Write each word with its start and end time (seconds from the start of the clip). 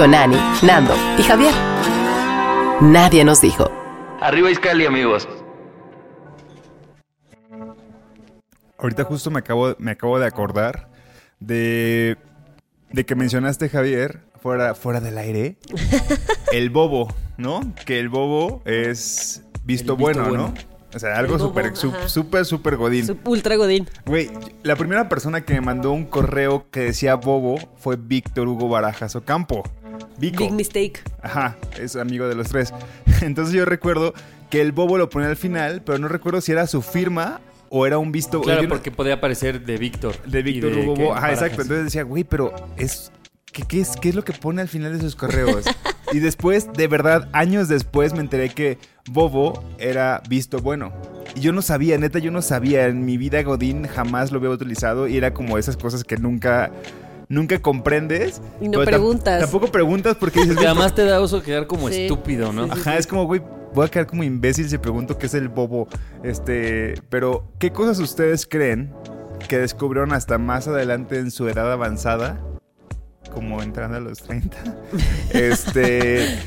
Con 0.00 0.14
Ani, 0.14 0.38
Nando 0.62 0.94
y 1.18 1.22
Javier. 1.22 1.52
Nadie 2.80 3.22
nos 3.22 3.42
dijo. 3.42 3.70
Arriba 4.22 4.50
Iscali, 4.50 4.86
amigos. 4.86 5.28
Ahorita 8.78 9.04
justo 9.04 9.30
me 9.30 9.40
acabo, 9.40 9.76
me 9.78 9.90
acabo 9.90 10.18
de 10.18 10.26
acordar 10.26 10.88
de, 11.38 12.16
de 12.90 13.04
que 13.04 13.14
mencionaste, 13.14 13.68
Javier, 13.68 14.20
fuera, 14.40 14.74
fuera 14.74 15.02
del 15.02 15.18
aire, 15.18 15.58
el 16.52 16.70
bobo, 16.70 17.14
¿no? 17.36 17.60
Que 17.84 18.00
el 18.00 18.08
bobo 18.08 18.62
es 18.64 19.42
visto, 19.42 19.52
El 19.52 19.66
visto 19.66 19.96
bueno, 19.98 20.28
bueno. 20.30 20.54
¿no? 20.56 20.69
O 20.94 20.98
sea, 20.98 21.16
algo 21.16 21.38
súper, 21.38 21.72
súper, 21.76 22.44
súper 22.44 22.76
godín. 22.76 23.06
Sup- 23.06 23.20
Ultra 23.28 23.56
Godín. 23.56 23.86
Güey, 24.06 24.28
la 24.64 24.74
primera 24.76 25.08
persona 25.08 25.42
que 25.42 25.54
me 25.54 25.60
mandó 25.60 25.92
un 25.92 26.04
correo 26.04 26.66
que 26.70 26.80
decía 26.80 27.14
bobo 27.14 27.58
fue 27.76 27.96
Víctor 27.96 28.48
Hugo 28.48 28.68
Barajas 28.68 29.14
Ocampo. 29.14 29.62
Vico. 30.18 30.42
Big 30.44 30.52
mistake. 30.52 31.00
Ajá, 31.22 31.56
es 31.78 31.94
amigo 31.96 32.26
de 32.28 32.34
los 32.34 32.48
tres. 32.48 32.72
Entonces 33.22 33.54
yo 33.54 33.64
recuerdo 33.64 34.14
que 34.50 34.60
el 34.60 34.72
bobo 34.72 34.98
lo 34.98 35.08
ponía 35.10 35.28
al 35.28 35.36
final, 35.36 35.82
pero 35.84 35.98
no 35.98 36.08
recuerdo 36.08 36.40
si 36.40 36.50
era 36.52 36.66
su 36.66 36.82
firma 36.82 37.40
o 37.68 37.86
era 37.86 37.98
un 37.98 38.10
visto. 38.10 38.40
Claro, 38.40 38.68
porque 38.68 38.90
podía 38.90 39.14
aparecer 39.14 39.64
de 39.64 39.76
Víctor. 39.78 40.20
de 40.26 40.42
Víctor 40.42 40.72
Hugo. 40.76 41.12
Ajá, 41.12 41.20
Barajas. 41.28 41.32
exacto. 41.42 41.62
Entonces 41.62 41.84
decía, 41.84 42.02
güey, 42.02 42.24
pero 42.24 42.52
es. 42.76 43.12
¿Qué, 43.52 43.62
qué 43.62 43.80
es, 43.80 43.96
¿Qué 43.96 44.08
es 44.10 44.14
lo 44.14 44.24
que 44.24 44.32
pone 44.32 44.62
al 44.62 44.68
final 44.68 44.92
de 44.92 45.00
sus 45.00 45.16
correos? 45.16 45.64
y 46.12 46.18
después, 46.18 46.72
de 46.72 46.88
verdad, 46.88 47.28
años 47.32 47.68
después 47.68 48.12
me 48.14 48.20
enteré 48.20 48.50
que 48.50 48.78
Bobo 49.10 49.62
era 49.78 50.22
visto 50.28 50.58
bueno. 50.58 50.92
Y 51.34 51.40
yo 51.40 51.52
no 51.52 51.62
sabía, 51.62 51.96
neta, 51.98 52.18
yo 52.18 52.30
no 52.30 52.42
sabía. 52.42 52.86
En 52.86 53.04
mi 53.04 53.16
vida 53.16 53.42
Godín 53.42 53.86
jamás 53.86 54.32
lo 54.32 54.38
había 54.38 54.50
utilizado 54.50 55.06
y 55.08 55.16
era 55.16 55.32
como 55.32 55.58
esas 55.58 55.76
cosas 55.76 56.04
que 56.04 56.16
nunca. 56.16 56.70
Nunca 57.28 57.60
comprendes. 57.62 58.42
Y 58.60 58.68
no 58.68 58.82
preguntas. 58.82 59.40
Tampoco 59.40 59.68
preguntas 59.70 60.16
porque 60.18 60.40
dices, 60.40 60.56
Porque 60.56 60.66
además 60.66 60.96
te 60.96 61.04
da 61.04 61.20
oso 61.20 61.40
quedar 61.44 61.68
como 61.68 61.88
Sí. 61.88 62.02
estúpido, 62.06 62.52
¿no? 62.52 62.64
Sí, 62.64 62.70
sí. 62.74 62.80
Ajá, 62.80 62.96
es 62.98 63.06
como, 63.06 63.24
güey, 63.26 63.40
voy 63.72 63.86
a 63.86 63.88
quedar 63.88 64.08
como 64.08 64.24
imbécil 64.24 64.68
si 64.68 64.78
pregunto 64.78 65.16
qué 65.16 65.26
es 65.26 65.34
el 65.34 65.48
bobo. 65.48 65.86
Este, 66.24 66.94
pero, 67.08 67.52
¿qué 67.60 67.70
cosas 67.70 68.00
ustedes 68.00 68.46
creen 68.46 68.92
que 69.48 69.58
descubrieron 69.58 70.12
hasta 70.12 70.38
más 70.38 70.66
adelante 70.66 71.20
en 71.20 71.30
su 71.30 71.48
edad 71.48 71.70
avanzada? 71.70 72.40
Como 73.30 73.62
entrando 73.62 73.96
a 73.96 74.00
los 74.00 74.18
30. 74.22 74.56
Este, 75.30 76.38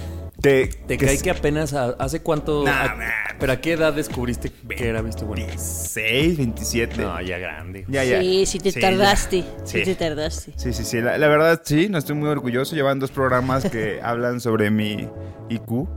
que... 0.41 0.69
Te 0.87 0.97
que 0.97 1.17
que 1.17 1.29
apenas 1.31 1.73
a- 1.73 1.95
hace 1.99 2.21
cuánto. 2.21 2.63
Nah, 2.65 2.83
a- 2.91 2.95
nah. 2.95 3.09
¿Pero 3.39 3.53
a 3.53 3.57
qué 3.61 3.73
edad 3.73 3.93
descubriste 3.93 4.51
que 4.51 4.87
era 4.87 5.01
visto 5.01 5.25
bueno? 5.25 5.45
26, 5.47 6.37
27. 6.37 7.01
No, 7.01 7.21
ya 7.21 7.37
grande. 7.37 7.85
Ya, 7.87 8.03
ya. 8.03 8.19
Sí, 8.21 8.45
sí 8.45 8.59
te 8.59 8.71
Sí, 8.71 8.79
tardaste. 8.79 9.41
Sí. 9.63 9.79
Sí. 9.79 9.83
te 9.83 9.95
tardaste. 9.95 10.53
Sí, 10.57 10.73
sí, 10.73 10.83
sí. 10.83 11.01
La, 11.01 11.17
la 11.17 11.27
verdad, 11.27 11.61
sí, 11.63 11.87
no 11.89 11.97
estoy 11.97 12.15
muy 12.15 12.29
orgulloso. 12.29 12.75
Llevan 12.75 12.99
dos 12.99 13.11
programas 13.11 13.69
que 13.69 13.99
hablan 14.03 14.39
sobre 14.41 14.69
mi 14.69 15.07
IQ. 15.49 15.87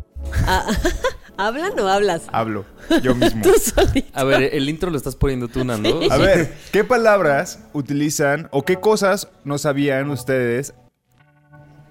Ah, 0.47 0.67
¿Hablan 1.37 1.79
o 1.79 1.89
hablas? 1.89 2.23
Hablo 2.33 2.65
yo 3.03 3.15
mismo. 3.15 3.43
Tú 3.43 3.53
solito. 3.59 4.09
A 4.13 4.25
ver, 4.25 4.55
el 4.55 4.69
intro 4.69 4.91
lo 4.91 4.97
estás 4.97 5.17
poniendo 5.17 5.49
tú, 5.49 5.65
Nando. 5.65 6.01
A 6.11 6.17
ver, 6.17 6.53
¿qué 6.73 6.85
palabras 6.85 7.61
utilizan 7.73 8.49
o 8.51 8.65
qué 8.65 8.77
cosas 8.77 9.29
no 9.45 9.59
sabían 9.59 10.11
ustedes 10.11 10.75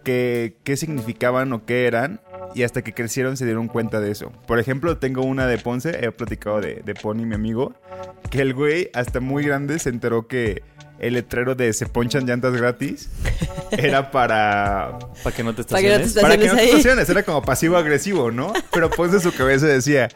que, 0.04 0.58
qué 0.64 0.78
significaban 0.78 1.52
o 1.54 1.66
qué 1.66 1.86
eran 1.88 2.22
y 2.54 2.64
hasta 2.64 2.84
que 2.84 2.94
crecieron 2.94 3.38
se 3.38 3.46
dieron 3.46 3.68
cuenta 3.68 4.00
de 4.00 4.12
eso? 4.12 4.32
Por 4.48 4.60
ejemplo, 4.60 4.98
tengo 4.98 5.24
una 5.24 5.48
de 5.48 5.58
Ponce, 5.58 6.06
he 6.06 6.12
platicado 6.12 6.62
de, 6.62 6.82
de 6.86 6.94
Pony, 6.96 7.26
mi 7.26 7.36
amigo, 7.36 7.74
que 8.30 8.42
el 8.42 8.54
güey 8.54 8.90
hasta 8.94 9.20
muy 9.20 9.44
grande 9.44 9.80
se 9.80 9.90
enteró 9.90 10.28
que 10.28 10.64
el 11.00 11.14
letrero 11.16 11.56
de 11.56 11.74
se 11.74 11.86
ponchan 11.88 12.26
llantas 12.26 12.54
gratis 12.54 13.10
era 13.72 14.12
para... 14.12 14.98
Para 15.24 15.36
que 15.36 15.44
no 15.44 15.54
te 15.54 15.64
Para 15.64 15.82
que 15.82 15.90
no 15.90 15.98
te 15.98 16.04
estaciones. 16.04 16.22
Para 16.22 16.38
que 16.38 16.48
no 16.48 16.56
te 16.56 16.66
estaciones, 16.66 17.10
era 17.10 17.24
como 17.24 17.42
pasivo-agresivo, 17.42 18.32
¿no? 18.32 18.54
Pero 18.72 18.90
Ponce 18.90 19.18
en 19.18 19.22
su 19.22 19.34
cabeza 19.34 19.68
decía, 19.68 20.10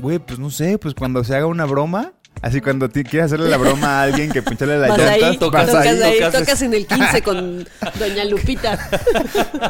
güey, 0.00 0.18
pues 0.18 0.38
no 0.38 0.50
sé, 0.50 0.78
pues 0.78 0.94
cuando 0.94 1.24
se 1.24 1.34
haga 1.34 1.46
una 1.46 1.64
broma... 1.64 2.12
Así 2.42 2.62
cuando 2.62 2.88
quieres 2.90 3.24
hacerle 3.24 3.50
la 3.50 3.58
broma 3.58 4.00
a 4.00 4.02
alguien 4.04 4.30
que 4.32 4.40
pincharle 4.40 4.78
Vas 4.78 4.88
llantas, 4.96 5.10
ahí, 5.10 5.36
tocas 5.36 5.66
tocas, 5.66 5.86
ahí, 5.86 6.02
ahí, 6.02 6.18
tocas- 6.20 6.32
tocas 6.40 6.62
en 6.62 6.72
el 6.72 6.86
15 6.86 7.22
con 7.22 7.68
Doña 7.98 8.24
Lupita. 8.24 8.78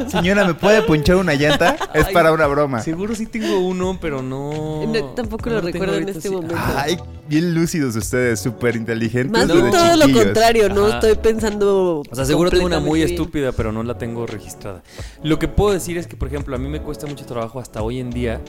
Señora, 0.08 0.44
¿me 0.44 0.54
puede 0.54 0.82
punchar 0.82 1.16
una 1.16 1.34
llanta? 1.34 1.76
Es 1.94 2.06
Ay, 2.06 2.14
para 2.14 2.32
una 2.32 2.46
broma. 2.46 2.80
Seguro 2.80 3.16
sí 3.16 3.26
tengo 3.26 3.58
uno, 3.58 3.98
pero 4.00 4.22
no. 4.22 4.86
No, 4.86 5.04
tampoco 5.14 5.50
lo 5.50 5.56
no 5.56 5.62
recuerdo 5.62 5.96
en 5.96 6.08
este 6.10 6.20
sí. 6.22 6.30
momento. 6.30 6.54
Ay, 6.76 6.96
bien 7.28 7.54
lúcidos 7.54 7.96
ustedes, 7.96 8.38
súper 8.38 8.76
inteligentes. 8.76 9.32
Más 9.32 9.52
bien 9.52 9.68
todo 9.70 9.96
lo 9.96 10.12
contrario, 10.12 10.68
no 10.68 10.86
Ajá. 10.86 10.94
estoy 11.00 11.16
pensando. 11.16 12.02
O 12.08 12.14
sea, 12.14 12.24
seguro 12.24 12.50
tengo 12.50 12.66
una 12.66 12.78
muy 12.78 13.00
bien. 13.00 13.10
estúpida, 13.10 13.50
pero 13.50 13.72
no 13.72 13.82
la 13.82 13.98
tengo 13.98 14.28
registrada. 14.28 14.82
Lo 15.24 15.40
que 15.40 15.48
puedo 15.48 15.72
decir 15.72 15.98
es 15.98 16.06
que, 16.06 16.16
por 16.16 16.28
ejemplo, 16.28 16.54
a 16.54 16.58
mí 16.60 16.68
me 16.68 16.80
cuesta 16.80 17.08
mucho 17.08 17.24
trabajo 17.26 17.58
hasta 17.58 17.82
hoy 17.82 17.98
en 17.98 18.10
día. 18.10 18.40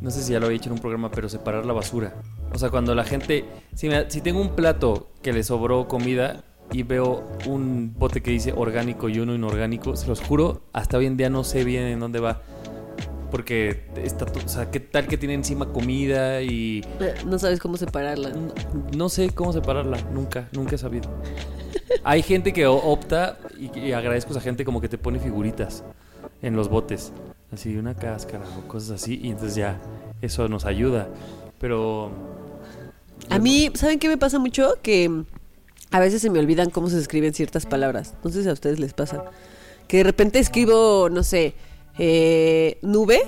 No 0.00 0.10
sé 0.10 0.22
si 0.22 0.32
ya 0.32 0.40
lo 0.40 0.46
había 0.46 0.56
hecho 0.58 0.68
en 0.68 0.74
un 0.74 0.78
programa, 0.78 1.10
pero 1.10 1.28
separar 1.28 1.64
la 1.64 1.72
basura. 1.72 2.14
O 2.52 2.58
sea, 2.58 2.70
cuando 2.70 2.94
la 2.94 3.04
gente. 3.04 3.44
Si, 3.74 3.88
me- 3.88 4.10
si 4.10 4.20
tengo 4.20 4.40
un 4.40 4.50
plato 4.50 5.08
que 5.22 5.32
le 5.32 5.42
sobró 5.42 5.88
comida 5.88 6.44
y 6.72 6.82
veo 6.82 7.26
un 7.46 7.94
bote 7.98 8.22
que 8.22 8.30
dice 8.30 8.52
orgánico 8.54 9.08
y 9.08 9.18
uno 9.20 9.34
inorgánico, 9.34 9.96
se 9.96 10.06
los 10.08 10.20
juro, 10.20 10.62
hasta 10.72 10.98
hoy 10.98 11.06
en 11.06 11.16
día 11.16 11.30
no 11.30 11.44
sé 11.44 11.64
bien 11.64 11.84
en 11.84 12.00
dónde 12.00 12.20
va. 12.20 12.42
Porque 13.30 13.84
está. 13.96 14.24
O 14.44 14.48
sea, 14.48 14.70
¿qué 14.70 14.80
tal 14.80 15.06
que 15.08 15.16
tiene 15.18 15.34
encima 15.34 15.66
comida 15.72 16.42
y. 16.42 16.84
No 17.26 17.38
sabes 17.38 17.58
cómo 17.58 17.76
separarla. 17.76 18.30
No, 18.30 18.52
no 18.96 19.08
sé 19.08 19.30
cómo 19.30 19.52
separarla, 19.52 19.98
nunca, 20.12 20.48
nunca 20.52 20.76
he 20.76 20.78
sabido. 20.78 21.10
Hay 22.04 22.22
gente 22.22 22.52
que 22.52 22.66
opta 22.66 23.38
y, 23.58 23.76
y 23.78 23.92
agradezco 23.92 24.30
a 24.30 24.32
esa 24.32 24.40
gente 24.40 24.64
como 24.64 24.80
que 24.80 24.88
te 24.88 24.96
pone 24.98 25.18
figuritas 25.18 25.82
en 26.42 26.54
los 26.54 26.68
botes, 26.68 27.12
así 27.52 27.76
una 27.76 27.94
cáscara 27.94 28.44
o 28.58 28.68
cosas 28.68 29.02
así 29.02 29.20
y 29.22 29.30
entonces 29.30 29.54
ya 29.56 29.80
eso 30.22 30.48
nos 30.48 30.64
ayuda. 30.64 31.08
Pero 31.60 32.10
A 33.30 33.38
mí, 33.38 33.70
¿saben 33.74 33.98
qué 33.98 34.08
me 34.08 34.18
pasa 34.18 34.38
mucho? 34.38 34.78
Que 34.82 35.08
mm, 35.08 35.24
a 35.90 36.00
veces 36.00 36.22
se 36.22 36.30
me 36.30 36.38
olvidan 36.38 36.70
cómo 36.70 36.90
se 36.90 36.98
escriben 36.98 37.32
ciertas 37.34 37.66
palabras. 37.66 38.14
No 38.22 38.30
sé 38.30 38.42
si 38.42 38.48
a 38.48 38.52
ustedes 38.52 38.78
les 38.78 38.92
pasa. 38.92 39.24
Que 39.88 39.98
de 39.98 40.02
repente 40.04 40.38
escribo, 40.38 41.08
no 41.10 41.22
sé, 41.22 41.54
eh, 41.98 42.78
nube 42.82 43.22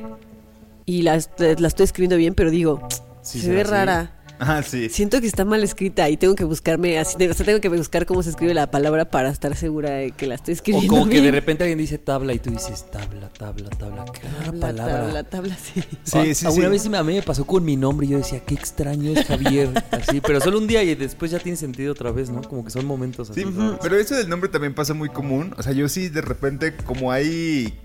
y 0.85 1.03
la, 1.03 1.19
la 1.39 1.69
estoy 1.69 1.85
escribiendo 1.85 2.17
bien, 2.17 2.35
pero 2.35 2.51
digo, 2.51 2.81
Sí, 3.23 3.41
se 3.41 3.53
ve 3.53 3.63
rara. 3.63 4.18
Ah, 4.41 4.63
sí. 4.63 4.89
Siento 4.89 5.21
que 5.21 5.27
está 5.27 5.45
mal 5.45 5.63
escrita 5.65 6.09
y 6.09 6.17
tengo 6.17 6.35
que 6.35 6.45
buscarme 6.45 6.99
así, 6.99 7.17
de- 7.19 7.31
o 7.31 7.35
sea, 7.35 7.45
tengo 7.45 7.61
que 7.61 7.69
buscar 7.69 8.07
cómo 8.07 8.23
se 8.23 8.31
escribe 8.31 8.55
la 8.55 8.71
palabra 8.71 9.11
para 9.11 9.31
estar 9.31 9.57
segura 9.57 9.91
de 9.91 10.13
que 10.13 10.27
la 10.27 10.37
estoy 10.37 10.53
o 10.53 10.55
escribiendo 10.55 10.89
como 10.95 11.09
que 11.11 11.21
de 11.21 11.31
repente 11.31 11.65
alguien 11.65 11.79
dice 11.79 11.99
tabla 11.99 12.33
y 12.35 12.39
tú 12.39 12.51
dices 12.51 12.91
tabla, 12.91 13.29
tabla, 13.31 13.69
tabla, 13.71 14.05
qué 14.13 14.23
rara 14.29 14.45
Tabla, 14.45 14.61
palabra. 14.61 14.99
tabla, 15.05 15.25
tabla, 15.25 15.57
sí. 15.57 15.83
Sí, 16.05 16.35
sí, 16.35 16.47
A- 16.47 16.51
sí. 16.53 16.59
Una 16.61 16.69
vez 16.69 16.87
a 16.87 17.03
mí 17.03 17.15
me 17.15 17.23
pasó 17.23 17.47
con 17.47 17.65
mi 17.65 17.77
nombre 17.77 18.07
y 18.07 18.11
yo 18.11 18.19
decía, 18.19 18.41
qué 18.41 18.55
extraño 18.55 19.11
es 19.11 19.27
Javier. 19.27 19.71
Así, 19.91 20.21
pero 20.21 20.41
solo 20.41 20.59
un 20.59 20.67
día 20.67 20.83
y 20.83 20.95
después 20.95 21.31
ya 21.31 21.39
tiene 21.41 21.57
sentido 21.57 21.93
otra 21.93 22.11
vez, 22.13 22.31
¿no? 22.31 22.43
Como 22.43 22.65
que 22.65 22.71
son 22.71 22.85
momentos 22.87 23.31
así. 23.31 23.43
Sí, 23.43 23.49
pero 23.83 23.97
eso 23.97 24.15
del 24.15 24.29
nombre 24.29 24.49
también 24.49 24.75
pasa 24.75 24.95
muy 24.95 25.09
común. 25.09 25.55
O 25.59 25.63
sea, 25.63 25.73
yo 25.73 25.89
sí 25.89 26.09
de 26.09 26.21
repente, 26.21 26.75
como 26.77 27.11
hay 27.13 27.77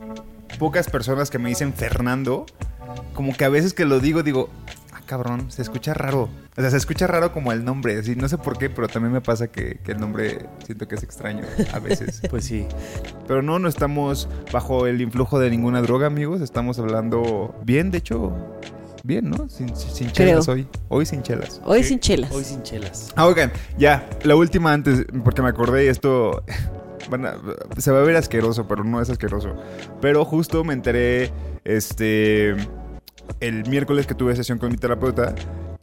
pocas 0.59 0.89
personas 0.89 1.29
que 1.29 1.39
me 1.39 1.49
dicen 1.49 1.73
Fernando, 1.73 2.45
como 3.15 3.35
que 3.35 3.43
a 3.45 3.49
veces 3.49 3.73
que 3.73 3.85
lo 3.85 3.99
digo, 3.99 4.21
digo, 4.23 4.49
ah, 4.67 4.71
cabrón, 5.03 5.51
se 5.51 5.61
escucha 5.61 5.93
raro. 5.93 6.29
O 6.57 6.61
sea, 6.61 6.69
se 6.69 6.77
escucha 6.77 7.07
raro 7.07 7.31
como 7.33 7.51
el 7.51 7.63
nombre. 7.65 7.97
Así, 7.99 8.15
no 8.15 8.27
sé 8.29 8.37
por 8.37 8.57
qué, 8.57 8.69
pero 8.69 8.87
también 8.87 9.11
me 9.13 9.21
pasa 9.21 9.47
que, 9.47 9.79
que 9.83 9.91
el 9.93 9.99
nombre 9.99 10.45
siento 10.65 10.87
que 10.87 10.95
es 10.95 11.03
extraño 11.03 11.43
a 11.73 11.79
veces. 11.79 12.21
Pues 12.29 12.45
sí. 12.45 12.67
Pero 13.27 13.41
no, 13.41 13.59
no 13.59 13.67
estamos 13.67 14.27
bajo 14.51 14.87
el 14.87 15.01
influjo 15.01 15.39
de 15.39 15.49
ninguna 15.49 15.81
droga, 15.81 16.07
amigos. 16.07 16.41
Estamos 16.41 16.79
hablando 16.79 17.55
bien, 17.63 17.91
de 17.91 17.99
hecho, 17.99 18.33
bien, 19.03 19.29
¿no? 19.29 19.49
Sin, 19.49 19.75
sin- 19.75 19.89
sin 19.91 20.09
Creo. 20.09 20.27
chelas 20.29 20.47
hoy. 20.47 20.67
Hoy 20.89 21.05
sin 21.05 21.21
chelas. 21.23 21.61
Hoy 21.65 21.83
sin 21.83 21.99
chelas. 21.99 22.31
Hoy 22.31 22.43
sin 22.43 22.63
chelas. 22.63 23.11
Ah, 23.15 23.25
oigan, 23.27 23.51
ya, 23.77 24.09
la 24.23 24.35
última 24.35 24.73
antes, 24.73 25.05
porque 25.23 25.41
me 25.41 25.49
acordé 25.49 25.85
y 25.85 25.87
esto 25.89 26.43
se 27.77 27.91
va 27.91 27.99
a 27.99 28.03
ver 28.03 28.15
asqueroso, 28.15 28.67
pero 28.67 28.83
no 28.83 29.01
es 29.01 29.09
asqueroso. 29.09 29.55
Pero 30.01 30.23
justo 30.25 30.63
me 30.63 30.73
enteré, 30.73 31.31
este, 31.65 32.55
el 33.39 33.67
miércoles 33.69 34.05
que 34.07 34.13
tuve 34.15 34.35
sesión 34.35 34.57
con 34.57 34.71
mi 34.71 34.77
terapeuta, 34.77 35.35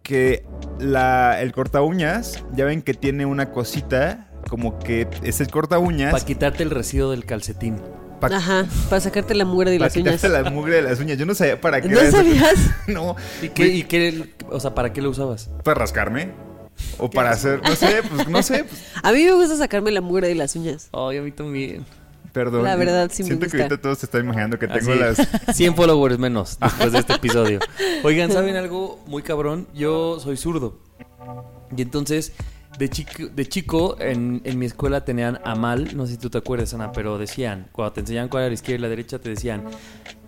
que 0.02 0.44
la, 0.78 1.40
el 1.40 1.52
corta 1.52 1.82
uñas, 1.82 2.42
ya 2.54 2.64
ven 2.64 2.82
que 2.82 2.94
tiene 2.94 3.26
una 3.26 3.50
cosita, 3.52 4.28
como 4.48 4.78
que 4.78 5.06
es 5.22 5.40
el 5.40 5.48
corta 5.48 5.78
uñas. 5.78 6.12
Para 6.12 6.24
quitarte 6.24 6.62
el 6.62 6.70
residuo 6.70 7.10
del 7.10 7.24
calcetín. 7.24 7.76
pa- 8.20 8.28
Ajá, 8.28 8.66
para 8.88 9.00
sacarte 9.00 9.34
la 9.34 9.44
mugre 9.44 9.70
de 9.70 9.78
para 9.78 9.88
las 9.88 9.96
uñas. 9.96 10.14
quitarte 10.16 10.42
la 10.42 10.50
mugre 10.50 10.76
de 10.76 10.82
las 10.82 10.98
uñas. 11.00 11.18
Yo 11.18 11.26
no 11.26 11.34
sabía 11.34 11.60
para 11.60 11.80
qué 11.80 11.88
¿No 11.88 11.98
era 11.98 12.08
eso. 12.08 12.16
sabías? 12.18 12.54
No, 12.88 13.16
¿Y 13.42 13.48
qué, 13.50 13.66
y 13.68 13.82
qué- 13.84 14.34
o 14.50 14.58
sea, 14.60 14.74
para 14.74 14.92
qué 14.92 15.00
lo 15.02 15.10
usabas? 15.10 15.50
para 15.64 15.78
rascarme. 15.80 16.30
O 16.98 17.10
para 17.10 17.30
hacer, 17.30 17.60
no 17.62 17.76
sé, 17.76 18.02
pues 18.08 18.26
no 18.26 18.42
sé, 18.42 18.64
pues, 18.64 18.82
A 19.02 19.12
mí 19.12 19.22
me 19.24 19.32
gusta 19.34 19.54
sacarme 19.56 19.90
la 19.90 20.00
mugre 20.00 20.28
de 20.28 20.34
las 20.34 20.56
uñas. 20.56 20.88
Ay, 20.92 21.18
a 21.18 21.22
mí 21.22 21.30
también. 21.30 21.84
Perdón. 22.32 22.64
La 22.64 22.76
verdad, 22.76 23.10
sí 23.12 23.22
me 23.22 23.28
Siento 23.28 23.46
que 23.46 23.52
gusta. 23.52 23.62
ahorita 23.64 23.80
todos 23.82 23.98
se 23.98 24.06
están 24.06 24.22
imaginando 24.24 24.58
que 24.58 24.66
tengo 24.68 24.92
Así, 24.92 24.98
las 24.98 25.28
100 25.56 25.74
followers 25.76 26.18
menos 26.18 26.58
después 26.62 26.92
de 26.92 26.98
este 26.98 27.12
episodio. 27.14 27.60
Oigan, 28.04 28.30
¿saben 28.32 28.56
algo 28.56 29.02
muy 29.06 29.22
cabrón? 29.22 29.66
Yo 29.74 30.18
soy 30.20 30.36
zurdo. 30.36 30.78
Y 31.76 31.82
entonces, 31.82 32.32
de 32.78 32.88
chico, 32.88 33.28
de 33.28 33.46
chico 33.48 33.96
en, 34.00 34.40
en 34.44 34.58
mi 34.58 34.66
escuela 34.66 35.04
tenían 35.04 35.38
a 35.44 35.54
mal, 35.54 35.96
no 35.96 36.06
sé 36.06 36.12
si 36.12 36.18
tú 36.18 36.30
te 36.30 36.38
acuerdas, 36.38 36.72
Ana, 36.74 36.92
pero 36.92 37.18
decían, 37.18 37.68
cuando 37.72 37.92
te 37.92 38.00
enseñaban 38.00 38.28
cuál 38.28 38.42
era 38.44 38.48
la 38.50 38.54
izquierda 38.54 38.78
y 38.78 38.82
la 38.82 38.88
derecha, 38.88 39.18
te 39.18 39.28
decían, 39.28 39.64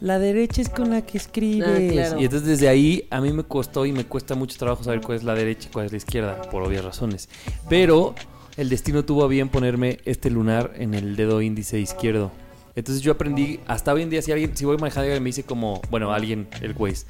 la 0.00 0.18
derecha 0.18 0.60
es 0.62 0.68
con 0.68 0.90
la 0.90 1.02
que 1.02 1.18
escribes. 1.18 1.68
Ah, 1.68 1.92
claro. 1.92 2.20
Y 2.20 2.24
entonces 2.24 2.48
desde 2.48 2.68
ahí 2.68 3.06
a 3.10 3.20
mí 3.20 3.32
me 3.32 3.44
costó 3.44 3.86
y 3.86 3.92
me 3.92 4.04
cuesta 4.06 4.34
mucho 4.34 4.58
trabajo 4.58 4.84
saber 4.84 5.00
cuál 5.00 5.18
es 5.18 5.24
la 5.24 5.34
derecha 5.34 5.68
y 5.68 5.72
cuál 5.72 5.86
es 5.86 5.92
la 5.92 5.98
izquierda, 5.98 6.42
por 6.42 6.62
obvias 6.62 6.84
razones. 6.84 7.28
Pero 7.68 8.14
el 8.56 8.68
destino 8.68 9.04
tuvo 9.04 9.24
a 9.24 9.28
bien 9.28 9.48
ponerme 9.48 9.98
este 10.04 10.30
lunar 10.30 10.72
en 10.76 10.94
el 10.94 11.16
dedo 11.16 11.40
índice 11.42 11.78
izquierdo. 11.80 12.30
Entonces 12.74 13.02
yo 13.02 13.12
aprendí, 13.12 13.60
hasta 13.66 13.92
hoy 13.92 14.02
en 14.02 14.10
día, 14.10 14.22
si 14.22 14.32
alguien, 14.32 14.56
si 14.56 14.64
voy 14.64 14.76
manejando 14.78 15.06
y 15.06 15.10
alguien 15.10 15.22
me 15.22 15.28
dice 15.28 15.42
como, 15.42 15.82
bueno, 15.90 16.12
alguien, 16.12 16.48
el 16.62 16.74
Waze, 16.76 17.04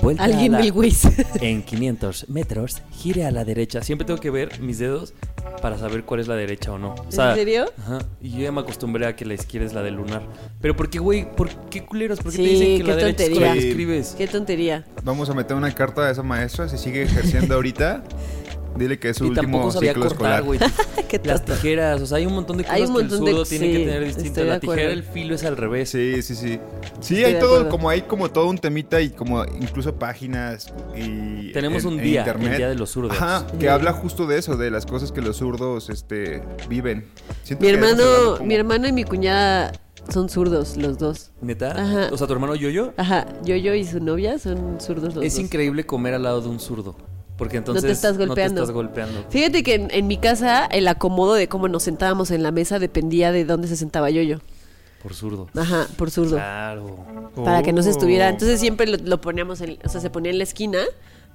vuelta 0.00 0.22
a 0.22 0.26
Alguien 0.26 0.52
la- 0.52 0.58
del 0.58 0.72
Waze. 0.72 1.26
en 1.42 1.62
500 1.62 2.30
metros, 2.30 2.80
gire 2.92 3.26
a 3.26 3.30
la 3.30 3.44
derecha. 3.44 3.82
Siempre 3.82 4.06
tengo 4.06 4.18
que 4.20 4.30
ver 4.30 4.58
mis 4.60 4.78
dedos 4.78 5.12
para 5.60 5.76
saber 5.76 6.04
cuál 6.04 6.20
es 6.20 6.28
la 6.28 6.34
derecha 6.36 6.72
o 6.72 6.78
no. 6.78 6.94
O 7.06 7.12
sea, 7.12 7.30
¿En 7.32 7.36
serio? 7.36 7.66
Ajá. 7.78 7.98
Y 8.22 8.30
yo 8.30 8.38
ya 8.38 8.52
me 8.52 8.60
acostumbré 8.62 9.04
a 9.06 9.14
que 9.14 9.26
la 9.26 9.34
izquierda 9.34 9.66
es 9.66 9.74
la 9.74 9.82
del 9.82 9.96
lunar. 9.96 10.22
Pero 10.62 10.74
¿por 10.76 10.88
qué, 10.88 10.98
güey? 10.98 11.30
¿Por 11.36 11.50
qué 11.68 11.84
culeros? 11.84 12.20
¿Por 12.20 12.32
qué 12.32 12.38
te 12.38 12.44
Sí, 12.44 12.50
dicen 12.50 12.66
que 12.78 12.82
qué 12.84 12.88
la 12.90 12.96
derecha 12.96 13.22
es 13.24 13.28
la 13.30 13.34
que 13.34 13.40
tontería. 13.44 13.68
escribes? 13.68 14.14
Qué 14.16 14.26
tontería. 14.28 14.86
Vamos 15.04 15.28
a 15.28 15.34
meter 15.34 15.56
una 15.58 15.70
carta 15.74 16.06
a 16.06 16.10
esa 16.10 16.22
maestra. 16.22 16.68
Si 16.70 16.78
sigue 16.78 17.02
ejerciendo 17.02 17.54
ahorita, 17.54 18.02
dile 18.76 18.98
que 18.98 19.10
es 19.10 19.16
su 19.16 19.24
Y 19.24 19.28
último 19.28 19.42
tampoco 19.58 19.70
sabía 19.72 19.92
ciclo 19.92 20.08
cortar, 20.08 20.40
escolar. 20.40 20.70
Las 21.24 21.44
tijeras, 21.44 22.00
o 22.00 22.06
sea, 22.06 22.16
hay 22.18 22.26
un 22.26 22.32
montón 22.32 22.56
de 22.56 22.64
cosas 22.64 22.76
Hay 22.76 22.82
un 22.86 22.94
que 22.94 23.00
el 23.02 23.08
montón 23.08 23.24
de- 23.26 23.30
zurdo 23.32 23.44
tiene 23.44 23.66
sí, 23.66 23.72
que 23.72 23.78
tener 23.80 24.04
distintas. 24.06 24.46
La 24.46 24.60
tijera, 24.60 24.92
el 24.92 25.02
filo 25.02 25.34
es 25.34 25.44
al 25.44 25.56
revés. 25.58 25.90
Sí, 25.90 26.22
sí, 26.22 26.34
sí. 26.34 26.58
Sí, 27.00 27.16
Estoy 27.16 27.24
hay 27.34 27.38
todo, 27.38 27.68
como 27.68 27.90
hay 27.90 28.02
como 28.02 28.30
todo 28.30 28.48
un 28.48 28.56
temita 28.58 29.00
y 29.00 29.10
como 29.10 29.44
incluso 29.44 29.94
páginas 29.96 30.72
y 30.96 31.52
Tenemos 31.52 31.82
en- 31.84 31.88
un 31.92 31.98
en 31.98 32.04
día, 32.04 32.20
internet. 32.20 32.52
el 32.52 32.56
día 32.56 32.68
de 32.70 32.74
los 32.76 32.90
zurdos. 32.90 33.12
Ajá, 33.20 33.46
que 33.58 33.68
habla 33.68 33.92
justo 33.92 34.26
de 34.26 34.38
eso, 34.38 34.56
de 34.56 34.70
las 34.70 34.86
cosas 34.86 35.12
que 35.12 35.20
los 35.20 35.36
zurdos 35.36 35.90
este 35.90 36.42
viven. 36.68 37.04
Siento 37.42 37.62
Mi 37.64 37.70
hermano, 37.70 38.02
como- 38.38 38.46
mi 38.46 38.54
hermano 38.54 38.88
y 38.88 38.92
mi 38.92 39.04
cuñada 39.04 39.72
son 40.08 40.28
zurdos, 40.30 40.78
los 40.78 40.96
dos. 40.98 41.30
¿Neta? 41.42 41.72
Ajá. 41.78 42.08
O 42.10 42.16
sea, 42.16 42.26
tu 42.26 42.32
hermano 42.32 42.54
Yoyo. 42.54 42.94
Ajá, 42.96 43.26
yo-yo 43.44 43.74
y 43.74 43.84
su 43.84 44.00
novia 44.00 44.38
son 44.38 44.80
zurdos 44.80 45.14
los 45.14 45.24
Es 45.24 45.34
dos. 45.34 45.44
increíble 45.44 45.84
comer 45.84 46.14
al 46.14 46.22
lado 46.22 46.40
de 46.40 46.48
un 46.48 46.58
zurdo. 46.58 46.96
Porque 47.36 47.56
entonces 47.56 47.84
estás 47.90 48.12
No 48.12 48.18
te 48.20 48.26
golpeando. 48.26 48.60
estás 48.62 48.74
golpeando. 48.74 49.24
Fíjate 49.30 49.62
que 49.62 49.74
en, 49.74 49.88
en 49.90 50.06
mi 50.06 50.16
casa 50.18 50.66
el 50.66 50.86
acomodo 50.88 51.34
de 51.34 51.48
cómo 51.48 51.66
nos 51.68 51.82
sentábamos 51.82 52.30
en 52.30 52.42
la 52.42 52.52
mesa 52.52 52.78
dependía 52.78 53.32
de 53.32 53.44
dónde 53.44 53.68
se 53.68 53.76
sentaba 53.76 54.10
yo-yo. 54.10 54.38
Por 55.02 55.14
zurdo. 55.14 55.48
Ajá, 55.56 55.88
por 55.96 56.10
zurdo. 56.12 56.36
Claro. 56.36 56.96
Para 57.34 57.62
que 57.62 57.72
no 57.72 57.82
se 57.82 57.90
estuviera. 57.90 58.26
Oh. 58.26 58.30
Entonces 58.30 58.60
siempre 58.60 58.86
lo, 58.86 58.98
lo 58.98 59.20
poníamos 59.20 59.60
en, 59.60 59.78
o 59.84 59.88
sea, 59.88 60.00
se 60.00 60.10
ponía 60.10 60.30
en 60.30 60.38
la 60.38 60.44
esquina 60.44 60.78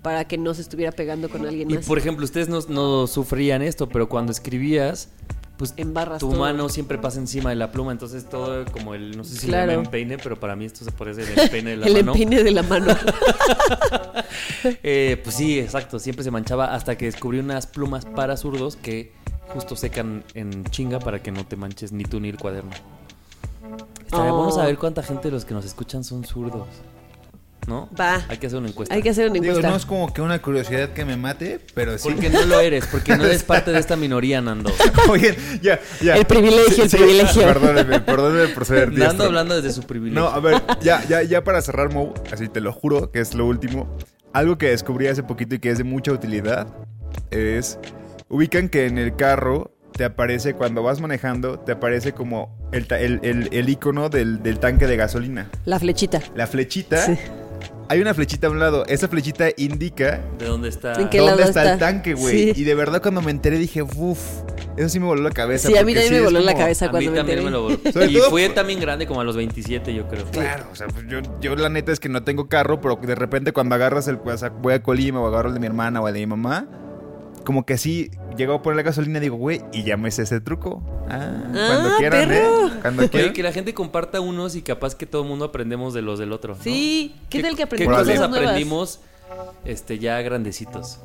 para 0.02 0.26
que 0.26 0.38
no 0.38 0.54
se 0.54 0.62
estuviera 0.62 0.92
pegando 0.94 1.28
con 1.28 1.46
alguien 1.46 1.70
Y 1.72 1.74
más. 1.76 1.86
por 1.86 1.98
ejemplo, 1.98 2.24
ustedes 2.24 2.48
no, 2.48 2.60
no 2.70 3.08
sufrían 3.08 3.62
esto, 3.62 3.90
pero 3.90 4.08
cuando 4.08 4.32
escribías, 4.32 5.10
pues 5.58 5.74
Embarras 5.76 6.20
tu 6.20 6.30
todo. 6.30 6.40
mano 6.40 6.70
siempre 6.70 6.98
pasa 7.00 7.18
encima 7.20 7.50
de 7.50 7.56
la 7.56 7.72
pluma, 7.72 7.92
entonces 7.92 8.30
todo 8.30 8.64
como 8.72 8.94
el, 8.94 9.18
no 9.18 9.24
sé 9.24 9.38
si 9.40 9.48
Claro. 9.48 9.68
le 9.68 9.74
llaman 9.74 9.90
peine, 9.92 10.18
pero 10.18 10.40
para 10.40 10.56
mí 10.56 10.66
esto 10.66 10.86
se 10.86 10.92
parece 10.92 11.24
el 11.24 11.40
empeine 11.40 11.72
de 11.72 11.78
la 11.78 11.86
el 11.88 11.94
mano. 11.96 12.12
empeine 12.14 12.44
de 12.44 12.52
la 12.52 12.64
mano. 12.64 12.96
Eh, 14.84 15.20
pues 15.24 15.36
sí, 15.36 15.60
exacto, 15.60 16.00
siempre 16.00 16.24
se 16.24 16.32
manchaba 16.32 16.74
hasta 16.74 16.98
que 16.98 17.06
descubrí 17.06 17.40
unas 17.40 17.68
plumas 17.68 18.06
para 18.06 18.36
zurdos 18.38 18.76
que 18.76 19.12
justo 19.50 19.76
secan 19.76 20.24
en 20.34 20.66
chinga 20.66 21.00
para 21.00 21.22
que 21.22 21.32
no 21.32 21.46
te 21.46 21.56
manches 21.56 21.92
ni 21.92 22.04
tú 22.04 22.20
ni 22.20 22.30
el 22.30 22.38
cuaderno. 22.38 22.72
Estaría 24.06 24.34
Oh. 24.34 24.38
bueno 24.38 24.52
saber 24.52 24.78
cuánta 24.78 25.04
gente 25.04 25.28
de 25.30 25.32
los 25.32 25.46
que 25.46 25.54
nos 25.54 25.66
escuchan 25.66 26.04
son 26.04 26.24
zurdos. 26.26 26.68
¿No? 27.68 27.90
Va. 28.00 28.22
Hay 28.30 28.38
que 28.38 28.48
hacer 28.48 28.60
una 28.60 28.70
encuesta. 28.70 28.96
Hay 28.96 29.02
que 29.02 29.10
hacer 29.10 29.26
una 29.26 29.34
Digo, 29.34 29.46
encuesta. 29.48 29.70
no 29.70 29.76
es 29.76 29.86
como 29.86 30.14
que 30.14 30.22
una 30.22 30.42
curiosidad 30.42 30.90
que 30.94 31.04
me 31.04 31.18
mate, 31.18 31.60
pero 31.74 31.98
sí. 31.98 32.08
Porque 32.10 32.30
no 32.30 32.46
lo 32.46 32.60
eres, 32.62 32.86
porque 32.88 33.16
no 33.18 33.26
eres 33.26 33.44
parte 33.44 33.72
de 33.72 33.80
esta 33.80 33.98
minoría, 33.98 34.40
Nando. 34.42 34.72
Oigan, 35.10 35.36
ya, 35.62 35.78
ya. 36.02 36.16
El 36.16 36.26
privilegio, 36.26 36.86
el 36.86 36.90
privilegio. 36.90 37.42
Perdónenme, 37.44 38.00
perdónenme 38.00 38.48
por 38.54 38.66
ser 38.66 38.88
Nando 38.88 38.96
diestro. 38.96 39.26
hablando 39.26 39.62
desde 39.62 39.74
su 39.74 39.86
privilegio. 39.86 40.22
No, 40.22 40.30
a 40.30 40.40
ver, 40.40 40.62
ya, 40.82 41.04
ya, 41.10 41.22
ya 41.24 41.44
para 41.44 41.62
cerrar, 41.62 41.94
Mo, 41.94 42.14
así 42.32 42.48
te 42.48 42.62
lo 42.62 42.72
juro 42.72 43.12
que 43.12 43.20
es 43.20 43.34
lo 43.34 43.46
último. 43.46 43.88
Algo 44.32 44.58
que 44.58 44.70
descubrí 44.70 45.08
hace 45.08 45.24
poquito 45.24 45.56
y 45.56 45.60
que 45.60 45.70
es 45.70 45.78
de 45.78 45.84
mucha 45.84 46.12
utilidad 46.14 46.68
es. 47.32 47.78
Ubican 48.30 48.70
que 48.70 48.86
en 48.88 48.98
el 48.98 49.16
carro 49.16 49.72
te 49.94 50.04
aparece, 50.06 50.54
cuando 50.54 50.84
vas 50.84 51.00
manejando, 51.02 51.60
te 51.60 51.72
aparece 51.72 52.12
como 52.14 52.56
el, 52.72 52.86
el- 53.24 53.50
el 53.52 53.70
icono 53.70 54.10
del, 54.10 54.44
del 54.44 54.60
tanque 54.60 54.86
de 54.86 54.96
gasolina. 54.98 55.50
La 55.66 55.80
flechita. 55.80 56.22
La 56.36 56.46
flechita. 56.46 57.06
Sí. 57.06 57.18
Hay 57.90 58.02
una 58.02 58.14
flechita 58.14 58.48
a 58.48 58.50
un 58.50 58.60
lado. 58.60 58.86
Esa 58.88 59.08
flechita 59.08 59.48
indica 59.56 60.22
¿De 60.38 60.46
dónde 60.46 60.70
está? 60.70 60.94
¿En 60.94 61.10
qué 61.10 61.20
dónde 61.20 61.38
lado 61.38 61.50
está, 61.50 61.74
el 61.74 61.80
tanque, 61.80 62.14
güey. 62.14 62.54
Sí. 62.54 62.62
Y 62.62 62.64
de 62.66 62.76
verdad, 62.76 63.02
cuando 63.02 63.22
me 63.22 63.32
enteré, 63.32 63.58
dije, 63.58 63.82
uff, 63.82 64.20
eso 64.76 64.90
sí 64.90 65.00
me 65.00 65.06
voló 65.06 65.22
la 65.22 65.32
cabeza. 65.32 65.68
Sí, 65.68 65.78
a 65.78 65.84
mí 65.84 65.94
también 65.94 66.14
sí 66.14 66.20
me 66.20 66.26
voló 66.26 66.40
la 66.40 66.54
cabeza 66.54 66.86
A 66.86 66.88
mí 66.90 66.92
cuando 66.92 67.12
me 67.12 67.18
también 67.18 67.44
me 67.44 67.52
lo 67.52 67.64
voló. 67.64 67.78
Y 68.08 68.18
fue 68.30 68.50
también 68.50 68.80
grande 68.80 69.08
como 69.08 69.22
a 69.22 69.24
los 69.24 69.36
27, 69.36 69.94
yo 69.94 70.08
creo. 70.08 70.26
Claro, 70.26 70.66
o 70.72 70.76
sea, 70.76 70.88
pues 70.88 71.06
yo, 71.08 71.20
yo 71.40 71.56
la 71.56 71.70
neta 71.70 71.92
es 71.92 72.00
que 72.00 72.10
no 72.10 72.24
tengo 72.24 72.48
carro, 72.48 72.82
pero 72.82 72.98
de 72.98 73.16
repente 73.16 73.54
cuando 73.54 73.76
agarras 73.76 74.08
el, 74.08 74.20
o 74.24 74.38
sea, 74.38 74.50
voy 74.50 74.74
a 74.74 74.84
Colima 74.84 75.22
o 75.22 75.28
agarro 75.28 75.50
el 75.50 75.54
de 75.54 75.60
mi 75.60 75.68
hermana 75.68 76.02
o 76.02 76.08
el 76.08 76.14
de 76.14 76.20
mi 76.20 76.28
mamá, 76.28 76.68
como 77.48 77.66
que 77.66 77.76
así 77.76 78.12
llego 78.36 78.56
a 78.56 78.62
poner 78.62 78.76
la 78.76 78.84
gasolina 78.84 79.20
y 79.20 79.22
digo, 79.22 79.38
güey, 79.38 79.62
y 79.72 79.84
ya 79.84 79.96
me 79.96 80.12
sé 80.12 80.24
ese 80.24 80.42
truco. 80.42 80.84
Ah, 81.10 81.32
cuando 81.54 81.90
Ah, 81.90 81.96
quieran, 81.98 82.28
perro. 82.28 82.68
¿eh? 82.68 82.72
Cuando 82.82 83.02
Oye, 83.04 83.10
quieran. 83.10 83.32
que 83.34 83.42
la 83.44 83.54
gente 83.54 83.74
comparta 83.74 84.20
unos 84.20 84.58
y 84.58 84.64
capaz 84.64 84.96
que 84.96 85.06
todo 85.06 85.22
el 85.22 85.30
mundo 85.30 85.46
aprendemos 85.46 85.94
de 85.94 86.02
los 86.02 86.20
del 86.20 86.34
otro. 86.34 86.56
¿no? 86.58 86.62
Sí, 86.62 87.16
¿qué 87.30 87.42
tal 87.42 87.52
que 87.52 87.56
¿Qué 87.60 87.64
aprendimos 87.64 87.96
Órale. 88.02 88.16
cosas 88.18 88.28
aprendimos 88.30 89.00
este, 89.64 89.98
ya 89.98 90.22
grandecitos? 90.22 91.00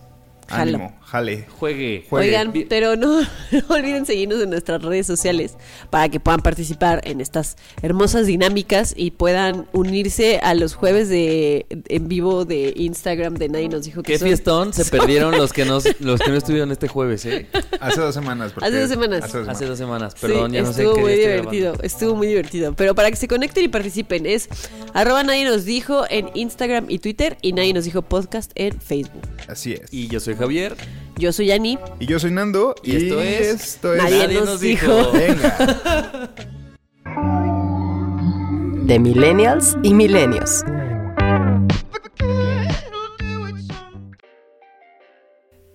Jalo. 0.48 0.76
Ánimo, 0.76 0.94
jale. 1.02 1.46
Juegue. 1.58 2.04
Juegue. 2.10 2.28
Oigan, 2.28 2.52
pero 2.68 2.96
no, 2.96 3.20
no 3.50 3.62
olviden 3.68 4.04
seguirnos 4.06 4.40
en 4.42 4.50
nuestras 4.50 4.82
redes 4.82 5.06
sociales 5.06 5.54
para 5.90 6.08
que 6.08 6.20
puedan 6.20 6.40
participar 6.40 7.00
en 7.04 7.20
estas 7.20 7.56
hermosas 7.82 8.26
dinámicas 8.26 8.92
y 8.96 9.12
puedan 9.12 9.66
unirse 9.72 10.38
a 10.42 10.54
los 10.54 10.74
jueves 10.74 11.08
de 11.08 11.66
en 11.88 12.08
vivo 12.08 12.44
de 12.44 12.72
Instagram 12.76 13.34
de 13.34 13.48
Nadie 13.48 13.68
nos 13.68 13.84
dijo 13.84 14.02
que 14.02 14.12
Qué 14.12 14.18
son- 14.18 14.28
fiestón 14.28 14.72
se 14.72 14.84
perdieron 14.90 15.36
los 15.36 15.52
que, 15.52 15.64
nos, 15.64 15.84
los 16.00 16.20
que 16.20 16.30
no 16.30 16.36
estuvieron 16.36 16.70
este 16.72 16.88
jueves, 16.88 17.24
¿eh? 17.26 17.46
Hace 17.80 18.00
dos 18.00 18.14
semanas. 18.14 18.52
Hace 18.60 18.80
dos 18.80 18.88
semanas. 18.90 19.24
Hace 19.24 19.38
dos 19.38 19.48
Hace 19.48 19.58
semanas. 19.58 19.68
dos 19.68 19.78
semanas. 19.78 20.12
Sí, 20.14 20.26
Perdón, 20.26 20.52
ya 20.52 20.62
no 20.62 20.72
sé 20.72 20.82
estuvo 20.82 20.94
qué 20.96 21.00
muy 21.02 21.12
día 21.12 21.20
estoy 21.20 21.32
divertido, 21.40 21.62
grabando. 21.72 21.84
estuvo 21.86 22.14
muy 22.16 22.26
divertido. 22.26 22.74
Pero 22.74 22.94
para 22.94 23.10
que 23.10 23.16
se 23.16 23.28
conecten 23.28 23.64
y 23.64 23.68
participen 23.68 24.26
es 24.26 24.48
arroba 24.94 25.22
nadie 25.22 25.44
nos 25.44 25.64
dijo 25.64 26.04
en 26.10 26.30
Instagram 26.34 26.86
y 26.88 26.98
Twitter 26.98 27.36
y 27.42 27.52
nadie 27.52 27.72
nos 27.72 27.84
dijo 27.84 28.02
podcast 28.02 28.52
en 28.54 28.80
Facebook. 28.80 29.22
Así 29.48 29.72
es. 29.74 29.92
Y 29.92 30.08
yo 30.08 30.20
soy 30.20 30.31
Javier. 30.36 30.76
Yo 31.16 31.32
soy 31.32 31.46
Yani. 31.46 31.78
Y 32.00 32.06
yo 32.06 32.18
soy 32.18 32.30
Nando. 32.30 32.74
Y 32.82 32.96
esto 32.96 33.20
es- 33.20 33.48
esto 33.48 33.94
es- 33.94 34.02
Nadie 34.02 34.28
nos 34.40 34.60
dijo. 34.60 35.12
Venga. 35.12 36.30
De 38.84 38.98
Millennials 38.98 39.76
y 39.82 39.94
Millennials. 39.94 40.64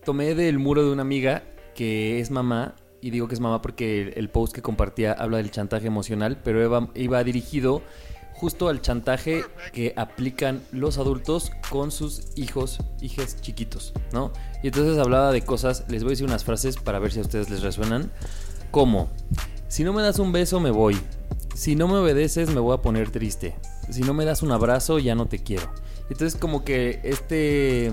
Tomé 0.04 0.36
del 0.36 0.60
muro 0.60 0.86
de 0.86 0.92
una 0.92 1.02
amiga 1.02 1.44
que 1.76 2.20
es 2.20 2.32
mamá, 2.32 2.76
y 3.02 3.12
digo 3.12 3.28
que 3.28 3.34
es 3.36 3.40
mamá 3.40 3.62
porque 3.62 4.02
el, 4.02 4.14
el 4.16 4.30
post 4.30 4.54
que 4.54 4.62
compartía 4.62 5.12
habla 5.14 5.38
del 5.38 5.52
chantaje 5.52 5.88
emocional, 5.88 6.40
pero 6.44 6.64
iba, 6.64 6.90
iba 6.96 7.24
dirigido 7.24 7.82
justo 8.34 8.70
al 8.70 8.82
chantaje 8.82 9.44
que 9.74 9.94
aplican 9.96 10.62
los 10.72 10.98
adultos 10.98 11.52
con 11.70 11.92
sus 11.92 12.22
hijos, 12.38 12.80
hijas 13.02 13.42
chiquitos, 13.42 13.94
¿no? 14.14 14.32
Y 14.64 14.68
entonces 14.68 14.98
hablaba 14.98 15.32
de 15.32 15.42
cosas, 15.42 15.86
les 15.88 16.04
voy 16.04 16.12
a 16.12 16.14
decir 16.14 16.26
unas 16.26 16.44
frases 16.44 16.78
para 16.78 17.00
ver 17.00 17.12
si 17.12 17.20
a 17.20 17.22
ustedes 17.22 17.50
les 17.50 17.62
resuenan, 17.62 18.12
como, 18.72 19.10
si 19.68 19.84
no 19.84 19.94
me 19.94 20.02
das 20.02 20.20
un 20.20 20.32
beso 20.32 20.60
me 20.60 20.72
voy, 20.72 20.98
si 21.54 21.76
no 21.76 21.88
me 21.88 21.96
obedeces 21.96 22.50
me 22.50 22.60
voy 22.60 22.76
a 22.76 22.82
poner 22.82 23.12
triste. 23.12 23.56
Si 23.90 24.02
no 24.02 24.14
me 24.14 24.26
das 24.26 24.44
un 24.44 24.52
abrazo 24.52 25.00
ya 25.00 25.16
no 25.16 25.28
te 25.28 25.40
quiero. 25.40 25.72
Entonces 26.10 26.40
como 26.40 26.64
que 26.64 27.00
este 27.04 27.88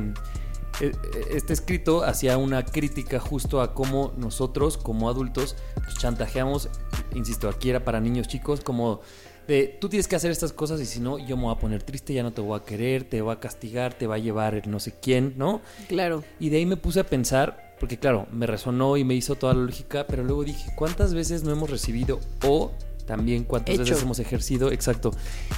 eh, 0.80 0.92
este 1.30 1.52
escrito 1.52 2.04
hacía 2.04 2.36
una 2.36 2.64
crítica 2.64 3.20
justo 3.20 3.60
a 3.60 3.74
cómo 3.74 4.12
nosotros 4.16 4.76
como 4.76 5.08
adultos 5.08 5.56
chantajeamos, 5.98 6.68
insisto, 7.14 7.48
aquí 7.48 7.70
era 7.70 7.84
para 7.84 8.00
niños 8.00 8.26
chicos, 8.26 8.60
como 8.60 9.00
de 9.46 9.76
tú 9.80 9.88
tienes 9.88 10.08
que 10.08 10.16
hacer 10.16 10.30
estas 10.30 10.52
cosas 10.52 10.80
y 10.80 10.86
si 10.86 11.00
no 11.00 11.18
yo 11.18 11.36
me 11.36 11.44
voy 11.44 11.54
a 11.54 11.58
poner 11.58 11.82
triste, 11.82 12.14
ya 12.14 12.22
no 12.22 12.32
te 12.32 12.40
voy 12.40 12.58
a 12.58 12.64
querer, 12.64 13.04
te 13.04 13.20
va 13.22 13.34
a 13.34 13.40
castigar, 13.40 13.94
te 13.94 14.06
va 14.06 14.16
a 14.16 14.18
llevar 14.18 14.54
el 14.54 14.70
no 14.70 14.80
sé 14.80 14.94
quién, 15.00 15.34
¿no? 15.36 15.60
Claro. 15.88 16.24
Y 16.40 16.48
de 16.48 16.58
ahí 16.58 16.66
me 16.66 16.76
puse 16.76 17.00
a 17.00 17.04
pensar, 17.04 17.74
porque 17.78 17.98
claro, 17.98 18.26
me 18.32 18.46
resonó 18.46 18.96
y 18.96 19.04
me 19.04 19.14
hizo 19.14 19.34
toda 19.34 19.54
la 19.54 19.60
lógica, 19.60 20.06
pero 20.06 20.24
luego 20.24 20.44
dije, 20.44 20.70
¿cuántas 20.76 21.14
veces 21.14 21.42
no 21.42 21.52
hemos 21.52 21.70
recibido 21.70 22.20
o 22.46 22.72
también 23.06 23.44
cuántas 23.44 23.74
Hecho. 23.74 23.84
veces 23.84 24.02
hemos 24.02 24.18
ejercido, 24.18 24.72
exacto, 24.72 25.10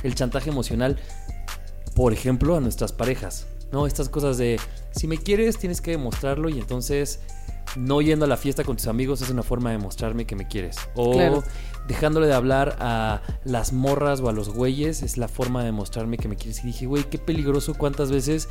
el 0.03 0.15
chantaje 0.15 0.51
emocional, 0.51 0.99
por 1.95 2.13
ejemplo, 2.13 2.57
a 2.57 2.61
nuestras 2.61 2.93
parejas? 2.93 3.47
¿No? 3.73 3.87
Estas 3.87 4.09
cosas 4.09 4.39
de, 4.39 4.61
si 4.93 5.09
me 5.09 5.19
quieres, 5.19 5.59
tienes 5.59 5.81
que 5.81 5.91
demostrarlo 5.91 6.49
y 6.49 6.59
entonces 6.59 7.19
no 7.77 8.01
yendo 8.01 8.25
a 8.25 8.29
la 8.29 8.37
fiesta 8.37 8.63
con 8.63 8.77
tus 8.77 8.87
amigos 8.87 9.23
es 9.23 9.31
una 9.31 9.43
forma 9.43 9.71
de 9.71 9.79
mostrarme 9.79 10.25
que 10.25 10.37
me 10.37 10.47
quieres. 10.47 10.77
O 10.95 11.13
Claro. 11.13 11.43
Dejándole 11.87 12.27
de 12.27 12.35
hablar 12.35 12.77
a 12.81 13.23
las 13.45 13.73
morras 13.73 14.21
o 14.21 14.29
a 14.29 14.33
los 14.33 14.49
güeyes 14.49 15.03
es 15.03 15.17
la 15.17 15.29
forma 15.29 15.65
de 15.65 15.73
mostrarme 15.73 16.19
que 16.19 16.29
me 16.29 16.37
quieres. 16.37 16.63
Y 16.65 16.69
dije, 16.69 16.87
güey, 16.87 17.05
qué 17.05 17.19
peligroso 17.19 17.75
cuántas 17.75 18.11
veces 18.11 18.49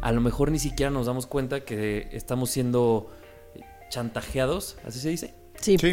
a 0.00 0.12
lo 0.12 0.20
mejor 0.20 0.50
ni 0.50 0.58
siquiera 0.58 0.90
nos 0.90 1.06
damos 1.06 1.26
cuenta 1.26 1.64
que 1.64 2.08
estamos 2.12 2.50
siendo 2.50 3.10
chantajeados, 3.90 4.76
así 4.86 5.00
se 5.00 5.08
dice, 5.10 5.34
Sí. 5.60 5.76
Sí. 5.78 5.92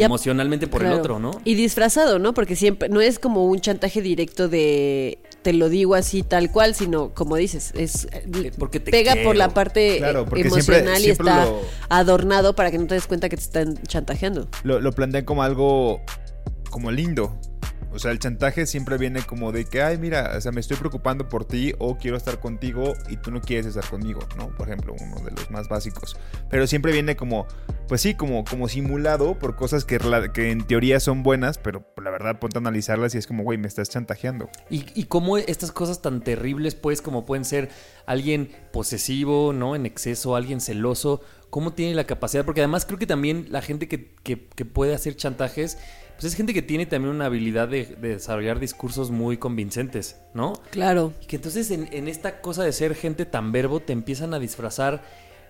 Y 0.00 0.04
emocionalmente 0.04 0.66
por 0.66 0.84
el 0.84 0.92
otro, 0.92 1.18
¿no? 1.18 1.30
Y 1.44 1.54
disfrazado, 1.54 2.18
¿no? 2.18 2.34
Porque 2.34 2.56
siempre 2.56 2.88
no 2.88 3.00
es 3.00 3.18
como 3.18 3.44
un 3.46 3.60
chantaje 3.60 4.02
directo 4.02 4.48
de 4.48 5.18
te 5.42 5.52
lo 5.54 5.68
digo 5.70 5.94
así 5.94 6.22
tal 6.22 6.50
cual, 6.52 6.74
sino 6.74 7.14
como 7.14 7.36
dices, 7.36 7.72
es 7.74 8.06
Eh, 8.12 8.52
porque 8.58 8.78
te 8.80 8.90
pega 8.90 9.14
por 9.24 9.36
la 9.36 9.48
parte 9.54 9.96
Claro, 9.98 10.26
porque 10.26 10.42
emocional 10.42 10.98
siempre- 10.98 11.06
y 11.06 11.10
está 11.10 11.44
lo- 11.46 11.60
adornado 11.88 12.54
para 12.54 12.70
que 12.70 12.78
no 12.78 12.86
te 12.86 12.94
des 12.94 13.06
cuenta 13.06 13.28
que 13.28 13.36
te 13.36 13.42
están 13.42 13.76
chantajeando. 13.86 14.48
Lo, 14.64 14.80
lo 14.80 14.92
plantean 14.92 15.24
como 15.24 15.42
algo 15.42 16.02
como 16.70 16.90
lindo. 16.90 17.38
O 17.92 17.98
sea, 17.98 18.12
el 18.12 18.18
chantaje 18.20 18.66
siempre 18.66 18.98
viene 18.98 19.22
como 19.22 19.50
de 19.52 19.64
que, 19.64 19.82
ay, 19.82 19.98
mira, 19.98 20.32
o 20.36 20.40
sea, 20.40 20.52
me 20.52 20.60
estoy 20.60 20.76
preocupando 20.76 21.28
por 21.28 21.44
ti 21.44 21.74
o 21.78 21.96
quiero 21.98 22.16
estar 22.16 22.38
contigo 22.38 22.94
y 23.08 23.16
tú 23.16 23.30
no 23.32 23.40
quieres 23.40 23.66
estar 23.66 23.84
conmigo, 23.90 24.20
¿no? 24.36 24.48
Por 24.56 24.68
ejemplo, 24.68 24.94
uno 25.00 25.16
de 25.24 25.32
los 25.32 25.50
más 25.50 25.68
básicos. 25.68 26.16
Pero 26.48 26.66
siempre 26.68 26.92
viene 26.92 27.16
como, 27.16 27.46
pues 27.88 28.00
sí, 28.00 28.14
como, 28.14 28.44
como 28.44 28.68
simulado 28.68 29.38
por 29.38 29.56
cosas 29.56 29.84
que, 29.84 29.98
que 30.32 30.50
en 30.52 30.64
teoría 30.66 31.00
son 31.00 31.22
buenas, 31.24 31.58
pero 31.58 31.84
la 32.02 32.10
verdad 32.10 32.38
ponte 32.38 32.58
a 32.58 32.60
analizarlas 32.60 33.14
y 33.14 33.18
es 33.18 33.26
como, 33.26 33.42
güey, 33.42 33.58
me 33.58 33.66
estás 33.68 33.90
chantajeando. 33.90 34.48
Y, 34.70 34.84
y 34.94 35.04
cómo 35.04 35.36
estas 35.36 35.72
cosas 35.72 36.00
tan 36.00 36.20
terribles, 36.22 36.76
pues, 36.76 37.02
como 37.02 37.26
pueden 37.26 37.44
ser 37.44 37.70
alguien 38.06 38.50
posesivo, 38.72 39.52
¿no? 39.52 39.74
En 39.76 39.84
exceso, 39.86 40.36
alguien 40.36 40.60
celoso, 40.60 41.20
cómo 41.50 41.72
tiene 41.72 41.94
la 41.94 42.04
capacidad, 42.04 42.44
porque 42.44 42.60
además 42.60 42.84
creo 42.86 42.98
que 42.98 43.06
también 43.06 43.46
la 43.50 43.62
gente 43.62 43.88
que, 43.88 44.14
que- 44.22 44.46
que 44.48 44.64
puede 44.64 44.94
hacer 44.94 45.16
chantajes, 45.16 45.78
pues 46.20 46.34
es 46.34 46.36
gente 46.36 46.52
que 46.52 46.60
tiene 46.60 46.84
también 46.84 47.14
una 47.14 47.24
habilidad 47.24 47.66
de, 47.66 47.86
de 47.86 48.08
desarrollar 48.10 48.60
discursos 48.60 49.10
muy 49.10 49.38
convincentes, 49.38 50.20
¿no? 50.34 50.52
Claro. 50.68 51.14
Y 51.22 51.24
que 51.24 51.36
entonces 51.36 51.70
en, 51.70 51.88
en 51.92 52.08
esta 52.08 52.42
cosa 52.42 52.62
de 52.62 52.72
ser 52.72 52.94
gente 52.94 53.24
tan 53.24 53.52
verbo 53.52 53.80
te 53.80 53.94
empiezan 53.94 54.34
a 54.34 54.38
disfrazar 54.38 55.02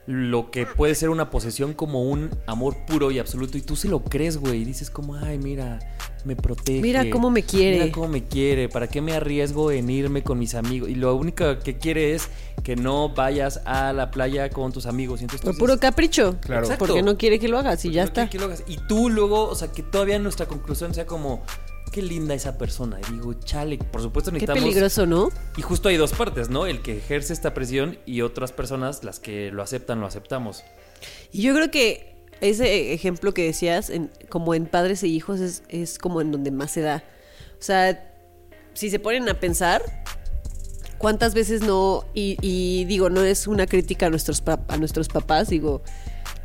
lo 0.06 0.50
que 0.50 0.66
puede 0.66 0.94
ser 0.94 1.10
una 1.10 1.30
posesión 1.30 1.74
como 1.74 2.02
un 2.02 2.30
amor 2.46 2.76
puro 2.86 3.10
y 3.10 3.18
absoluto 3.18 3.58
y 3.58 3.60
tú 3.60 3.76
se 3.76 3.88
lo 3.88 4.02
crees, 4.02 4.38
güey, 4.38 4.62
y 4.62 4.64
dices 4.64 4.90
como, 4.90 5.14
ay, 5.14 5.38
mira, 5.38 5.78
me 6.24 6.36
protege. 6.36 6.80
Mira 6.80 7.08
cómo 7.10 7.30
me 7.30 7.42
quiere. 7.42 7.78
Mira 7.78 7.92
cómo 7.92 8.08
me 8.08 8.24
quiere, 8.24 8.68
¿para 8.68 8.88
qué 8.88 9.00
me 9.00 9.12
arriesgo 9.12 9.70
en 9.70 9.88
irme 9.88 10.22
con 10.22 10.38
mis 10.38 10.54
amigos? 10.54 10.88
Y 10.88 10.94
lo 10.94 11.14
único 11.14 11.58
que 11.60 11.78
quiere 11.78 12.14
es 12.14 12.28
que 12.62 12.76
no 12.76 13.10
vayas 13.10 13.60
a 13.64 13.92
la 13.92 14.10
playa 14.10 14.50
con 14.50 14.72
tus 14.72 14.86
amigos. 14.86 15.20
Y 15.20 15.24
entonces 15.24 15.42
Por 15.42 15.52
dices, 15.52 15.60
puro 15.60 15.78
capricho. 15.78 16.36
Claro. 16.40 16.62
Exacto. 16.62 16.86
Porque 16.86 17.02
no 17.02 17.16
quiere 17.16 17.38
que 17.38 17.48
lo 17.48 17.58
hagas 17.58 17.84
y 17.84 17.92
ya 17.92 18.02
no 18.02 18.08
está. 18.08 18.28
quiere 18.28 18.30
que 18.30 18.38
lo 18.38 18.44
hagas. 18.46 18.64
Y 18.66 18.78
tú 18.88 19.10
luego, 19.10 19.48
o 19.48 19.54
sea, 19.54 19.70
que 19.70 19.82
todavía 19.82 20.18
nuestra 20.18 20.46
conclusión 20.46 20.94
sea 20.94 21.06
como, 21.06 21.42
qué 21.92 22.02
linda 22.02 22.34
esa 22.34 22.56
persona. 22.58 22.98
Y 23.08 23.14
digo, 23.14 23.32
chale, 23.34 23.78
por 23.78 24.00
supuesto 24.02 24.30
Qué 24.30 24.34
necesitamos... 24.34 24.62
peligroso, 24.62 25.06
¿no? 25.06 25.30
Y 25.56 25.62
justo 25.62 25.88
hay 25.88 25.96
dos 25.96 26.12
partes, 26.12 26.48
¿no? 26.48 26.66
El 26.66 26.82
que 26.82 26.98
ejerce 26.98 27.32
esta 27.32 27.52
presión 27.54 27.98
y 28.06 28.20
otras 28.22 28.52
personas, 28.52 29.02
las 29.04 29.20
que 29.20 29.50
lo 29.50 29.62
aceptan, 29.62 30.00
lo 30.00 30.06
aceptamos. 30.06 30.62
Y 31.32 31.42
yo 31.42 31.54
creo 31.54 31.70
que 31.70 32.14
ese 32.40 32.92
ejemplo 32.92 33.34
que 33.34 33.44
decías, 33.44 33.90
en- 33.90 34.10
como 34.28 34.54
en 34.54 34.66
padres 34.66 35.02
e 35.02 35.08
hijos, 35.08 35.40
es, 35.40 35.62
es 35.68 35.98
como 35.98 36.20
en 36.20 36.32
donde 36.32 36.50
más 36.50 36.70
se 36.70 36.80
da. 36.80 37.02
O 37.58 37.62
sea, 37.62 38.06
si 38.74 38.88
se 38.88 38.98
ponen 38.98 39.28
a 39.28 39.34
pensar, 39.40 39.82
¿cuántas 40.98 41.34
veces 41.34 41.62
no? 41.62 42.04
Y, 42.14 42.36
y 42.40 42.84
digo, 42.86 43.10
no 43.10 43.22
es 43.24 43.46
una 43.46 43.66
crítica 43.66 44.06
a 44.06 44.10
nuestros, 44.10 44.42
a 44.46 44.76
nuestros 44.76 45.08
papás, 45.08 45.48
digo, 45.48 45.82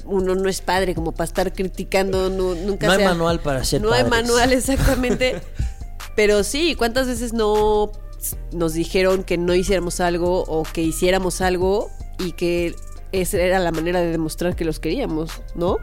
uno 0.05 0.35
no 0.35 0.49
es 0.49 0.61
padre 0.61 0.95
como 0.95 1.11
para 1.11 1.25
estar 1.25 1.53
criticando, 1.53 2.29
no, 2.29 2.55
nunca 2.55 2.87
No 2.87 2.93
hay 2.93 3.03
manual 3.03 3.39
para 3.39 3.63
ser 3.63 3.81
No 3.81 3.91
hay 3.91 4.03
padres. 4.03 4.23
manual, 4.27 4.53
exactamente. 4.53 5.41
Pero 6.15 6.43
sí, 6.43 6.75
¿cuántas 6.75 7.07
veces 7.07 7.33
no 7.33 7.91
nos 8.51 8.73
dijeron 8.73 9.23
que 9.23 9.37
no 9.37 9.53
hiciéramos 9.53 9.99
algo 9.99 10.43
o 10.47 10.63
que 10.63 10.81
hiciéramos 10.81 11.41
algo 11.41 11.89
y 12.17 12.31
que 12.31 12.75
esa 13.11 13.37
era 13.37 13.59
la 13.59 13.71
manera 13.71 14.01
de 14.01 14.11
demostrar 14.11 14.55
que 14.55 14.65
los 14.65 14.79
queríamos, 14.79 15.31
¿no? 15.55 15.77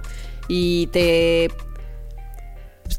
Y 0.49 0.89
te, 0.89 1.51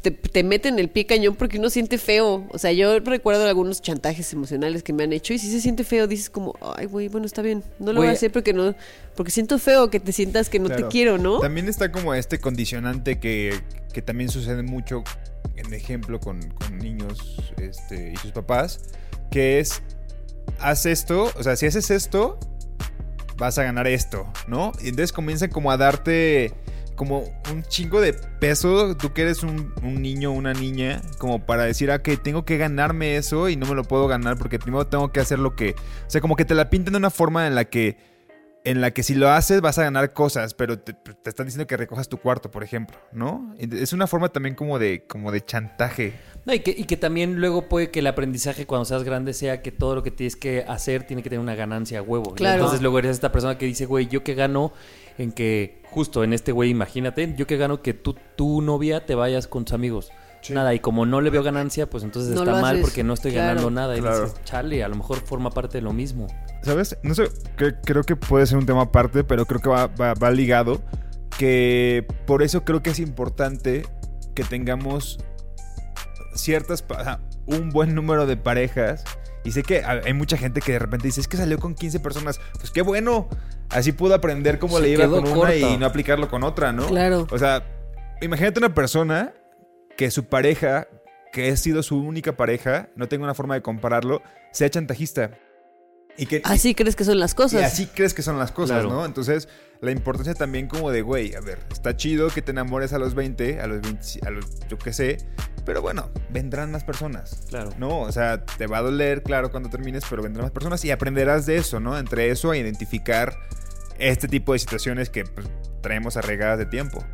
te, 0.00 0.10
te 0.10 0.42
meten 0.44 0.78
el 0.78 0.88
pie 0.88 1.06
cañón 1.06 1.34
porque 1.36 1.58
uno 1.58 1.70
siente 1.70 1.98
feo. 1.98 2.46
O 2.50 2.58
sea, 2.58 2.72
yo 2.72 3.00
recuerdo 3.00 3.46
algunos 3.46 3.80
chantajes 3.82 4.32
emocionales 4.32 4.82
que 4.82 4.92
me 4.92 5.04
han 5.04 5.12
hecho 5.12 5.32
y 5.34 5.38
si 5.38 5.50
se 5.50 5.60
siente 5.60 5.84
feo, 5.84 6.06
dices 6.06 6.30
como, 6.30 6.54
ay, 6.76 6.86
güey, 6.86 7.08
bueno, 7.08 7.26
está 7.26 7.42
bien. 7.42 7.62
No 7.78 7.92
lo 7.92 8.00
voy 8.00 8.08
a 8.08 8.12
hacer 8.12 8.30
porque 8.32 8.52
no, 8.52 8.74
porque 9.14 9.30
siento 9.30 9.58
feo 9.58 9.90
que 9.90 10.00
te 10.00 10.12
sientas 10.12 10.48
que 10.48 10.58
no 10.58 10.66
Claro. 10.66 10.82
te 10.84 10.88
quiero, 10.92 11.18
¿no? 11.18 11.40
También 11.40 11.68
está 11.68 11.90
como 11.92 12.14
este 12.14 12.38
condicionante 12.38 13.18
que, 13.18 13.54
que 13.92 14.02
también 14.02 14.30
sucede 14.30 14.62
mucho, 14.62 15.04
en 15.56 15.72
ejemplo, 15.74 16.20
con, 16.20 16.40
con 16.50 16.78
niños 16.78 17.36
este, 17.58 18.12
y 18.12 18.16
sus 18.16 18.32
papás, 18.32 18.80
que 19.30 19.60
es, 19.60 19.82
haz 20.58 20.86
esto, 20.86 21.30
o 21.36 21.42
sea, 21.42 21.56
si 21.56 21.66
haces 21.66 21.90
esto, 21.90 22.38
vas 23.36 23.58
a 23.58 23.64
ganar 23.64 23.86
esto, 23.86 24.32
¿no? 24.46 24.72
Y 24.82 24.88
entonces 24.88 25.12
comienzan 25.12 25.50
como 25.50 25.70
a 25.72 25.76
darte 25.76 26.52
como 26.94 27.24
un 27.52 27.62
chingo 27.64 28.00
de 28.00 28.12
peso, 28.12 28.96
tú 28.96 29.12
que 29.12 29.22
eres 29.22 29.42
un, 29.42 29.72
un 29.82 30.00
niño 30.02 30.30
o 30.30 30.34
una 30.34 30.52
niña, 30.52 31.02
como 31.18 31.44
para 31.44 31.64
decir, 31.64 31.90
ah, 31.90 32.02
que 32.02 32.16
tengo 32.16 32.44
que 32.44 32.56
ganarme 32.56 33.16
eso 33.16 33.48
y 33.48 33.56
no 33.56 33.66
me 33.66 33.74
lo 33.74 33.84
puedo 33.84 34.06
ganar 34.06 34.36
porque 34.38 34.58
primero 34.58 34.86
tengo 34.86 35.10
que 35.12 35.20
hacer 35.20 35.38
lo 35.38 35.54
que... 35.56 35.70
O 36.06 36.10
sea, 36.10 36.20
como 36.20 36.36
que 36.36 36.44
te 36.44 36.54
la 36.54 36.70
pintan 36.70 36.92
de 36.92 36.98
una 36.98 37.10
forma 37.10 37.46
en 37.46 37.54
la 37.54 37.64
que 37.64 38.14
en 38.66 38.80
la 38.80 38.92
que 38.92 39.02
si 39.02 39.14
lo 39.14 39.28
haces 39.30 39.60
vas 39.60 39.76
a 39.78 39.82
ganar 39.82 40.14
cosas, 40.14 40.54
pero 40.54 40.78
te, 40.78 40.94
te 40.94 41.28
están 41.28 41.44
diciendo 41.44 41.66
que 41.66 41.76
recojas 41.76 42.08
tu 42.08 42.16
cuarto, 42.16 42.50
por 42.50 42.64
ejemplo, 42.64 42.96
¿no? 43.12 43.54
Es 43.58 43.92
una 43.92 44.06
forma 44.06 44.30
también 44.30 44.54
como 44.54 44.78
de, 44.78 45.04
como 45.06 45.32
de 45.32 45.44
chantaje. 45.44 46.14
No, 46.46 46.54
y, 46.54 46.60
que, 46.60 46.70
y 46.70 46.84
que 46.84 46.96
también 46.96 47.42
luego 47.42 47.68
puede 47.68 47.90
que 47.90 47.98
el 47.98 48.06
aprendizaje 48.06 48.64
cuando 48.64 48.86
seas 48.86 49.04
grande 49.04 49.34
sea 49.34 49.60
que 49.60 49.70
todo 49.70 49.94
lo 49.94 50.02
que 50.02 50.10
tienes 50.10 50.34
que 50.34 50.64
hacer 50.66 51.06
tiene 51.06 51.22
que 51.22 51.28
tener 51.28 51.40
una 51.42 51.54
ganancia 51.54 51.98
a 51.98 52.02
huevo. 52.02 52.30
Y 52.32 52.36
Claro. 52.36 52.54
entonces 52.54 52.80
luego 52.80 52.98
eres 52.98 53.10
esta 53.10 53.30
persona 53.30 53.58
que 53.58 53.66
dice, 53.66 53.84
güey, 53.84 54.06
yo 54.06 54.24
que 54.24 54.34
gano 54.34 54.72
en 55.18 55.32
que, 55.32 55.80
justo 55.90 56.24
en 56.24 56.32
este 56.32 56.52
güey, 56.52 56.70
imagínate, 56.70 57.34
yo 57.36 57.46
que 57.46 57.56
gano 57.56 57.82
que 57.82 57.94
tú, 57.94 58.16
tu 58.36 58.60
novia 58.62 59.06
te 59.06 59.14
vayas 59.14 59.46
con 59.46 59.64
tus 59.64 59.74
amigos. 59.74 60.10
Nada, 60.50 60.74
y 60.74 60.78
como 60.80 61.06
no 61.06 61.22
le 61.22 61.30
veo 61.30 61.42
ganancia, 61.42 61.88
pues 61.88 62.04
entonces 62.04 62.34
No 62.34 62.40
está 62.42 62.60
mal 62.60 62.74
haces. 62.76 62.82
porque 62.82 63.02
no 63.02 63.14
estoy 63.14 63.32
Claro. 63.32 63.48
ganando 63.48 63.70
nada. 63.70 63.96
Y 63.96 64.00
Claro. 64.00 64.24
dices, 64.24 64.36
chale, 64.44 64.84
a 64.84 64.88
lo 64.88 64.96
mejor 64.96 65.16
forma 65.20 65.48
parte 65.50 65.78
de 65.78 65.82
lo 65.82 65.94
mismo. 65.94 66.26
¿Sabes? 66.62 66.98
No 67.02 67.14
sé, 67.14 67.30
cre- 67.56 67.78
creo 67.82 68.02
que 68.02 68.14
puede 68.14 68.46
ser 68.46 68.58
un 68.58 68.66
tema 68.66 68.82
aparte, 68.82 69.24
pero 69.24 69.46
creo 69.46 69.60
que 69.62 69.70
va, 69.70 69.86
va- 69.86 70.12
va 70.12 70.30
ligado. 70.30 70.82
Que 71.38 72.06
por 72.26 72.42
eso 72.42 72.62
creo 72.64 72.82
que 72.82 72.90
es 72.90 72.98
importante 72.98 73.86
que 74.34 74.44
tengamos 74.44 75.18
ciertas, 76.34 76.82
pa- 76.82 77.00
o 77.00 77.04
sea, 77.04 77.20
un 77.46 77.70
buen 77.70 77.94
número 77.94 78.26
de 78.26 78.36
parejas. 78.36 79.04
Y 79.44 79.52
sé 79.52 79.62
que 79.62 79.84
hay 79.84 80.14
mucha 80.14 80.36
gente 80.36 80.60
que 80.60 80.72
de 80.72 80.78
repente 80.78 81.06
dice, 81.06 81.20
es 81.20 81.28
que 81.28 81.36
salió 81.36 81.58
con 81.58 81.74
15 81.74 82.00
personas. 82.00 82.40
Pues 82.58 82.70
qué 82.70 82.82
bueno. 82.82 83.28
Así 83.68 83.92
pudo 83.92 84.14
aprender 84.14 84.58
cómo 84.58 84.76
Se 84.78 84.82
le 84.82 84.88
iba 84.90 85.08
con 85.08 85.26
una 85.26 85.54
y 85.54 85.76
no 85.76 85.86
aplicarlo 85.86 86.28
con 86.28 86.42
otra, 86.44 86.72
¿no? 86.72 86.86
Claro. 86.86 87.26
O 87.30 87.38
sea, 87.38 87.62
imagínate 88.22 88.58
una 88.58 88.74
persona 88.74 89.34
que 89.96 90.10
su 90.10 90.24
pareja, 90.24 90.88
que 91.32 91.50
ha 91.50 91.56
sido 91.56 91.82
su 91.82 91.98
única 91.98 92.36
pareja, 92.36 92.88
no 92.96 93.08
tengo 93.08 93.24
una 93.24 93.34
forma 93.34 93.54
de 93.54 93.62
compararlo, 93.62 94.22
sea 94.52 94.70
chantajista. 94.70 95.32
Y 96.16 96.26
que 96.26 96.40
Así 96.44 96.74
crees 96.74 96.94
que 96.96 97.04
son 97.04 97.18
las 97.18 97.32
y 97.32 97.34
cosas. 97.34 97.62
así 97.64 97.86
crees 97.86 98.14
que 98.14 98.22
son 98.22 98.38
las 98.38 98.52
cosas, 98.52 98.82
Claro. 98.82 98.90
¿no? 98.94 99.04
Entonces, 99.04 99.48
la 99.80 99.90
importancia 99.90 100.34
también 100.34 100.68
como 100.68 100.90
de, 100.92 101.02
güey, 101.02 101.34
a 101.34 101.40
ver, 101.40 101.58
está 101.72 101.96
chido 101.96 102.28
que 102.28 102.40
te 102.40 102.52
enamores 102.52 102.92
a 102.92 102.98
los 102.98 103.14
20, 103.14 103.60
a 103.60 103.66
los 103.66 103.80
20, 103.82 104.20
a 104.26 104.30
los, 104.30 104.46
yo 104.68 104.78
qué 104.78 104.92
sé, 104.92 105.18
pero 105.64 105.82
bueno, 105.82 106.10
vendrán 106.30 106.70
más 106.70 106.84
personas. 106.84 107.42
Claro. 107.48 107.70
¿No? 107.78 108.00
O 108.00 108.12
sea, 108.12 108.44
te 108.44 108.66
va 108.68 108.78
a 108.78 108.82
doler, 108.82 109.22
claro, 109.24 109.50
cuando 109.50 109.68
termines, 109.70 110.04
pero 110.08 110.22
vendrán 110.22 110.44
más 110.44 110.52
personas 110.52 110.84
y 110.84 110.90
aprenderás 110.92 111.46
de 111.46 111.56
eso, 111.56 111.80
¿no? 111.80 111.98
Entre 111.98 112.30
eso 112.30 112.52
a 112.52 112.56
identificar 112.56 113.36
este 113.98 114.28
tipo 114.28 114.52
de 114.52 114.58
situaciones 114.60 115.10
que 115.10 115.24
pues, 115.24 115.46
traemos 115.80 116.16
arraigadas 116.16 116.58
de 116.58 116.66
tiempo. 116.66 117.04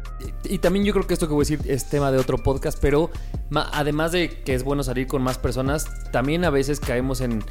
Y, 0.45 0.54
y 0.54 0.59
también 0.59 0.85
yo 0.85 0.92
creo 0.92 1.07
que 1.07 1.14
esto 1.14 1.26
que 1.26 1.33
voy 1.35 1.45
a 1.47 1.49
decir 1.49 1.61
es 1.71 1.87
tema 1.88 2.12
de 2.12 2.19
otro 2.19 2.38
podcast, 2.38 2.78
pero 2.80 3.11
ma- 3.49 3.71
además 3.73 4.12
de 4.12 4.42
que 4.45 4.54
es 4.54 4.62
bueno 4.62 4.83
salir 4.83 5.07
con 5.07 5.23
más 5.23 5.38
personas, 5.38 5.87
también 6.12 6.45
a 6.45 6.50
veces 6.50 6.80
caemos 6.80 7.21
en, 7.21 7.42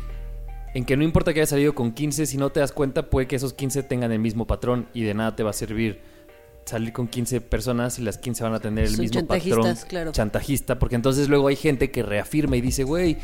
en 0.74 0.86
que 0.86 0.96
no 0.98 1.04
importa 1.04 1.34
que 1.34 1.40
hayas 1.40 1.50
salido 1.50 1.74
con 1.76 1.92
15, 1.94 2.26
si 2.26 2.38
no 2.38 2.52
te 2.52 2.60
das 2.60 2.72
cuenta, 2.72 3.10
puede 3.10 3.28
que 3.28 3.36
esos 3.36 3.54
15 3.54 3.84
tengan 3.84 4.12
el 4.12 4.20
mismo 4.20 4.46
patrón 4.48 4.88
y 4.94 5.04
de 5.04 5.14
nada 5.14 5.36
te 5.36 5.44
va 5.44 5.50
a 5.50 5.54
servir 5.54 6.02
salir 6.66 6.94
con 6.94 7.08
15 7.08 7.42
personas 7.42 7.98
y 7.98 8.04
las 8.04 8.20
15 8.20 8.44
van 8.44 8.54
a 8.54 8.60
tener 8.60 8.84
el 8.86 8.92
Son 8.92 9.00
mismo 9.00 9.26
patrón 9.26 9.76
claro. 9.88 10.12
chantajista, 10.12 10.78
porque 10.78 10.96
entonces 10.96 11.28
luego 11.28 11.48
hay 11.48 11.56
gente 11.56 11.90
que 11.90 12.04
reafirma 12.04 12.58
y 12.58 12.62
dice, 12.62 12.84
güey, 12.84 13.18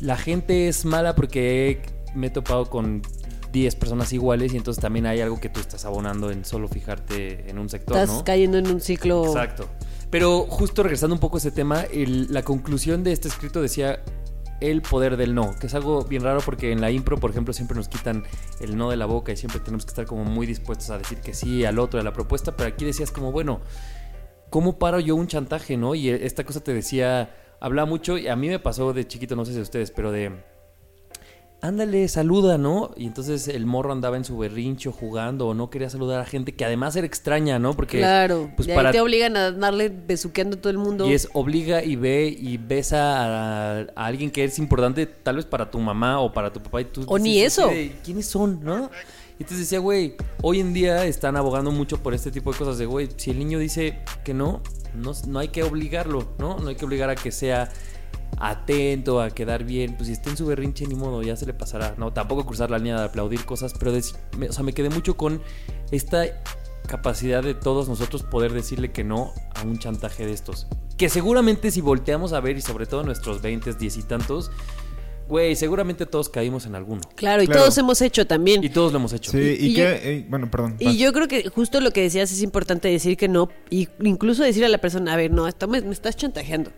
la 0.00 0.16
gente 0.16 0.66
es 0.68 0.86
mala 0.86 1.14
porque 1.14 1.82
me 2.14 2.28
he 2.28 2.30
topado 2.30 2.70
con 2.70 3.02
10 3.52 3.74
personas 3.76 4.14
iguales 4.14 4.54
y 4.54 4.56
entonces 4.56 4.80
también 4.80 5.04
hay 5.04 5.20
algo 5.20 5.38
que 5.40 5.50
tú 5.50 5.60
estás 5.60 5.84
abonando 5.84 6.30
en 6.30 6.46
solo 6.46 6.68
fijarte 6.68 7.50
en 7.50 7.58
un 7.58 7.68
sector, 7.68 7.98
Estás 7.98 8.16
¿no? 8.16 8.24
cayendo 8.24 8.56
en 8.56 8.68
un 8.68 8.80
ciclo. 8.80 9.26
Exacto. 9.26 9.68
Pero 10.08 10.46
justo 10.48 10.82
regresando 10.82 11.14
un 11.14 11.20
poco 11.20 11.36
a 11.36 11.40
ese 11.40 11.50
tema, 11.50 11.82
el- 11.82 12.32
la 12.32 12.42
conclusión 12.42 13.04
de 13.04 13.12
este 13.12 13.28
escrito 13.28 13.60
decía 13.60 14.00
el 14.60 14.82
poder 14.82 15.16
del 15.16 15.34
no, 15.34 15.56
que 15.58 15.66
es 15.66 15.74
algo 15.74 16.04
bien 16.04 16.22
raro 16.22 16.40
porque 16.44 16.72
en 16.72 16.80
la 16.80 16.90
impro, 16.90 17.18
por 17.18 17.30
ejemplo, 17.30 17.52
siempre 17.52 17.76
nos 17.76 17.88
quitan 17.88 18.24
el 18.60 18.76
no 18.76 18.90
de 18.90 18.96
la 18.96 19.06
boca 19.06 19.32
y 19.32 19.36
siempre 19.36 19.60
tenemos 19.60 19.84
que 19.84 19.90
estar 19.90 20.06
como 20.06 20.24
muy 20.24 20.46
dispuestos 20.46 20.90
a 20.90 20.98
decir 20.98 21.18
que 21.18 21.34
sí 21.34 21.64
al 21.64 21.78
otro, 21.78 22.00
a 22.00 22.02
la 22.02 22.12
propuesta, 22.12 22.56
pero 22.56 22.68
aquí 22.68 22.84
decías 22.84 23.10
como, 23.10 23.32
bueno, 23.32 23.60
¿cómo 24.50 24.78
paro 24.78 25.00
yo 25.00 25.16
un 25.16 25.26
chantaje, 25.26 25.76
no? 25.76 25.94
Y 25.94 26.10
esta 26.10 26.44
cosa 26.44 26.60
te 26.60 26.74
decía, 26.74 27.34
hablaba 27.60 27.88
mucho, 27.88 28.18
y 28.18 28.28
a 28.28 28.36
mí 28.36 28.48
me 28.48 28.58
pasó 28.58 28.92
de 28.92 29.06
chiquito, 29.06 29.36
no 29.36 29.44
sé 29.44 29.54
si 29.54 29.60
ustedes, 29.60 29.90
pero 29.90 30.12
de... 30.12 30.49
Ándale, 31.62 32.08
saluda, 32.08 32.56
¿no? 32.56 32.90
Y 32.96 33.04
entonces 33.06 33.46
el 33.46 33.66
morro 33.66 33.92
andaba 33.92 34.16
en 34.16 34.24
su 34.24 34.38
berrincho 34.38 34.92
jugando 34.92 35.46
o 35.48 35.52
no 35.54 35.68
quería 35.68 35.90
saludar 35.90 36.20
a 36.20 36.24
gente 36.24 36.52
que 36.52 36.64
además 36.64 36.96
era 36.96 37.06
extraña, 37.06 37.58
¿no? 37.58 37.74
Porque 37.74 37.98
Claro. 37.98 38.50
pues 38.56 38.66
para 38.68 38.92
te 38.92 39.00
obligan 39.00 39.36
a 39.36 39.50
darle 39.52 39.90
besuqueando 39.90 40.56
a 40.56 40.60
todo 40.60 40.70
el 40.70 40.78
mundo. 40.78 41.06
y 41.06 41.12
es 41.12 41.28
obliga 41.34 41.84
y 41.84 41.96
ve 41.96 42.34
y 42.40 42.56
besa 42.56 43.78
a, 43.78 43.80
a 43.94 44.06
alguien 44.06 44.30
que 44.30 44.44
es 44.44 44.58
importante 44.58 45.04
tal 45.04 45.36
vez 45.36 45.44
para 45.44 45.70
tu 45.70 45.78
mamá 45.78 46.20
o 46.20 46.32
para 46.32 46.50
tu 46.50 46.62
papá 46.62 46.80
y 46.80 46.84
tú 46.86 47.04
O 47.06 47.18
ni 47.18 47.40
eso. 47.40 47.66
"Güey, 47.66 47.90
¿Quiénes 48.02 48.24
son, 48.26 48.64
no? 48.64 48.90
Y 49.38 49.42
entonces 49.42 49.60
decía, 49.60 49.80
güey, 49.80 50.14
hoy 50.42 50.60
en 50.60 50.72
día 50.72 51.04
están 51.04 51.36
abogando 51.36 51.70
mucho 51.70 51.98
por 52.02 52.14
este 52.14 52.30
tipo 52.30 52.52
de 52.52 52.58
cosas 52.58 52.78
de, 52.78 52.86
güey, 52.86 53.08
si 53.16 53.30
el 53.32 53.38
niño 53.38 53.58
dice 53.58 53.98
que 54.24 54.32
no, 54.34 54.62
no, 54.94 55.12
no 55.26 55.38
hay 55.38 55.48
que 55.48 55.62
obligarlo, 55.62 56.26
¿no? 56.38 56.58
No 56.58 56.68
hay 56.68 56.74
que 56.76 56.84
obligar 56.86 57.10
a 57.10 57.14
que 57.16 57.30
sea 57.32 57.70
atento, 58.40 59.20
a 59.20 59.30
quedar 59.30 59.64
bien, 59.64 59.94
pues 59.96 60.06
si 60.08 60.12
está 60.14 60.30
en 60.30 60.36
su 60.36 60.46
berrinche 60.46 60.86
ni 60.86 60.94
modo, 60.94 61.22
ya 61.22 61.36
se 61.36 61.46
le 61.46 61.52
pasará, 61.54 61.94
¿no? 61.98 62.12
Tampoco 62.12 62.46
cruzar 62.46 62.70
la 62.70 62.78
línea 62.78 62.98
de 62.98 63.04
aplaudir 63.04 63.44
cosas, 63.44 63.74
pero 63.78 63.92
me- 64.38 64.48
o 64.48 64.52
sea, 64.52 64.64
me 64.64 64.72
quedé 64.72 64.88
mucho 64.90 65.16
con 65.16 65.42
esta 65.90 66.24
capacidad 66.86 67.42
de 67.42 67.54
todos 67.54 67.88
nosotros 67.88 68.22
poder 68.22 68.52
decirle 68.52 68.90
que 68.90 69.04
no 69.04 69.32
a 69.54 69.62
un 69.62 69.78
chantaje 69.78 70.26
de 70.26 70.32
estos. 70.32 70.66
Que 70.96 71.08
seguramente 71.08 71.70
si 71.70 71.80
volteamos 71.80 72.32
a 72.32 72.40
ver, 72.40 72.56
y 72.56 72.62
sobre 72.62 72.86
todo 72.86 73.02
nuestros 73.04 73.42
20, 73.42 73.74
10 73.74 73.96
y 73.98 74.02
tantos, 74.02 74.50
güey, 75.28 75.54
seguramente 75.54 76.06
todos 76.06 76.28
caímos 76.28 76.66
en 76.66 76.74
alguno. 76.74 77.02
Claro, 77.14 77.42
y 77.42 77.46
Claro. 77.46 77.60
todos 77.62 77.78
hemos 77.78 78.02
hecho 78.02 78.26
también. 78.26 78.64
Y 78.64 78.68
todos 78.70 78.90
lo 78.92 78.98
hemos 78.98 79.12
hecho. 79.12 79.30
Sí, 79.30 79.38
y, 79.60 79.66
y 79.66 79.74
que... 79.74 79.80
yo- 79.80 79.88
eh, 79.88 80.26
bueno, 80.28 80.50
perdón. 80.50 80.76
Y 80.80 80.86
vas. 80.86 80.96
yo 80.96 81.12
creo 81.12 81.28
que 81.28 81.48
justo 81.50 81.80
lo 81.80 81.92
que 81.92 82.02
decías 82.02 82.32
es 82.32 82.42
importante 82.42 82.88
decir 82.88 83.16
que 83.16 83.28
no, 83.28 83.48
y 83.70 83.88
incluso 84.02 84.42
decir 84.42 84.64
a 84.64 84.68
la 84.68 84.78
persona, 84.78 85.12
a 85.12 85.16
ver, 85.16 85.30
no, 85.30 85.46
esto 85.46 85.68
me, 85.68 85.80
me 85.82 85.92
estás 85.92 86.16
chantajeando. 86.16 86.72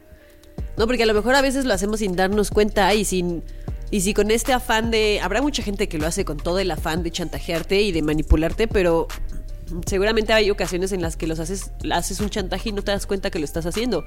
No, 0.76 0.86
porque 0.86 1.02
a 1.02 1.06
lo 1.06 1.14
mejor 1.14 1.34
a 1.34 1.42
veces 1.42 1.64
lo 1.64 1.74
hacemos 1.74 2.00
sin 2.00 2.16
darnos 2.16 2.50
cuenta 2.50 2.92
y 2.94 3.04
sin 3.04 3.42
y 3.90 4.00
si 4.00 4.14
con 4.14 4.30
este 4.30 4.54
afán 4.54 4.90
de 4.90 5.20
habrá 5.22 5.42
mucha 5.42 5.62
gente 5.62 5.86
que 5.86 5.98
lo 5.98 6.06
hace 6.06 6.24
con 6.24 6.38
todo 6.38 6.58
el 6.58 6.70
afán 6.70 7.02
de 7.02 7.10
chantajearte 7.10 7.82
y 7.82 7.92
de 7.92 8.00
manipularte, 8.00 8.66
pero 8.66 9.06
seguramente 9.86 10.32
hay 10.32 10.50
ocasiones 10.50 10.92
en 10.92 11.02
las 11.02 11.16
que 11.16 11.26
los 11.26 11.38
haces 11.40 11.72
haces 11.92 12.20
un 12.20 12.30
chantaje 12.30 12.70
y 12.70 12.72
no 12.72 12.82
te 12.82 12.90
das 12.90 13.06
cuenta 13.06 13.30
que 13.30 13.38
lo 13.38 13.44
estás 13.44 13.66
haciendo. 13.66 14.04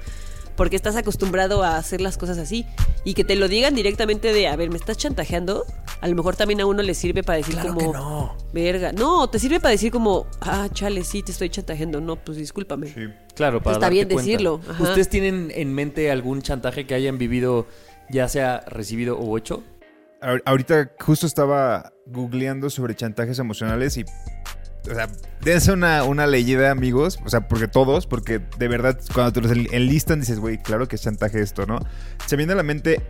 Porque 0.56 0.76
estás 0.76 0.96
acostumbrado 0.96 1.62
a 1.62 1.76
hacer 1.76 2.00
las 2.00 2.16
cosas 2.18 2.38
así. 2.38 2.66
Y 3.04 3.14
que 3.14 3.24
te 3.24 3.36
lo 3.36 3.46
digan 3.48 3.74
directamente 3.74 4.32
de, 4.32 4.48
a 4.48 4.56
ver, 4.56 4.70
¿me 4.70 4.76
estás 4.76 4.96
chantajeando? 4.96 5.64
A 6.00 6.08
lo 6.08 6.14
mejor 6.16 6.34
también 6.36 6.60
a 6.60 6.66
uno 6.66 6.82
le 6.82 6.94
sirve 6.94 7.22
para 7.22 7.36
decir 7.38 7.54
Claro 7.54 7.74
como... 7.74 7.92
que 7.92 7.98
no. 7.98 8.36
Verga. 8.52 8.92
No, 8.92 9.28
te 9.28 9.38
sirve 9.38 9.60
para 9.60 9.70
decir 9.72 9.92
como, 9.92 10.26
ah, 10.40 10.68
chale, 10.72 11.04
sí, 11.04 11.22
te 11.22 11.32
estoy 11.32 11.50
chantajeando. 11.50 12.00
No, 12.00 12.16
pues 12.16 12.38
discúlpame. 12.38 12.88
Sí. 12.88 13.02
Claro, 13.34 13.62
para 13.62 13.76
Está 13.76 13.86
darte 13.86 13.94
bien 13.94 14.08
cuenta. 14.08 14.22
decirlo, 14.22 14.60
ajá. 14.68 14.82
¿Ustedes 14.82 15.08
tienen 15.08 15.52
en 15.54 15.74
mente 15.74 16.10
algún 16.10 16.40
chantaje 16.42 16.86
que 16.86 16.94
hayan 16.94 17.18
vivido, 17.18 17.66
ya 18.10 18.28
sea 18.28 18.60
recibido 18.66 19.18
o 19.18 19.36
hecho? 19.38 19.62
Ahor- 20.22 20.42
Ahorita 20.46 20.90
justo 20.98 21.26
estaba 21.26 21.92
googleando 22.06 22.70
sobre 22.70 22.94
chantajes 22.94 23.38
emocionales 23.38 23.96
y. 23.98 24.04
O 24.90 24.94
sea, 24.94 25.08
dense 25.42 25.72
una, 25.72 26.04
una 26.04 26.26
leída, 26.26 26.70
amigos. 26.70 27.18
O 27.24 27.28
sea, 27.28 27.48
porque 27.48 27.68
todos, 27.68 28.06
porque 28.06 28.40
de 28.58 28.68
verdad, 28.68 28.98
cuando 29.14 29.32
te 29.32 29.40
los 29.40 29.50
en- 29.52 29.68
enlistan, 29.72 30.20
dices, 30.20 30.38
güey, 30.38 30.58
claro 30.62 30.88
que 30.88 30.96
es 30.96 31.02
chantaje 31.02 31.40
esto, 31.40 31.66
¿no? 31.66 31.80
Se 32.26 32.36
me 32.36 32.40
viene 32.42 32.52
a 32.52 32.56
la 32.56 32.62
mente. 32.62 33.00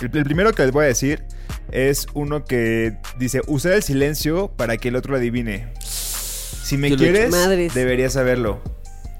El, 0.00 0.10
el 0.16 0.24
primero 0.24 0.52
que 0.52 0.62
les 0.62 0.72
voy 0.72 0.84
a 0.84 0.88
decir 0.88 1.24
es 1.72 2.06
uno 2.14 2.44
que 2.44 2.98
dice: 3.18 3.40
usar 3.46 3.72
el 3.72 3.82
silencio 3.82 4.48
para 4.48 4.76
que 4.76 4.88
el 4.88 4.96
otro 4.96 5.12
lo 5.12 5.18
adivine. 5.18 5.72
Si 5.80 6.76
me 6.76 6.88
Yo 6.90 6.96
he 6.96 6.98
quieres, 6.98 7.30
Madres. 7.30 7.74
deberías 7.74 8.12
saberlo. 8.12 8.60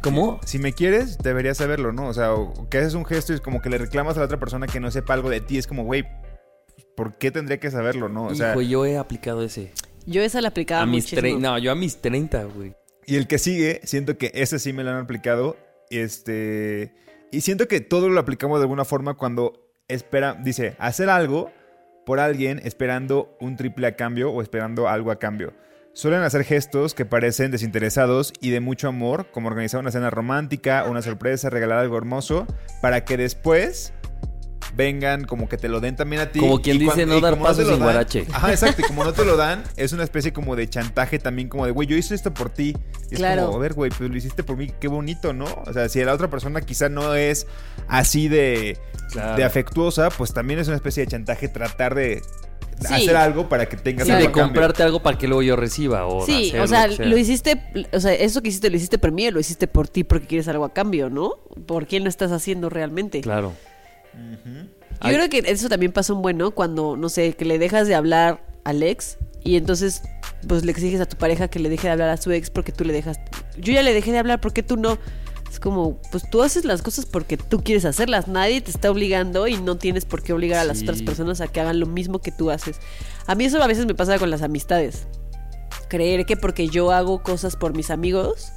¿Cómo? 0.02 0.38
Si 0.44 0.58
me 0.58 0.72
quieres, 0.72 1.18
deberías 1.18 1.56
saberlo, 1.56 1.92
¿no? 1.92 2.06
O 2.08 2.14
sea, 2.14 2.32
o 2.34 2.68
que 2.68 2.78
haces 2.78 2.94
un 2.94 3.04
gesto 3.04 3.32
y 3.32 3.36
es 3.36 3.40
como 3.40 3.62
que 3.62 3.70
le 3.70 3.78
reclamas 3.78 4.16
a 4.16 4.20
la 4.20 4.26
otra 4.26 4.38
persona 4.38 4.66
que 4.66 4.78
no 4.80 4.90
sepa 4.90 5.14
algo 5.14 5.30
de 5.30 5.40
ti. 5.40 5.58
Es 5.58 5.66
como, 5.66 5.84
güey, 5.84 6.04
¿por 6.96 7.18
qué 7.18 7.30
tendría 7.30 7.58
que 7.58 7.70
saberlo, 7.70 8.08
no? 8.08 8.24
O 8.26 8.34
sea, 8.34 8.52
Hijo, 8.52 8.62
yo 8.62 8.84
he 8.86 8.98
aplicado 8.98 9.42
ese. 9.42 9.72
Yo 10.06 10.22
esa 10.22 10.40
la 10.40 10.48
aplicaba 10.48 10.82
a 10.82 10.86
mis 10.86 11.12
muchísimo. 11.12 11.38
No, 11.38 11.58
yo 11.58 11.72
a 11.72 11.74
mis 11.74 11.96
30, 11.98 12.44
güey. 12.44 12.74
y 13.06 13.16
el 13.16 13.26
que 13.26 13.38
sigue, 13.38 13.80
siento 13.84 14.16
que 14.16 14.30
ese 14.34 14.58
sí 14.58 14.72
me 14.72 14.84
lo 14.84 14.90
han 14.90 14.98
aplicado. 14.98 15.56
Este. 15.90 16.94
Y 17.32 17.40
siento 17.40 17.68
que 17.68 17.80
todo 17.80 18.08
lo 18.08 18.18
aplicamos 18.20 18.58
de 18.58 18.64
alguna 18.64 18.84
forma 18.84 19.14
cuando 19.14 19.68
espera, 19.88 20.34
dice, 20.34 20.76
hacer 20.78 21.10
algo 21.10 21.50
por 22.04 22.20
alguien 22.20 22.60
esperando 22.64 23.36
un 23.40 23.56
triple 23.56 23.88
a 23.88 23.96
cambio 23.96 24.30
o 24.30 24.40
esperando 24.40 24.88
algo 24.88 25.10
a 25.10 25.18
cambio. 25.18 25.52
Suelen 25.92 26.20
hacer 26.20 26.44
gestos 26.44 26.92
que 26.92 27.06
parecen 27.06 27.50
desinteresados 27.50 28.34
y 28.40 28.50
de 28.50 28.60
mucho 28.60 28.86
amor, 28.86 29.30
como 29.30 29.48
organizar 29.48 29.80
una 29.80 29.90
cena 29.90 30.10
romántica 30.10 30.84
una 30.84 31.00
sorpresa, 31.00 31.48
regalar 31.48 31.78
algo 31.78 31.96
hermoso, 31.96 32.46
para 32.82 33.04
que 33.04 33.16
después 33.16 33.94
vengan 34.76 35.24
como 35.24 35.48
que 35.48 35.56
te 35.56 35.68
lo 35.68 35.80
den 35.80 35.96
también 35.96 36.20
a 36.22 36.30
ti. 36.30 36.38
Como 36.38 36.60
quien 36.60 36.76
Y 36.76 36.80
dice, 36.80 36.94
cuando- 36.94 37.14
no 37.14 37.20
dar 37.20 37.38
pasos 37.38 37.58
lo 37.58 37.64
sin 37.64 37.72
dan- 37.72 37.82
guarache. 37.82 38.26
Ajá, 38.32 38.50
exacto. 38.52 38.82
Y 38.82 38.84
como 38.84 39.04
no 39.04 39.12
te 39.12 39.24
lo 39.24 39.36
dan, 39.36 39.64
es 39.76 39.92
una 39.92 40.04
especie 40.04 40.32
como 40.32 40.54
de 40.54 40.68
chantaje 40.68 41.18
también, 41.18 41.48
como 41.48 41.64
de, 41.64 41.72
güey, 41.72 41.88
yo 41.88 41.96
hice 41.96 42.14
esto 42.14 42.32
por 42.34 42.50
ti. 42.50 42.76
Y 43.10 43.14
es 43.14 43.18
Claro. 43.18 43.46
como, 43.46 43.56
a 43.56 43.60
ver, 43.60 43.72
güey, 43.74 43.90
pues 43.90 44.10
lo 44.10 44.16
hiciste 44.16 44.42
por 44.44 44.56
mí, 44.56 44.70
qué 44.78 44.88
bonito, 44.88 45.32
¿no? 45.32 45.46
O 45.66 45.72
sea, 45.72 45.88
si 45.88 46.02
la 46.04 46.12
otra 46.12 46.28
persona 46.28 46.60
quizá 46.60 46.88
no 46.88 47.14
es 47.14 47.46
así 47.88 48.28
de, 48.28 48.78
Claro. 49.12 49.36
de 49.36 49.44
afectuosa, 49.44 50.10
pues 50.10 50.34
también 50.34 50.60
es 50.60 50.66
una 50.68 50.76
especie 50.76 51.04
de 51.04 51.10
chantaje 51.10 51.48
tratar 51.48 51.94
de 51.94 52.22
Sí. 52.86 52.92
hacer 52.92 53.16
algo 53.16 53.48
para 53.48 53.64
que 53.66 53.78
tengas 53.78 54.06
Sí, 54.06 54.12
algo 54.12 54.26
de 54.26 54.32
comprarte 54.32 54.82
algo 54.82 55.00
para 55.02 55.16
que 55.16 55.26
luego 55.26 55.40
yo 55.42 55.56
reciba 55.56 56.04
o 56.06 56.26
Sí, 56.26 56.48
hacer 56.50 56.60
o 56.60 56.66
sea, 56.66 56.88
que 56.90 57.06
lo 57.06 57.16
hiciste, 57.16 57.62
o 57.94 58.00
sea, 58.00 58.12
eso 58.12 58.42
que 58.42 58.50
hiciste 58.50 58.68
lo 58.68 58.76
hiciste 58.76 58.98
por 58.98 59.12
mí, 59.12 59.26
o 59.28 59.30
lo 59.30 59.40
hiciste 59.40 59.66
por 59.66 59.88
ti 59.88 60.04
porque 60.04 60.26
quieres 60.26 60.46
algo 60.48 60.66
a 60.66 60.74
cambio, 60.74 61.08
¿no? 61.08 61.36
¿Por 61.66 61.86
quién 61.86 62.02
lo 62.04 62.10
estás 62.10 62.32
haciendo 62.32 62.68
realmente? 62.68 63.22
Claro. 63.22 63.54
Yo 65.02 65.10
creo 65.12 65.28
que 65.28 65.42
eso 65.46 65.68
también 65.68 65.92
pasa 65.92 66.12
un 66.12 66.22
bueno 66.22 66.50
cuando, 66.52 66.96
no 66.96 67.08
sé, 67.08 67.34
que 67.34 67.44
le 67.44 67.58
dejas 67.58 67.86
de 67.86 67.94
hablar 67.94 68.42
al 68.64 68.82
ex 68.82 69.18
y 69.44 69.56
entonces 69.56 70.02
pues 70.48 70.64
le 70.64 70.72
exiges 70.72 71.00
a 71.00 71.06
tu 71.06 71.16
pareja 71.16 71.48
que 71.48 71.58
le 71.58 71.68
deje 71.68 71.86
de 71.88 71.92
hablar 71.92 72.08
a 72.08 72.16
su 72.16 72.32
ex 72.32 72.50
porque 72.50 72.72
tú 72.72 72.84
le 72.84 72.92
dejas... 72.92 73.18
Yo 73.58 73.72
ya 73.72 73.82
le 73.82 73.92
dejé 73.94 74.12
de 74.12 74.18
hablar, 74.18 74.40
¿por 74.40 74.52
qué 74.52 74.62
tú 74.62 74.76
no? 74.76 74.98
Es 75.50 75.60
como, 75.60 76.00
pues 76.10 76.28
tú 76.28 76.42
haces 76.42 76.64
las 76.64 76.82
cosas 76.82 77.06
porque 77.06 77.36
tú 77.36 77.62
quieres 77.62 77.84
hacerlas, 77.84 78.28
nadie 78.28 78.60
te 78.60 78.70
está 78.70 78.90
obligando 78.90 79.46
y 79.46 79.56
no 79.56 79.76
tienes 79.76 80.04
por 80.04 80.22
qué 80.22 80.32
obligar 80.32 80.60
a 80.60 80.64
las 80.64 80.82
otras 80.82 81.02
personas 81.02 81.40
a 81.40 81.48
que 81.48 81.60
hagan 81.60 81.80
lo 81.80 81.86
mismo 81.86 82.20
que 82.20 82.32
tú 82.32 82.50
haces. 82.50 82.78
A 83.26 83.34
mí 83.34 83.44
eso 83.44 83.62
a 83.62 83.66
veces 83.66 83.86
me 83.86 83.94
pasa 83.94 84.18
con 84.18 84.30
las 84.30 84.42
amistades. 84.42 85.06
Creer 85.88 86.26
que 86.26 86.36
porque 86.36 86.68
yo 86.68 86.90
hago 86.90 87.22
cosas 87.22 87.56
por 87.56 87.74
mis 87.76 87.90
amigos, 87.90 88.52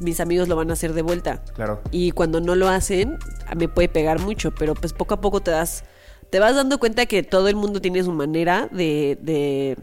mis 0.00 0.20
amigos 0.20 0.48
lo 0.48 0.56
van 0.56 0.70
a 0.70 0.74
hacer 0.74 0.92
de 0.92 1.02
vuelta. 1.02 1.42
Claro. 1.54 1.80
Y 1.90 2.10
cuando 2.12 2.40
no 2.40 2.54
lo 2.54 2.68
hacen, 2.68 3.18
me 3.56 3.68
puede 3.68 3.88
pegar 3.88 4.20
mucho, 4.20 4.54
pero 4.54 4.74
pues 4.74 4.92
poco 4.92 5.14
a 5.14 5.20
poco 5.20 5.40
te 5.40 5.50
das, 5.50 5.84
te 6.30 6.38
vas 6.38 6.54
dando 6.54 6.78
cuenta 6.78 7.06
que 7.06 7.22
todo 7.22 7.48
el 7.48 7.56
mundo 7.56 7.80
tiene 7.80 8.02
su 8.02 8.12
manera 8.12 8.68
de, 8.72 9.18
de, 9.22 9.76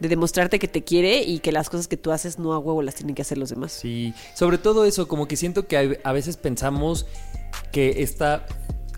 de 0.00 0.08
demostrarte 0.08 0.58
que 0.58 0.68
te 0.68 0.82
quiere 0.84 1.22
y 1.22 1.38
que 1.40 1.52
las 1.52 1.70
cosas 1.70 1.88
que 1.88 1.96
tú 1.96 2.10
haces 2.12 2.38
no 2.38 2.52
a 2.52 2.58
huevo 2.58 2.82
las 2.82 2.94
tienen 2.96 3.14
que 3.14 3.22
hacer 3.22 3.38
los 3.38 3.50
demás. 3.50 3.72
Sí, 3.72 4.12
sobre 4.34 4.58
todo 4.58 4.84
eso, 4.84 5.08
como 5.08 5.26
que 5.28 5.36
siento 5.36 5.66
que 5.66 5.98
a- 6.02 6.12
veces 6.12 6.36
pensamos 6.36 7.06
que 7.72 8.02
esta 8.02 8.46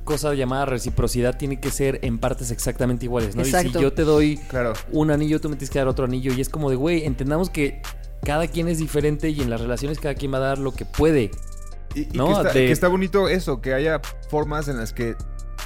cosa 0.04 0.34
llamada 0.34 0.64
reciprocidad 0.66 1.38
tiene 1.38 1.60
que 1.60 1.70
ser 1.70 2.00
en 2.02 2.18
partes 2.18 2.50
exactamente 2.50 3.04
iguales, 3.04 3.36
¿no? 3.36 3.42
Y 3.42 3.52
si 3.52 3.70
yo 3.70 3.92
te 3.92 4.02
doy 4.02 4.36
Claro. 4.48 4.72
un 4.90 5.12
anillo, 5.12 5.40
tú 5.40 5.48
me 5.48 5.54
tienes 5.54 5.70
que 5.70 5.78
dar 5.78 5.86
otro 5.86 6.06
anillo 6.06 6.32
y 6.32 6.40
es 6.40 6.48
como 6.48 6.70
de, 6.70 6.76
güey, 6.76 7.04
entendamos 7.04 7.50
que 7.50 7.80
cada 8.24 8.46
quien 8.46 8.68
es 8.68 8.78
diferente 8.78 9.28
y 9.30 9.40
en 9.40 9.50
las 9.50 9.60
relaciones 9.60 9.98
cada 9.98 10.14
quien 10.14 10.32
va 10.32 10.38
a 10.38 10.40
dar 10.40 10.58
lo 10.58 10.72
que 10.72 10.84
puede. 10.84 11.30
Y, 11.94 12.02
y 12.02 12.08
¿no? 12.14 12.26
que, 12.26 12.32
está, 12.32 12.52
De- 12.52 12.66
que 12.66 12.72
está 12.72 12.88
bonito 12.88 13.28
eso, 13.28 13.60
que 13.60 13.74
haya 13.74 14.00
formas 14.28 14.68
en 14.68 14.76
las 14.78 14.92
que 14.92 15.14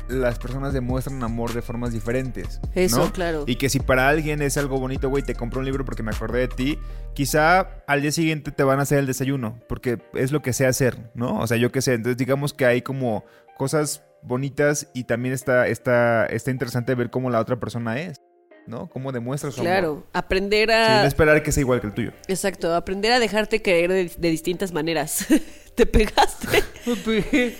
las 0.08 0.38
personas 0.38 0.72
demuestran 0.72 1.22
amor 1.24 1.52
de 1.52 1.62
formas 1.62 1.92
diferentes. 1.92 2.60
Eso, 2.74 2.98
¿no? 3.06 3.12
claro. 3.12 3.44
Y 3.46 3.56
que 3.56 3.68
si 3.68 3.80
para 3.80 4.08
alguien 4.08 4.40
es 4.40 4.56
algo 4.56 4.78
bonito, 4.78 5.08
güey, 5.08 5.22
te 5.24 5.34
compré 5.34 5.58
un 5.58 5.64
libro 5.64 5.84
porque 5.84 6.02
me 6.04 6.12
acordé 6.12 6.40
de 6.40 6.48
ti, 6.48 6.78
quizá 7.14 7.60
al 7.86 8.02
día 8.02 8.12
siguiente 8.12 8.52
te 8.52 8.62
van 8.62 8.78
a 8.78 8.82
hacer 8.82 8.98
el 8.98 9.06
desayuno, 9.06 9.58
porque 9.68 9.98
es 10.14 10.30
lo 10.32 10.42
que 10.42 10.52
sé 10.52 10.66
hacer, 10.66 11.10
¿no? 11.14 11.40
O 11.40 11.46
sea, 11.46 11.56
yo 11.56 11.72
qué 11.72 11.82
sé. 11.82 11.94
Entonces, 11.94 12.16
digamos 12.16 12.52
que 12.54 12.66
hay 12.66 12.82
como 12.82 13.24
cosas 13.56 14.02
bonitas 14.22 14.88
y 14.94 15.04
también 15.04 15.34
está, 15.34 15.66
está, 15.68 16.26
está 16.26 16.50
interesante 16.50 16.94
ver 16.94 17.10
cómo 17.10 17.30
la 17.30 17.40
otra 17.40 17.58
persona 17.58 17.98
es, 18.00 18.20
¿no? 18.66 18.88
Cómo 18.88 19.12
demuestra 19.12 19.50
su 19.50 19.60
amor. 19.60 19.70
Claro, 19.72 20.06
aprender 20.12 20.68
Sin 20.68 20.76
a... 20.78 21.06
esperar 21.06 21.42
que 21.42 21.52
sea 21.52 21.60
igual 21.60 21.80
que 21.80 21.86
el 21.88 21.94
tuyo. 21.94 22.12
Exacto, 22.28 22.74
aprender 22.74 23.12
a 23.12 23.18
dejarte 23.20 23.62
querer 23.62 23.90
de, 23.92 24.10
de 24.16 24.30
distintas 24.30 24.72
maneras. 24.72 25.26
¿Te 25.74 25.86
pegaste? 25.86 26.46
Me 26.86 26.96
pegué 26.96 27.56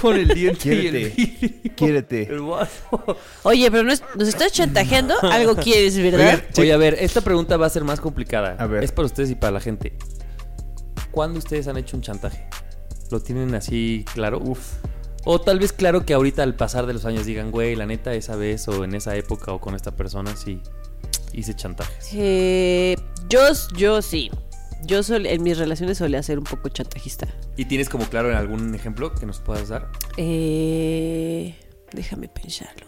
con 0.00 0.16
el 0.16 0.28
diente 0.28 0.68
y 0.68 0.86
el 0.86 0.90
Quiérete. 0.90 1.14
vidrio. 1.16 1.74
Quiérete. 1.76 2.22
El 2.30 2.40
vaso. 2.40 3.16
Oye, 3.42 3.70
pero 3.70 3.82
no 3.82 3.92
es- 3.92 4.02
nos 4.16 4.28
estás 4.28 4.52
chantajeando. 4.52 5.14
Algo 5.22 5.56
quieres, 5.56 5.96
¿verdad? 5.98 6.34
Oigan, 6.34 6.44
Oye, 6.58 6.72
a 6.72 6.76
ver, 6.76 6.96
esta 7.00 7.20
pregunta 7.20 7.56
va 7.56 7.66
a 7.66 7.70
ser 7.70 7.82
más 7.84 8.00
complicada. 8.00 8.56
A 8.58 8.66
ver. 8.66 8.84
Es 8.84 8.92
para 8.92 9.06
ustedes 9.06 9.30
y 9.30 9.34
para 9.34 9.52
la 9.52 9.60
gente. 9.60 9.94
¿Cuándo 11.10 11.38
ustedes 11.38 11.66
han 11.66 11.76
hecho 11.78 11.96
un 11.96 12.02
chantaje? 12.02 12.46
¿Lo 13.10 13.20
tienen 13.20 13.54
así 13.54 14.04
claro? 14.14 14.38
Uf. 14.38 14.74
O 15.30 15.38
tal 15.42 15.58
vez 15.58 15.74
claro 15.74 16.06
que 16.06 16.14
ahorita 16.14 16.42
al 16.42 16.54
pasar 16.54 16.86
de 16.86 16.94
los 16.94 17.04
años 17.04 17.26
digan, 17.26 17.50
güey, 17.50 17.76
la 17.76 17.84
neta, 17.84 18.14
esa 18.14 18.34
vez 18.34 18.66
o 18.66 18.82
en 18.82 18.94
esa 18.94 19.14
época 19.14 19.52
o 19.52 19.60
con 19.60 19.74
esta 19.74 19.90
persona 19.94 20.34
sí 20.34 20.62
hice 21.34 21.54
chantajes. 21.54 22.08
Eh, 22.14 22.96
yo, 23.28 23.40
yo 23.76 24.00
sí. 24.00 24.30
Yo 24.86 25.02
sol- 25.02 25.26
en 25.26 25.42
mis 25.42 25.58
relaciones 25.58 25.98
solía 25.98 26.22
ser 26.22 26.38
un 26.38 26.44
poco 26.44 26.70
chantajista. 26.70 27.26
¿Y 27.58 27.66
tienes 27.66 27.90
como 27.90 28.06
claro 28.06 28.30
en 28.30 28.36
algún 28.38 28.74
ejemplo 28.74 29.14
que 29.14 29.26
nos 29.26 29.38
puedas 29.40 29.68
dar? 29.68 29.90
Eh, 30.16 31.54
déjame 31.92 32.28
pensarlo. 32.28 32.86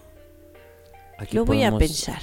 Aquí 1.18 1.36
Lo 1.36 1.44
voy 1.44 1.62
a 1.64 1.76
pensar. 1.76 2.22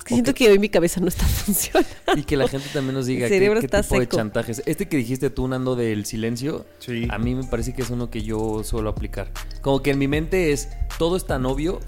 Es 0.00 0.04
que 0.04 0.14
siento 0.14 0.34
que 0.34 0.50
hoy 0.50 0.58
mi 0.58 0.68
cabeza 0.68 1.00
no 1.00 1.08
está 1.08 1.24
funcionando. 1.26 1.88
Y 2.16 2.24
que 2.24 2.36
la 2.36 2.48
gente 2.48 2.68
también 2.72 2.94
nos 2.94 3.06
diga 3.06 3.28
qué, 3.28 3.38
qué 3.38 3.68
tipo 3.80 3.98
de 4.00 4.08
chantajes. 4.08 4.62
Este 4.66 4.88
que 4.88 4.96
dijiste 4.96 5.30
tú, 5.30 5.46
Nando, 5.46 5.76
del 5.76 6.04
silencio, 6.06 6.66
Sí. 6.80 7.06
a 7.10 7.18
mí 7.18 7.34
me 7.34 7.44
parece 7.44 7.72
que 7.74 7.82
es 7.82 7.90
uno 7.90 8.10
que 8.10 8.22
yo 8.22 8.64
suelo 8.64 8.90
aplicar. 8.90 9.30
Como 9.62 9.82
que 9.82 9.90
en 9.92 9.98
mi 9.98 10.08
mente 10.08 10.52
es, 10.52 10.68
todo 10.98 11.16
es 11.16 11.26
tan 11.26 11.46
obvio, 11.46 11.80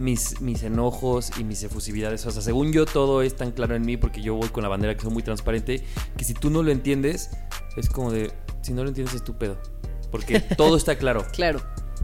mis, 0.00 0.40
mis 0.40 0.62
enojos 0.62 1.30
y 1.38 1.44
mis 1.44 1.62
efusividades. 1.62 2.24
O 2.26 2.30
sea, 2.30 2.42
según 2.42 2.72
yo, 2.72 2.86
todo 2.86 3.22
es 3.22 3.34
tan 3.36 3.50
claro 3.52 3.74
en 3.74 3.82
mí 3.82 3.96
porque 3.96 4.22
yo 4.22 4.34
voy 4.34 4.48
con 4.48 4.62
la 4.62 4.68
bandera 4.68 4.94
que 4.94 5.02
soy 5.02 5.10
muy 5.12 5.22
transparente, 5.22 5.82
que 6.16 6.24
si 6.24 6.34
tú 6.34 6.50
no 6.50 6.62
lo 6.62 6.70
entiendes, 6.70 7.30
es 7.76 7.88
como 7.88 8.12
de, 8.12 8.30
si 8.62 8.72
no 8.72 8.82
lo 8.82 8.88
entiendes 8.88 9.14
es 9.14 9.24
tu 9.24 9.36
pedo. 9.38 9.58
Porque 10.10 10.40
todo 10.56 10.76
está 10.76 10.96
claro. 10.96 11.24
Claro. 11.32 11.62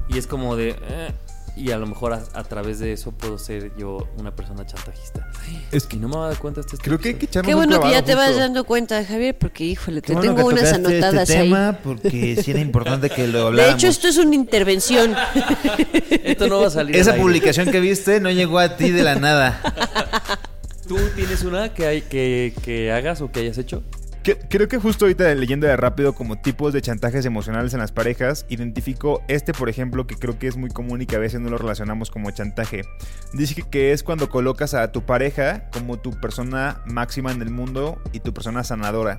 Y 0.09 0.17
es 0.17 0.27
como 0.27 0.57
de... 0.57 0.71
eh, 0.71 1.13
y 1.59 1.71
a 1.73 1.79
lo 1.79 1.87
mejor 1.87 2.13
a, 2.13 2.23
a 2.35 2.45
través 2.45 2.79
de 2.79 2.93
eso 2.93 3.13
puedo 3.13 3.39
ser 3.39 3.73
yo 3.77 4.09
una 4.19 4.35
persona 4.35 4.65
chantajista. 4.67 5.29
Es 5.73 5.87
que 5.87 5.97
Y 5.97 5.99
no 5.99 6.09
me 6.09 6.17
va 6.17 6.27
a 6.27 6.29
dar 6.29 6.39
cuenta 6.39 6.61
este 6.61 6.77
creo 6.79 6.99
que 6.99 7.09
hay 7.11 7.15
que 7.15 7.27
echarnos 7.27 7.49
Qué 7.49 7.55
un 7.55 7.67
bueno 7.67 7.81
que 7.83 7.91
ya 7.91 8.03
te 8.05 8.15
vas 8.15 8.37
dando 8.37 8.65
cuenta, 8.65 9.05
Javier, 9.05 9.37
porque 9.37 9.65
híjole, 9.65 10.01
te 10.01 10.15
Qué 10.15 10.21
tengo 10.21 10.37
que 10.37 10.43
unas 10.45 10.65
tocaste 10.73 10.77
anotadas 10.97 11.23
este 11.29 11.39
ahí. 11.39 11.45
tema 11.49 11.79
porque 11.83 12.41
sí 12.43 12.51
era 12.51 12.61
importante 12.61 13.11
que 13.11 13.27
lo 13.27 13.39
De 13.41 13.47
habláramos. 13.47 13.75
hecho, 13.83 13.89
esto 13.89 14.09
es 14.09 14.17
una 14.19 14.35
intervención. 14.35 15.15
Esto 16.25 16.47
no 16.49 16.61
va 16.61 16.67
a 16.67 16.71
salir. 16.71 16.95
Esa 16.97 17.15
publicación 17.15 17.71
que 17.71 17.81
viste 17.81 18.21
no 18.21 18.31
llegó 18.31 18.59
a 18.59 18.77
ti 18.77 18.91
de 18.91 19.03
la 19.03 19.15
nada. 19.15 19.61
¿Tú 20.89 20.97
tienes 21.17 21.43
una 21.43 21.73
que, 21.75 21.87
hay, 21.87 22.01
que, 22.03 22.55
que 22.63 22.93
hagas 22.93 23.21
o 23.21 23.31
que 23.31 23.41
hayas 23.41 23.59
hecho? 23.59 23.83
Creo 24.37 24.69
que 24.69 24.79
justo 24.79 25.05
ahorita 25.05 25.35
leyendo 25.35 25.67
de 25.67 25.77
rápido 25.77 26.15
como 26.15 26.37
tipos 26.37 26.73
de 26.75 26.83
chantajes 26.83 27.25
emocionales 27.25 27.73
en 27.73 27.81
las 27.81 27.93
parejas, 27.93 28.45
identifico 28.49 29.23
este, 29.29 29.55
por 29.55 29.69
ejemplo, 29.69 30.07
que 30.07 30.17
creo 30.17 30.39
que 30.39 30.49
es 30.49 30.57
muy 30.57 30.69
común 30.69 31.01
y 31.01 31.07
que 31.07 31.17
a 31.17 31.21
veces 31.21 31.41
no 31.41 31.49
lo 31.49 31.57
relacionamos 31.57 32.11
como 32.11 32.31
chantaje. 32.31 32.83
Dice 33.33 33.63
que 33.71 33.93
es 33.93 34.03
cuando 34.03 34.29
colocas 34.29 34.75
a 34.75 34.93
tu 34.93 35.07
pareja 35.07 35.71
como 35.71 35.99
tu 35.99 36.11
persona 36.11 36.83
máxima 36.85 37.33
en 37.33 37.41
el 37.41 37.51
mundo 37.51 38.03
y 38.13 38.21
tu 38.21 38.35
persona 38.35 38.65
sanadora. 38.65 39.19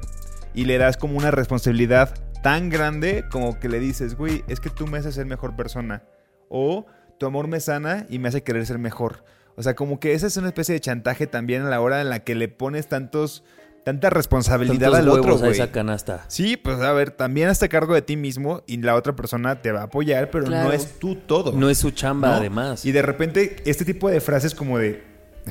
Y 0.53 0.65
le 0.65 0.77
das 0.77 0.97
como 0.97 1.17
una 1.17 1.31
responsabilidad 1.31 2.13
tan 2.43 2.69
grande 2.69 3.25
como 3.31 3.59
que 3.59 3.69
le 3.69 3.79
dices, 3.79 4.15
güey, 4.15 4.43
es 4.47 4.59
que 4.59 4.69
tú 4.69 4.85
me 4.85 4.99
haces 4.99 5.15
ser 5.15 5.25
mejor 5.25 5.55
persona. 5.55 6.03
O 6.49 6.85
tu 7.17 7.25
amor 7.25 7.47
me 7.47 7.59
sana 7.59 8.05
y 8.09 8.19
me 8.19 8.27
hace 8.29 8.43
querer 8.43 8.65
ser 8.65 8.77
mejor. 8.77 9.23
O 9.55 9.63
sea, 9.63 9.75
como 9.75 9.99
que 9.99 10.13
esa 10.13 10.27
es 10.27 10.37
una 10.37 10.47
especie 10.47 10.73
de 10.73 10.79
chantaje 10.79 11.27
también 11.27 11.63
a 11.63 11.69
la 11.69 11.81
hora 11.81 11.99
en 11.99 12.09
la 12.09 12.19
que 12.19 12.33
le 12.33 12.47
pones 12.47 12.87
tantos, 12.87 13.43
tanta 13.83 14.09
responsabilidad 14.09 14.91
Tantos 14.91 14.99
al 14.99 15.09
otro, 15.09 15.37
güey. 15.37 15.51
esa 15.51 15.71
canasta. 15.71 16.25
Sí, 16.27 16.57
pues 16.57 16.79
a 16.79 16.91
ver, 16.93 17.11
también 17.11 17.49
hasta 17.49 17.67
cargo 17.69 17.93
de 17.93 18.01
ti 18.01 18.15
mismo 18.17 18.63
y 18.67 18.77
la 18.77 18.95
otra 18.95 19.15
persona 19.15 19.61
te 19.61 19.71
va 19.71 19.81
a 19.81 19.83
apoyar, 19.83 20.29
pero 20.31 20.45
Claro. 20.45 20.67
no 20.69 20.73
es 20.73 20.99
tú 20.99 21.15
todo. 21.15 21.53
No 21.53 21.69
es 21.69 21.77
su 21.77 21.91
chamba, 21.91 22.29
¿no? 22.29 22.33
además. 22.35 22.85
Y 22.85 22.91
de 22.91 23.01
repente, 23.01 23.57
este 23.65 23.85
tipo 23.85 24.09
de 24.09 24.21
frases 24.21 24.53
como 24.55 24.77
de. 24.77 25.03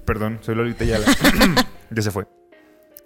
Perdón, 0.05 0.39
soy 0.43 0.55
Lolita 0.55 0.85
Yala. 0.85 1.07
ya 1.91 2.03
se 2.03 2.11
fue. 2.11 2.27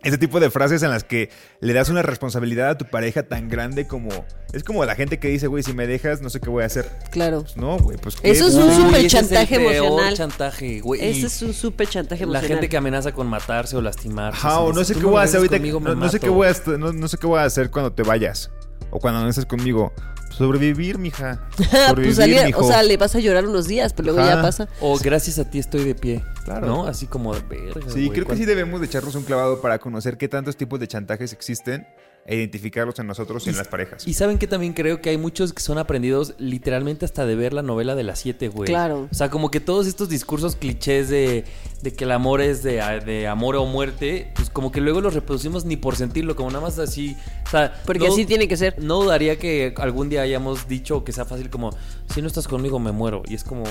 Este 0.03 0.19
tipo 0.19 0.41
de 0.41 0.51
frases 0.51 0.83
en 0.83 0.91
las 0.91 1.05
que 1.05 1.31
le 1.61 1.73
das 1.73 1.88
una 1.88 2.03
responsabilidad 2.03 2.71
a 2.71 2.79
tu 2.79 2.87
pareja 2.87 3.23
tan 3.23 3.49
grande 3.49 3.87
como. 3.87 4.09
Es 4.53 4.65
como 4.65 4.85
la 4.85 4.95
gente 4.97 5.19
que 5.19 5.29
dice, 5.29 5.47
güey, 5.47 5.62
si 5.62 5.73
me 5.75 5.87
dejas, 5.87 6.21
no 6.21 6.29
sé 6.29 6.41
qué 6.41 6.51
voy 6.51 6.65
a 6.65 6.67
hacer. 6.67 6.91
Claro. 7.12 7.45
No, 7.57 7.79
güey, 7.79 7.97
pues. 7.99 8.17
¿qué? 8.17 8.31
Eso 8.31 8.49
es 8.49 8.55
un 8.55 8.73
súper 8.75 8.97
ese 8.97 9.07
es 9.07 9.15
el 9.15 9.21
chantaje 9.21 9.57
peor 9.59 9.75
emocional. 9.75 10.15
chantaje, 10.17 10.81
güey. 10.81 11.01
Ese 11.05 11.27
es 11.27 11.43
un 11.43 11.55
súper 11.55 11.88
chantaje 11.88 12.21
La 12.27 12.31
emocional. 12.33 12.49
gente 12.49 12.69
que 12.69 12.77
amenaza 12.77 13.12
con 13.12 13.29
matarse 13.29 13.77
o 13.77 13.81
lastimarse. 13.81 14.38
Ajá, 14.38 14.59
o 14.61 14.73
no 14.73 14.83
sé 14.85 14.95
"Tú 14.95 15.01
qué 15.01 15.07
voy 15.07 15.19
a 15.21 15.23
hacer 15.23 15.37
ahorita. 15.38 15.57
conmigo, 15.57 15.79
me 15.81 15.91
no, 15.91 15.95
no 15.97 16.09
sé 16.09 16.17
mato". 16.17 16.27
qué 16.27 16.31
voy 16.31 16.47
a, 16.49 16.51
est- 16.51 16.67
no, 16.67 16.93
no 16.93 17.09
sé 17.09 17.17
qué 17.19 17.27
voy 17.27 17.38
a 17.38 17.45
hacer 17.45 17.71
cuando 17.71 17.93
te 17.93 18.03
vayas. 18.03 18.51
O 18.91 18.99
cuando 18.99 19.21
no 19.23 19.29
estés 19.29 19.47
conmigo. 19.47 19.93
Sobrevivir, 20.37 20.99
mija. 20.99 21.40
Sobrevivir, 21.88 22.16
pues 22.16 22.45
mijo. 22.47 22.61
o 22.64 22.68
sea, 22.68 22.83
le 22.83 22.97
vas 22.97 23.14
a 23.14 23.21
llorar 23.21 23.47
unos 23.47 23.66
días, 23.68 23.92
pero 23.92 24.07
luego 24.12 24.21
Ajá. 24.21 24.37
ya 24.37 24.42
pasa. 24.42 24.68
O 24.81 24.99
gracias 24.99 25.38
a 25.38 25.49
ti 25.51 25.59
estoy 25.59 25.85
de 25.85 25.95
pie. 25.95 26.25
Claro. 26.45 26.66
¿No? 26.66 26.87
Así 26.87 27.07
como 27.07 27.35
de 27.35 27.40
verga. 27.42 27.81
Sí, 27.88 28.07
güey, 28.07 28.09
creo 28.11 28.12
que 28.12 28.23
¿cuánto- 28.25 28.37
sí 28.40 28.45
debemos 28.47 28.81
de 28.81 28.87
echarnos 28.87 29.14
un 29.14 29.25
clavado 29.25 29.61
para 29.61 29.79
conocer 29.79 30.16
qué 30.16 30.29
tantos 30.29 30.57
tipos 30.57 30.81
de 30.81 30.88
chantajes 30.88 31.33
existen 31.33 31.87
e 32.24 32.37
identificarlos 32.37 32.98
en 33.00 33.08
nosotros 33.08 33.44
y 33.46 33.50
en 33.50 33.56
las 33.56 33.66
parejas. 33.68 34.06
Y 34.06 34.14
saben 34.14 34.38
que 34.38 34.46
también 34.46 34.74
creo 34.74 35.00
que 35.00 35.11
hay 35.11 35.18
muchos 35.18 35.52
que 35.52 35.61
son 35.61 35.78
aprendidos 35.78 36.35
literalmente 36.38 37.04
hasta 37.04 37.26
de 37.26 37.35
ver 37.35 37.52
la 37.52 37.62
novela 37.62 37.94
de 37.96 38.04
las 38.04 38.20
siete, 38.20 38.48
güey. 38.48 38.68
Claro. 38.68 39.08
O 39.11 39.14
sea, 39.14 39.28
como 39.28 39.50
que 39.50 39.58
todos 39.58 39.87
estos 39.88 40.08
discursos 40.08 40.54
clichés 40.54 41.08
de, 41.08 41.44
de 41.82 41.92
que 41.92 42.04
el 42.04 42.12
amor 42.12 42.40
es 42.40 42.62
de, 42.62 42.74
de 43.04 43.26
amor 43.26 43.56
o 43.56 43.66
muerte, 43.66 44.30
pues 44.37 44.50
como 44.50 44.70
que 44.70 44.80
luego 44.80 45.00
los 45.00 45.14
reproducimos 45.14 45.64
ni 45.64 45.76
por 45.76 45.96
sentirlo, 45.96 46.37
como 46.37 46.50
nada 46.50 46.61
más 46.62 46.78
así. 46.78 47.16
O 47.46 47.50
sea, 47.50 47.82
Porque 47.85 48.06
no- 48.06 48.12
así 48.12 48.24
tiene 48.24 48.46
que 48.46 48.56
ser. 48.56 48.80
No 48.80 49.02
dudaría 49.02 49.37
que 49.38 49.74
algún 49.78 50.08
día 50.08 50.22
hayamos 50.22 50.68
dicho 50.68 51.02
que 51.02 51.11
sea 51.12 51.24
fácil 51.24 51.50
como, 51.50 51.76
si 52.14 52.22
no 52.22 52.28
estás 52.28 52.46
conmigo 52.46 52.78
me 52.78 52.92
muero. 52.92 53.22
Y 53.26 53.35
es 53.35 53.42
como, 53.42 53.64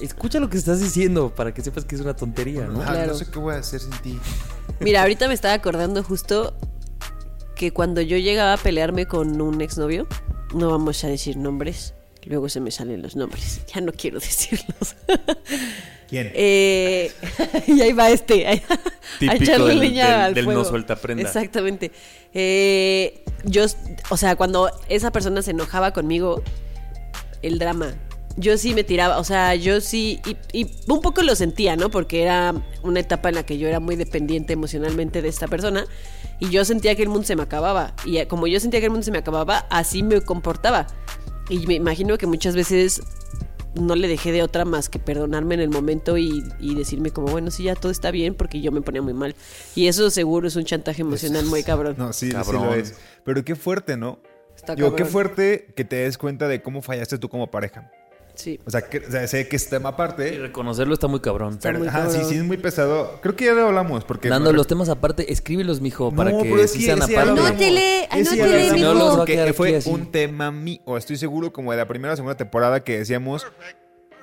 escucha 0.00 0.40
lo 0.40 0.48
que 0.48 0.56
estás 0.56 0.80
diciendo 0.80 1.34
para 1.34 1.52
que 1.52 1.62
sepas 1.62 1.84
que 1.84 1.96
es 1.96 2.00
una 2.00 2.16
tontería, 2.16 2.66
¿no? 2.66 2.80
Ah, 2.82 2.92
Claro. 2.92 3.12
No 3.12 3.18
sé 3.18 3.26
qué 3.30 3.38
voy 3.38 3.54
a 3.54 3.58
hacer 3.58 3.80
sin 3.80 3.90
ti. 4.02 4.18
Mira, 4.80 5.02
ahorita 5.02 5.28
me 5.28 5.34
estaba 5.34 5.52
acordando 5.54 6.02
justo 6.02 6.56
que 7.56 7.72
cuando 7.72 8.00
yo 8.00 8.16
llegaba 8.18 8.54
a 8.54 8.56
pelearme 8.56 9.06
con 9.06 9.40
un 9.40 9.60
exnovio, 9.60 10.06
no 10.54 10.70
vamos 10.70 11.02
a 11.04 11.08
decir 11.08 11.36
nombres, 11.36 11.94
luego 12.24 12.48
se 12.48 12.60
me 12.60 12.70
salen 12.70 13.02
los 13.02 13.16
nombres, 13.16 13.60
ya 13.74 13.80
no 13.80 13.92
quiero 13.92 14.18
decirlos. 14.20 14.96
¿Quién? 16.08 16.30
Eh, 16.34 17.10
y 17.66 17.80
ahí 17.80 17.92
va 17.92 18.10
este, 18.10 18.46
a 18.46 18.60
Típico 19.18 19.42
echarle 19.42 19.68
del- 19.68 19.78
leña 19.80 20.06
del- 20.06 20.20
al 20.20 20.34
del 20.34 20.44
fuego. 20.44 20.62
no 20.62 20.68
suelta 20.68 20.96
prenda. 20.96 21.22
Exactamente. 21.22 21.90
Eh, 22.34 23.24
yo, 23.44 23.64
o 24.10 24.16
sea, 24.16 24.36
cuando 24.36 24.70
esa 24.88 25.10
persona 25.12 25.40
se 25.42 25.52
enojaba 25.52 25.92
conmigo, 25.92 26.42
el 27.42 27.58
drama. 27.58 27.94
Yo 28.36 28.58
sí 28.58 28.74
me 28.74 28.82
tiraba, 28.82 29.18
o 29.18 29.24
sea, 29.24 29.54
yo 29.54 29.80
sí, 29.80 30.20
y, 30.26 30.62
y 30.62 30.70
un 30.88 31.00
poco 31.00 31.22
lo 31.22 31.36
sentía, 31.36 31.76
¿no? 31.76 31.90
Porque 31.90 32.22
era 32.22 32.54
una 32.82 33.00
etapa 33.00 33.28
en 33.28 33.36
la 33.36 33.46
que 33.46 33.58
yo 33.58 33.68
era 33.68 33.78
muy 33.78 33.96
dependiente 33.96 34.52
emocionalmente 34.52 35.22
de 35.22 35.28
esta 35.28 35.46
persona 35.46 35.86
y 36.40 36.50
yo 36.50 36.64
sentía 36.64 36.96
que 36.96 37.02
el 37.02 37.08
mundo 37.08 37.26
se 37.26 37.36
me 37.36 37.42
acababa. 37.42 37.94
Y 38.04 38.24
como 38.26 38.46
yo 38.46 38.58
sentía 38.58 38.80
que 38.80 38.86
el 38.86 38.90
mundo 38.90 39.04
se 39.04 39.12
me 39.12 39.18
acababa, 39.18 39.66
así 39.70 40.02
me 40.02 40.20
comportaba. 40.20 40.86
Y 41.48 41.66
me 41.66 41.74
imagino 41.74 42.18
que 42.18 42.26
muchas 42.26 42.56
veces 42.56 43.02
no 43.74 43.94
le 43.96 44.08
dejé 44.08 44.32
de 44.32 44.42
otra 44.42 44.64
más 44.64 44.88
que 44.88 44.98
perdonarme 44.98 45.54
en 45.54 45.60
el 45.60 45.70
momento 45.70 46.16
y, 46.16 46.44
y 46.60 46.74
decirme 46.74 47.10
como, 47.10 47.28
bueno, 47.28 47.50
sí, 47.50 47.64
ya 47.64 47.74
todo 47.74 47.90
está 47.90 48.10
bien 48.10 48.34
porque 48.34 48.60
yo 48.60 48.72
me 48.72 48.80
ponía 48.80 49.02
muy 49.02 49.14
mal. 49.14 49.34
Y 49.74 49.88
eso 49.88 50.10
seguro 50.10 50.48
es 50.48 50.56
un 50.56 50.64
chantaje 50.64 51.02
emocional 51.02 51.44
muy 51.46 51.62
cabrón. 51.62 51.96
No, 51.98 52.12
sí, 52.12 52.26
sí 52.26 52.32
Cabrón. 52.32 52.66
lo 52.66 52.74
es. 52.74 52.94
Pero 53.24 53.44
qué 53.44 53.54
fuerte, 53.54 53.96
¿no? 53.96 54.20
Está 54.56 54.74
Digo, 54.74 54.94
qué 54.94 55.04
fuerte 55.04 55.72
que 55.74 55.84
te 55.84 55.96
des 55.96 56.16
cuenta 56.16 56.46
de 56.46 56.62
cómo 56.62 56.80
fallaste 56.82 57.18
tú 57.18 57.28
como 57.28 57.50
pareja. 57.50 57.90
Sí. 58.34 58.58
O 58.66 58.70
sea, 58.70 58.82
que, 58.82 58.98
o 58.98 59.10
sea, 59.10 59.26
sé 59.28 59.46
que 59.48 59.56
es 59.56 59.68
tema 59.68 59.90
Y 59.90 59.92
aparte. 59.92 60.38
reconocerlo 60.38 60.94
está 60.94 61.06
muy 61.06 61.20
cabrón. 61.20 61.54
Está 61.54 61.68
Pero, 61.68 61.78
muy 61.80 61.88
ajá, 61.88 62.06
sí, 62.08 62.12
cabrón. 62.14 62.30
sí, 62.30 62.36
es 62.36 62.44
muy 62.44 62.56
pesado. 62.56 63.18
Creo 63.22 63.36
que 63.36 63.44
ya 63.44 63.52
lo 63.52 63.66
hablamos. 63.68 64.04
Porque 64.04 64.28
Dando 64.28 64.52
los 64.52 64.66
temas 64.66 64.88
aparte, 64.88 65.32
escríbelos, 65.32 65.80
mijo, 65.80 66.10
para 66.12 66.30
No, 66.30 66.42
que 66.42 66.68
sí 66.68 66.82
sean 66.82 67.02
ese 67.02 67.16
aparte. 67.16 67.40
Anótele, 67.40 68.04
Ese 68.04 68.42
anótele, 68.42 68.72
mijo. 68.72 68.84
No, 68.86 68.94
los 68.94 69.18
va 69.18 69.22
a 69.22 69.52
fue 69.52 69.68
aquí 69.68 69.76
así. 69.76 69.90
un 69.90 70.10
tema 70.10 70.50
mío. 70.50 70.80
Estoy 70.96 71.16
seguro 71.16 71.52
como 71.52 71.70
de 71.72 71.78
la 71.78 71.86
primera 71.86 72.14
o 72.14 72.16
segunda 72.16 72.36
temporada 72.36 72.80
que 72.82 72.98
decíamos... 72.98 73.46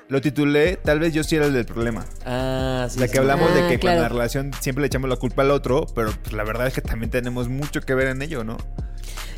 Lo 0.10 0.20
titulé, 0.20 0.76
tal 0.76 1.00
vez 1.00 1.14
yo 1.14 1.24
sí 1.24 1.38
era 1.38 1.46
el 1.46 1.54
del 1.54 1.64
problema. 1.66 2.06
Ah, 2.26 2.86
sí. 2.92 3.00
La 3.00 3.06
sí. 3.08 3.14
que 3.14 3.20
hablamos 3.20 3.50
Ah, 3.50 3.56
de 3.56 3.68
que 3.70 3.80
claro. 3.80 3.96
con 4.00 4.04
la 4.04 4.10
relación 4.10 4.52
siempre 4.60 4.82
le 4.82 4.88
echamos 4.88 5.10
la 5.10 5.16
culpa 5.16 5.44
al 5.44 5.52
otro, 5.52 5.86
pero 5.96 6.12
pues, 6.22 6.34
la 6.34 6.44
verdad 6.44 6.68
es 6.68 6.74
que 6.74 6.82
también 6.82 7.10
tenemos 7.10 7.48
mucho 7.48 7.80
que 7.80 7.96
ver 7.96 8.08
en 8.08 8.22
ello, 8.22 8.44
¿no? 8.44 8.58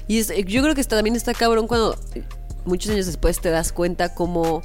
Y 0.08 0.18
es- 0.18 0.34
yo 0.48 0.64
creo 0.64 0.74
que 0.74 0.82
está, 0.82 0.96
también 0.96 1.16
está 1.16 1.36
cabrón 1.36 1.68
cuando 1.68 1.96
muchos 2.66 2.92
años 2.92 3.06
después 3.06 3.40
te 3.40 3.50
das 3.50 3.72
cuenta 3.72 4.14
cómo 4.14 4.62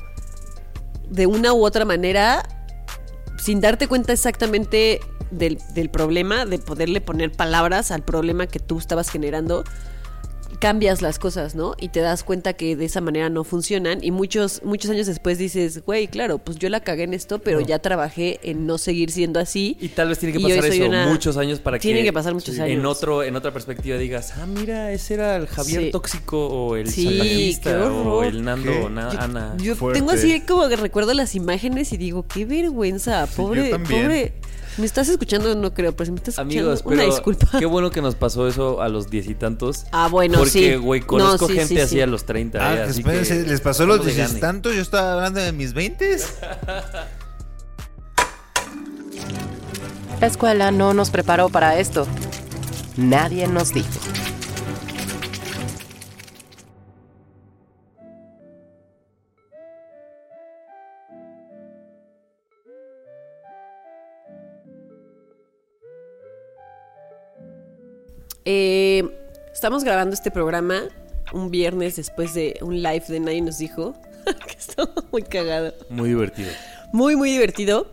de 1.08 1.26
una 1.26 1.52
u 1.52 1.64
otra 1.64 1.84
manera, 1.84 2.42
sin 3.38 3.60
darte 3.60 3.88
cuenta 3.88 4.12
exactamente 4.12 5.00
del, 5.30 5.58
del 5.74 5.90
problema, 5.90 6.44
de 6.44 6.58
poderle 6.58 7.00
poner 7.00 7.32
palabras 7.32 7.90
al 7.90 8.02
problema 8.02 8.46
que 8.46 8.58
tú 8.58 8.78
estabas 8.78 9.10
generando, 9.10 9.64
cambias 10.60 11.02
las 11.02 11.18
cosas, 11.18 11.54
¿no? 11.54 11.74
Y 11.78 11.88
te 11.88 12.00
das 12.00 12.24
cuenta 12.24 12.52
que 12.54 12.74
de 12.74 12.84
esa 12.84 13.00
manera 13.00 13.28
no 13.30 13.44
funcionan 13.44 14.02
y 14.02 14.10
muchos 14.10 14.60
muchos 14.64 14.90
años 14.90 15.06
después 15.06 15.38
dices, 15.38 15.84
güey, 15.84 16.08
claro, 16.08 16.38
pues 16.38 16.58
yo 16.58 16.68
la 16.68 16.80
cagué 16.80 17.04
en 17.04 17.14
esto, 17.14 17.38
pero 17.38 17.60
ya 17.60 17.78
trabajé 17.78 18.40
en 18.42 18.66
no 18.66 18.76
seguir 18.78 19.10
siendo 19.12 19.38
así. 19.38 19.76
Y 19.80 19.88
tal 19.90 20.08
vez 20.08 20.18
tiene 20.18 20.32
que 20.36 20.40
pasar 20.40 20.64
eso 20.64 20.86
una- 20.86 21.06
muchos 21.08 21.36
años 21.36 21.60
para 21.60 21.78
que 21.78 21.82
Tienen 21.82 22.04
que 22.04 22.12
pasar 22.12 22.34
muchos 22.34 22.56
en 22.56 22.62
años. 22.62 22.84
otro 22.86 23.22
en 23.22 23.36
otra 23.36 23.52
perspectiva 23.52 23.96
digas, 23.98 24.32
"Ah, 24.36 24.46
mira, 24.46 24.90
ese 24.92 25.14
era 25.14 25.36
el 25.36 25.46
Javier 25.46 25.84
Sí. 25.84 25.90
tóxico 25.90 26.46
o 26.48 26.76
el 26.76 26.90
Sí, 26.90 27.56
qué 27.62 27.76
o 27.80 28.22
el 28.24 28.42
Nando 28.44 28.72
¿Qué? 28.72 28.78
o 28.80 28.88
na- 28.90 29.12
Yo- 29.12 29.20
Ana." 29.20 29.54
Yo 29.62 29.76
Fuerte. 29.76 30.00
tengo 30.00 30.10
así 30.12 30.40
como 30.40 30.68
que 30.68 30.76
recuerdo 30.76 31.14
las 31.14 31.34
imágenes 31.34 31.92
y 31.92 31.96
digo, 31.96 32.26
qué 32.26 32.44
vergüenza, 32.44 33.26
pobre, 33.36 33.64
yo 33.66 33.70
también. 33.70 34.02
pobre. 34.02 34.32
¿Me 34.78 34.86
estás 34.86 35.08
escuchando? 35.08 35.54
No 35.56 35.74
creo, 35.74 35.92
pero 35.94 36.06
si 36.06 36.12
me 36.12 36.18
estás 36.18 36.34
escuchando, 36.38 36.54
Amigos, 36.70 36.82
una 36.84 36.96
pero 37.02 37.10
disculpa. 37.14 37.58
qué 37.58 37.66
bueno 37.66 37.90
que 37.90 38.00
nos 38.00 38.14
pasó 38.14 38.46
eso 38.46 38.80
a 38.80 38.88
los 38.88 39.10
diez 39.10 39.26
y 39.28 39.34
tantos. 39.34 39.84
Ah, 39.90 40.06
bueno, 40.08 40.38
Porque, 40.38 40.50
sí. 40.52 40.74
güey, 40.76 41.00
No, 41.00 41.06
conozco 41.08 41.48
sí, 41.48 41.54
gente 41.54 41.74
sí, 41.74 41.80
así 41.80 41.94
sí. 41.96 42.00
a 42.00 42.06
los 42.06 42.24
30. 42.24 42.58
Ah, 42.64 42.74
eh, 42.76 42.82
así 42.82 43.00
espérense, 43.00 43.42
que 43.42 43.50
¿les 43.50 43.60
pasó 43.60 43.86
los 43.86 43.96
estamos 43.96 44.06
de 44.06 44.12
dices 44.22 44.28
gane. 44.28 44.40
tanto? 44.40 44.72
Yo 44.72 44.80
estaba 44.80 45.14
hablando 45.14 45.40
de 45.40 45.50
mis 45.52 45.72
20 45.74 46.16
La 50.20 50.26
escuela 50.26 50.70
no 50.70 50.94
nos 50.94 51.10
preparó 51.10 51.48
para 51.48 51.78
esto. 51.78 52.06
Nadie 52.96 53.46
nos 53.46 53.72
dijo. 53.72 53.88
Eh, 68.50 69.04
estamos 69.52 69.84
grabando 69.84 70.14
este 70.14 70.30
programa 70.30 70.84
un 71.34 71.50
viernes 71.50 71.96
después 71.96 72.32
de 72.32 72.58
un 72.62 72.82
live 72.82 73.04
de 73.06 73.20
Nadie 73.20 73.42
nos 73.42 73.58
dijo. 73.58 73.94
que 74.24 74.56
estaba 74.58 74.90
muy 75.12 75.22
cagado. 75.22 75.74
Muy 75.90 76.08
divertido. 76.08 76.50
Muy, 76.94 77.14
muy 77.14 77.30
divertido. 77.30 77.90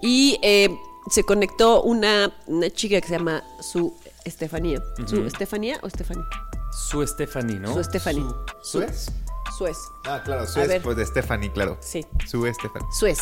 Y 0.00 0.38
eh, 0.40 0.74
se 1.10 1.22
conectó 1.24 1.82
una, 1.82 2.32
una 2.46 2.70
chica 2.70 2.98
que 2.98 3.08
se 3.08 3.18
llama 3.18 3.44
Su 3.60 3.94
Estefanía. 4.24 4.82
¿Su. 5.06 5.22
Estefanía 5.26 5.78
o 5.82 5.86
Estefanía? 5.86 6.24
Su 6.72 7.06
Stephanie, 7.06 7.58
¿no? 7.58 7.74
Su 7.74 7.80
Estefanía. 7.80 8.24
¿Suez? 8.62 9.10
Suez. 9.58 9.76
Ah, 10.06 10.22
claro, 10.24 10.46
Suez, 10.46 10.80
pues 10.82 10.96
de 10.96 11.04
Stephanie, 11.04 11.52
claro. 11.52 11.76
Sí. 11.80 12.06
Sue 12.26 12.54
Stephanie. 12.54 12.88
Suez. 12.98 13.18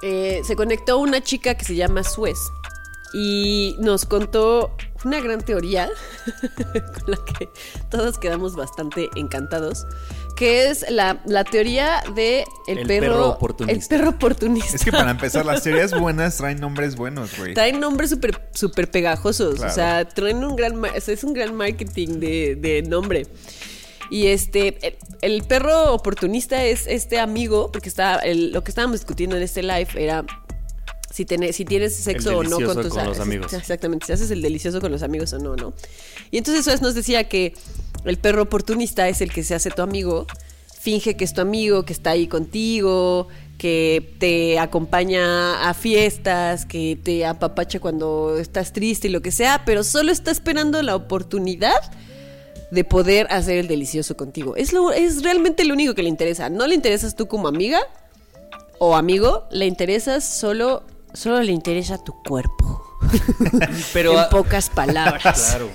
Eh, 0.00 0.40
se 0.44 0.56
conectó 0.56 0.96
una 0.96 1.20
chica 1.20 1.54
que 1.56 1.66
se 1.66 1.74
llama 1.74 2.02
Suez 2.04 2.38
y 3.12 3.76
nos 3.78 4.04
contó 4.06 4.74
una 5.04 5.20
gran 5.20 5.40
teoría 5.42 5.88
con 6.76 7.10
la 7.10 7.18
que 7.38 7.48
todos 7.90 8.18
quedamos 8.18 8.54
bastante 8.56 9.10
encantados, 9.16 9.84
que 10.36 10.70
es 10.70 10.86
la, 10.90 11.20
la 11.26 11.44
teoría 11.44 12.02
de 12.14 12.44
el, 12.66 12.78
El 12.78 12.86
perro, 12.86 13.00
perro 13.06 13.28
oportunista. 13.30 13.94
El 13.94 14.00
perro 14.00 14.10
oportunista. 14.10 14.76
Es 14.76 14.84
que 14.84 14.92
para 14.92 15.10
empezar, 15.10 15.44
las 15.44 15.62
teorías 15.62 15.92
buenas 16.00 16.36
traen 16.38 16.60
nombres 16.60 16.96
buenos, 16.96 17.36
güey. 17.38 17.54
Traen 17.54 17.80
nombres 17.80 18.10
súper 18.10 18.40
super 18.54 18.90
pegajosos, 18.90 19.56
Claro. 19.56 19.70
o 19.72 19.74
sea, 19.74 20.08
traen 20.08 20.42
un 20.44 20.56
gran, 20.56 20.76
ma- 20.76 20.90
o 20.96 21.00
sea, 21.00 21.12
es 21.14 21.24
un 21.24 21.32
gran 21.34 21.54
marketing 21.54 22.18
de, 22.20 22.56
de 22.56 22.82
nombre. 22.82 23.26
Y 24.10 24.26
este, 24.26 24.76
el, 24.86 24.96
el 25.22 25.42
perro 25.44 25.94
oportunista 25.94 26.62
es 26.64 26.86
este 26.86 27.18
amigo, 27.18 27.72
porque 27.72 27.88
está, 27.88 28.16
el- 28.18 28.52
lo 28.52 28.62
que 28.62 28.70
estábamos 28.70 29.00
discutiendo 29.00 29.36
en 29.36 29.42
este 29.42 29.62
live 29.62 29.88
era 29.96 30.24
si, 31.12 31.26
si 31.52 31.64
tienes 31.64 31.94
sexo 31.94 32.38
o 32.38 32.42
no 32.42 32.56
con 32.56 32.82
tus 32.82 32.88
con 32.92 33.04
los 33.04 33.20
amigos. 33.20 33.52
Exactamente, 33.52 34.06
si 34.06 34.12
haces 34.12 34.30
el 34.30 34.42
delicioso 34.42 34.80
con 34.80 34.90
los 34.90 35.02
amigos 35.02 35.32
o 35.32 35.38
no, 35.38 35.56
¿no? 35.56 35.72
Y 36.30 36.38
entonces 36.38 36.64
Suez 36.64 36.80
nos 36.80 36.94
decía 36.94 37.28
que 37.28 37.54
el 38.04 38.16
perro 38.18 38.42
oportunista 38.42 39.08
es 39.08 39.20
el 39.20 39.32
que 39.32 39.44
se 39.44 39.54
hace 39.54 39.70
tu 39.70 39.82
amigo, 39.82 40.26
finge 40.80 41.16
que 41.16 41.24
es 41.24 41.34
tu 41.34 41.40
amigo, 41.40 41.84
que 41.84 41.92
está 41.92 42.10
ahí 42.10 42.26
contigo, 42.26 43.28
que 43.58 44.16
te 44.18 44.58
acompaña 44.58 45.68
a 45.68 45.74
fiestas, 45.74 46.66
que 46.66 46.98
te 47.00 47.24
apapacha 47.26 47.78
cuando 47.78 48.38
estás 48.38 48.72
triste 48.72 49.08
y 49.08 49.10
lo 49.10 49.22
que 49.22 49.30
sea, 49.30 49.62
pero 49.64 49.84
solo 49.84 50.10
está 50.10 50.30
esperando 50.30 50.82
la 50.82 50.96
oportunidad 50.96 51.80
de 52.72 52.84
poder 52.84 53.26
hacer 53.30 53.58
el 53.58 53.68
delicioso 53.68 54.16
contigo. 54.16 54.56
Es, 54.56 54.72
lo, 54.72 54.92
es 54.92 55.22
realmente 55.22 55.64
lo 55.64 55.74
único 55.74 55.94
que 55.94 56.02
le 56.02 56.08
interesa. 56.08 56.48
No 56.48 56.66
le 56.66 56.74
interesas 56.74 57.14
tú 57.14 57.28
como 57.28 57.46
amiga 57.46 57.78
o 58.78 58.96
amigo, 58.96 59.46
le 59.52 59.66
interesas 59.66 60.24
solo, 60.24 60.82
solo 61.14 61.42
le 61.42 61.52
interesa 61.52 62.02
tu 62.02 62.14
cuerpo. 62.22 62.98
Pero 63.92 64.18
en 64.18 64.28
pocas 64.30 64.70
palabras. 64.70 65.22
Claro. 65.52 65.70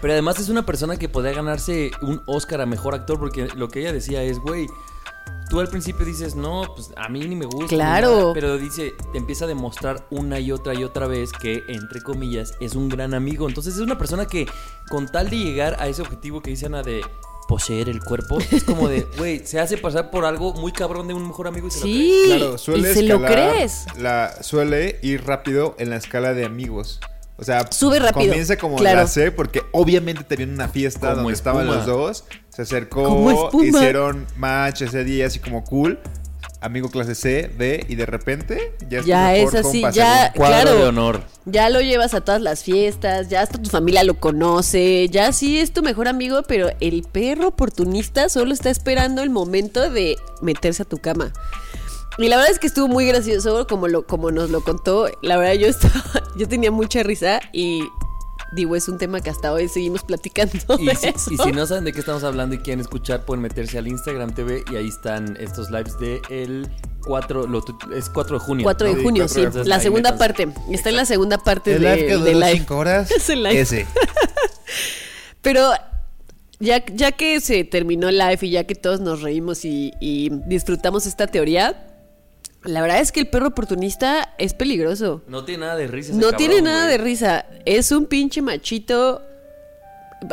Pero 0.00 0.12
además 0.12 0.38
es 0.40 0.48
una 0.48 0.66
persona 0.66 0.96
que 0.96 1.08
podría 1.08 1.34
ganarse 1.34 1.92
un 2.02 2.20
Oscar 2.26 2.60
a 2.60 2.66
mejor 2.66 2.94
actor 2.94 3.18
porque 3.18 3.48
lo 3.54 3.68
que 3.68 3.80
ella 3.80 3.92
decía 3.92 4.22
es, 4.22 4.38
güey, 4.38 4.66
tú 5.48 5.60
al 5.60 5.68
principio 5.68 6.04
dices, 6.04 6.34
no, 6.34 6.62
pues 6.74 6.90
a 6.96 7.08
mí 7.08 7.20
ni 7.20 7.36
me 7.36 7.46
gusta. 7.46 7.68
Claro. 7.68 8.18
nada", 8.18 8.32
pero 8.34 8.58
dice, 8.58 8.94
te 9.12 9.18
empieza 9.18 9.44
a 9.44 9.48
demostrar 9.48 10.06
una 10.10 10.40
y 10.40 10.50
otra 10.50 10.74
y 10.74 10.82
otra 10.82 11.06
vez 11.06 11.30
que, 11.32 11.62
entre 11.68 12.02
comillas, 12.02 12.54
es 12.60 12.74
un 12.74 12.88
gran 12.88 13.14
amigo. 13.14 13.48
Entonces 13.48 13.74
es 13.74 13.80
una 13.80 13.98
persona 13.98 14.26
que, 14.26 14.46
con 14.88 15.06
tal 15.06 15.30
de 15.30 15.36
llegar 15.36 15.76
a 15.78 15.88
ese 15.88 16.02
objetivo 16.02 16.40
que 16.40 16.50
dice 16.50 16.66
Ana 16.66 16.82
de 16.82 17.02
poseer 17.48 17.88
el 17.88 18.00
cuerpo, 18.02 18.38
es 18.50 18.64
como 18.64 18.88
de, 18.88 19.06
güey, 19.18 19.44
se 19.44 19.60
hace 19.60 19.76
pasar 19.76 20.10
por 20.10 20.24
algo 20.24 20.54
muy 20.54 20.72
cabrón 20.72 21.08
de 21.08 21.14
un 21.14 21.26
mejor 21.26 21.48
amigo 21.48 21.68
y 21.68 21.70
se 21.70 21.78
lo 21.78 21.82
cree. 21.82 21.94
Sí, 21.94 22.22
Claro, 22.26 22.58
suele 22.58 22.90
y 22.90 22.94
se 22.94 23.02
lo 23.02 23.22
crees. 23.22 23.86
La, 23.98 24.42
suele 24.42 24.98
ir 25.02 25.24
rápido 25.26 25.74
en 25.78 25.90
la 25.90 25.96
escala 25.96 26.34
de 26.34 26.44
amigos. 26.44 27.00
O 27.38 27.44
sea, 27.44 27.66
Sube 27.72 27.98
rápido, 27.98 28.28
Comienza 28.28 28.56
como 28.56 28.76
claro. 28.76 29.00
la 29.00 29.06
C 29.06 29.32
porque 29.32 29.62
obviamente 29.72 30.22
te 30.22 30.36
viene 30.36 30.52
una 30.52 30.68
fiesta 30.68 31.08
Como 31.08 31.22
donde 31.22 31.32
estaban 31.32 31.66
los 31.66 31.86
dos. 31.86 32.24
Se 32.50 32.62
acercó, 32.62 33.50
hicieron 33.64 34.26
match 34.36 34.82
ese 34.82 35.02
día 35.02 35.26
así 35.26 35.38
como 35.40 35.64
cool. 35.64 35.98
Amigo 36.62 36.88
clase 36.90 37.14
C, 37.14 37.50
D, 37.58 37.84
y 37.88 37.96
de 37.96 38.06
repente 38.06 38.72
ya 38.88 38.98
es 38.98 39.04
tu 39.04 39.08
Ya 39.08 39.28
mejor 39.32 39.54
es 39.56 39.66
así, 39.66 39.80
compa, 39.82 39.90
ya- 39.94 40.32
Cuadro 40.34 40.60
Claro. 40.62 40.76
de 40.78 40.84
honor. 40.84 41.22
Ya 41.44 41.68
lo 41.70 41.80
llevas 41.80 42.14
a 42.14 42.20
todas 42.20 42.40
las 42.40 42.62
fiestas, 42.62 43.28
ya 43.28 43.42
hasta 43.42 43.60
tu 43.60 43.68
familia 43.68 44.04
lo 44.04 44.14
conoce, 44.20 45.08
ya 45.08 45.32
sí 45.32 45.58
es 45.58 45.72
tu 45.72 45.82
mejor 45.82 46.06
amigo, 46.08 46.42
pero 46.46 46.70
el 46.80 47.02
perro 47.02 47.48
oportunista 47.48 48.28
solo 48.28 48.52
está 48.54 48.70
esperando 48.70 49.22
el 49.22 49.30
momento 49.30 49.90
de 49.90 50.16
meterse 50.40 50.82
a 50.82 50.86
tu 50.86 50.98
cama. 50.98 51.32
Y 52.18 52.28
la 52.28 52.36
verdad 52.36 52.52
es 52.52 52.58
que 52.58 52.66
estuvo 52.66 52.88
muy 52.88 53.06
gracioso 53.06 53.66
como 53.66 53.88
lo 53.88 54.06
como 54.06 54.30
nos 54.30 54.50
lo 54.50 54.62
contó. 54.62 55.08
La 55.22 55.36
verdad 55.38 55.54
yo 55.54 55.66
estaba 55.66 55.94
yo 56.36 56.46
tenía 56.46 56.70
mucha 56.70 57.02
risa 57.02 57.40
y 57.52 57.82
digo, 58.54 58.76
es 58.76 58.88
un 58.88 58.98
tema 58.98 59.20
que 59.20 59.30
hasta 59.30 59.52
hoy 59.52 59.68
seguimos 59.68 60.02
platicando 60.02 60.52
Y 60.78 60.86
de 60.86 60.94
si, 60.94 61.06
eso. 61.08 61.32
y 61.32 61.36
si 61.38 61.52
no 61.52 61.66
saben 61.66 61.84
de 61.84 61.92
qué 61.92 62.00
estamos 62.00 62.22
hablando 62.24 62.54
y 62.54 62.58
quieren 62.58 62.80
escuchar, 62.80 63.24
pueden 63.24 63.42
meterse 63.42 63.78
al 63.78 63.88
Instagram 63.88 64.34
TV 64.34 64.62
y 64.70 64.76
ahí 64.76 64.88
están 64.88 65.36
estos 65.40 65.70
lives 65.70 65.98
de 65.98 66.20
el 66.30 66.68
4, 67.04 67.46
lo 67.46 67.62
tu- 67.62 67.76
es 67.94 68.08
4 68.10 68.38
de 68.38 68.44
junio. 68.44 68.64
4 68.64 68.94
de 68.94 69.02
junio, 69.02 69.28
sí. 69.28 69.40
de 69.40 69.46
junio. 69.48 69.64
La 69.64 69.80
segunda 69.80 70.16
parte. 70.18 70.48
Está 70.70 70.90
en 70.90 70.96
la 70.96 71.04
segunda 71.06 71.38
parte 71.38 71.74
El 71.74 71.82
de, 71.82 71.96
live 71.96 72.06
que 72.08 72.16
de 72.18 72.34
live. 72.34 72.52
5 72.58 72.76
horas. 72.76 73.10
Es 73.16 73.28
el 73.30 73.42
live. 73.42 73.60
Ese. 73.60 73.86
Pero 75.42 75.70
ya, 76.60 76.84
ya 76.86 77.12
que 77.12 77.40
se 77.40 77.64
terminó 77.64 78.08
el 78.08 78.18
live 78.18 78.38
y 78.42 78.50
ya 78.50 78.64
que 78.64 78.74
todos 78.74 79.00
nos 79.00 79.22
reímos 79.22 79.64
y, 79.64 79.92
y 80.00 80.30
disfrutamos 80.46 81.06
esta 81.06 81.26
teoría, 81.26 81.91
la 82.64 82.80
verdad 82.82 83.00
es 83.00 83.10
que 83.12 83.20
el 83.20 83.28
perro 83.28 83.48
oportunista 83.48 84.34
es 84.38 84.54
peligroso. 84.54 85.22
No 85.26 85.44
tiene 85.44 85.62
nada 85.66 85.76
de 85.76 85.86
risa. 85.88 86.10
ese 86.12 86.18
No 86.20 86.30
cabrón, 86.30 86.38
tiene 86.38 86.62
nada 86.62 86.84
güey. 86.86 86.98
de 86.98 87.04
risa. 87.04 87.46
Es 87.64 87.90
un 87.92 88.06
pinche 88.06 88.40
machito. 88.42 89.22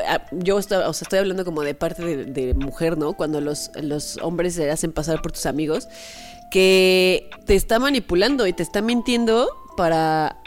Ah, 0.08 0.24
Yo 0.32 0.60
estoy, 0.60 0.78
o 0.84 0.94
sea, 0.94 1.06
estoy 1.06 1.20
hablando 1.20 1.44
como 1.46 1.62
de 1.64 1.74
parte 1.74 2.04
de, 2.04 2.26
de 2.26 2.54
mujer, 2.54 2.98
¿no? 2.98 3.14
Cuando 3.14 3.42
los, 3.42 3.72
los 3.82 4.18
hombres 4.22 4.54
se 4.54 4.70
hacen 4.70 4.92
pasar 4.92 5.22
por 5.22 5.32
tus 5.32 5.46
amigos, 5.48 5.88
que 6.52 7.30
te 7.46 7.56
está 7.56 7.80
manipulando 7.80 8.46
y 8.48 8.54
te 8.54 8.62
está 8.64 8.82
mintiendo 8.82 9.50
para 9.78 10.38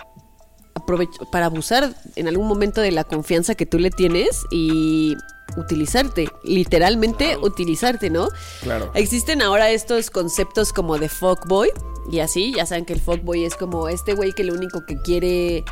aprovech- 0.74 1.30
para 1.30 1.46
abusar 1.46 1.92
en 2.16 2.28
algún 2.28 2.46
momento 2.46 2.80
de 2.80 2.92
la 2.92 3.04
confianza 3.04 3.54
que 3.54 3.66
tú 3.66 3.78
le 3.78 3.90
tienes 3.90 4.28
y 4.52 5.16
utilizarte, 5.56 6.28
literalmente 6.42 7.36
utilizarte, 7.36 8.10
¿no? 8.10 8.28
Claro. 8.62 8.90
Existen 8.94 9.42
ahora 9.42 9.70
estos 9.70 10.10
conceptos 10.10 10.72
como 10.72 10.98
de 10.98 11.08
fuckboy 11.08 11.70
y 12.10 12.20
así, 12.20 12.52
ya 12.54 12.66
saben 12.66 12.84
que 12.84 12.92
el 12.92 13.00
fuckboy 13.00 13.44
es 13.44 13.54
como 13.54 13.88
este 13.88 14.14
güey 14.14 14.32
que 14.32 14.44
lo 14.44 14.54
único 14.54 14.84
que 14.86 15.00
quiere 15.02 15.64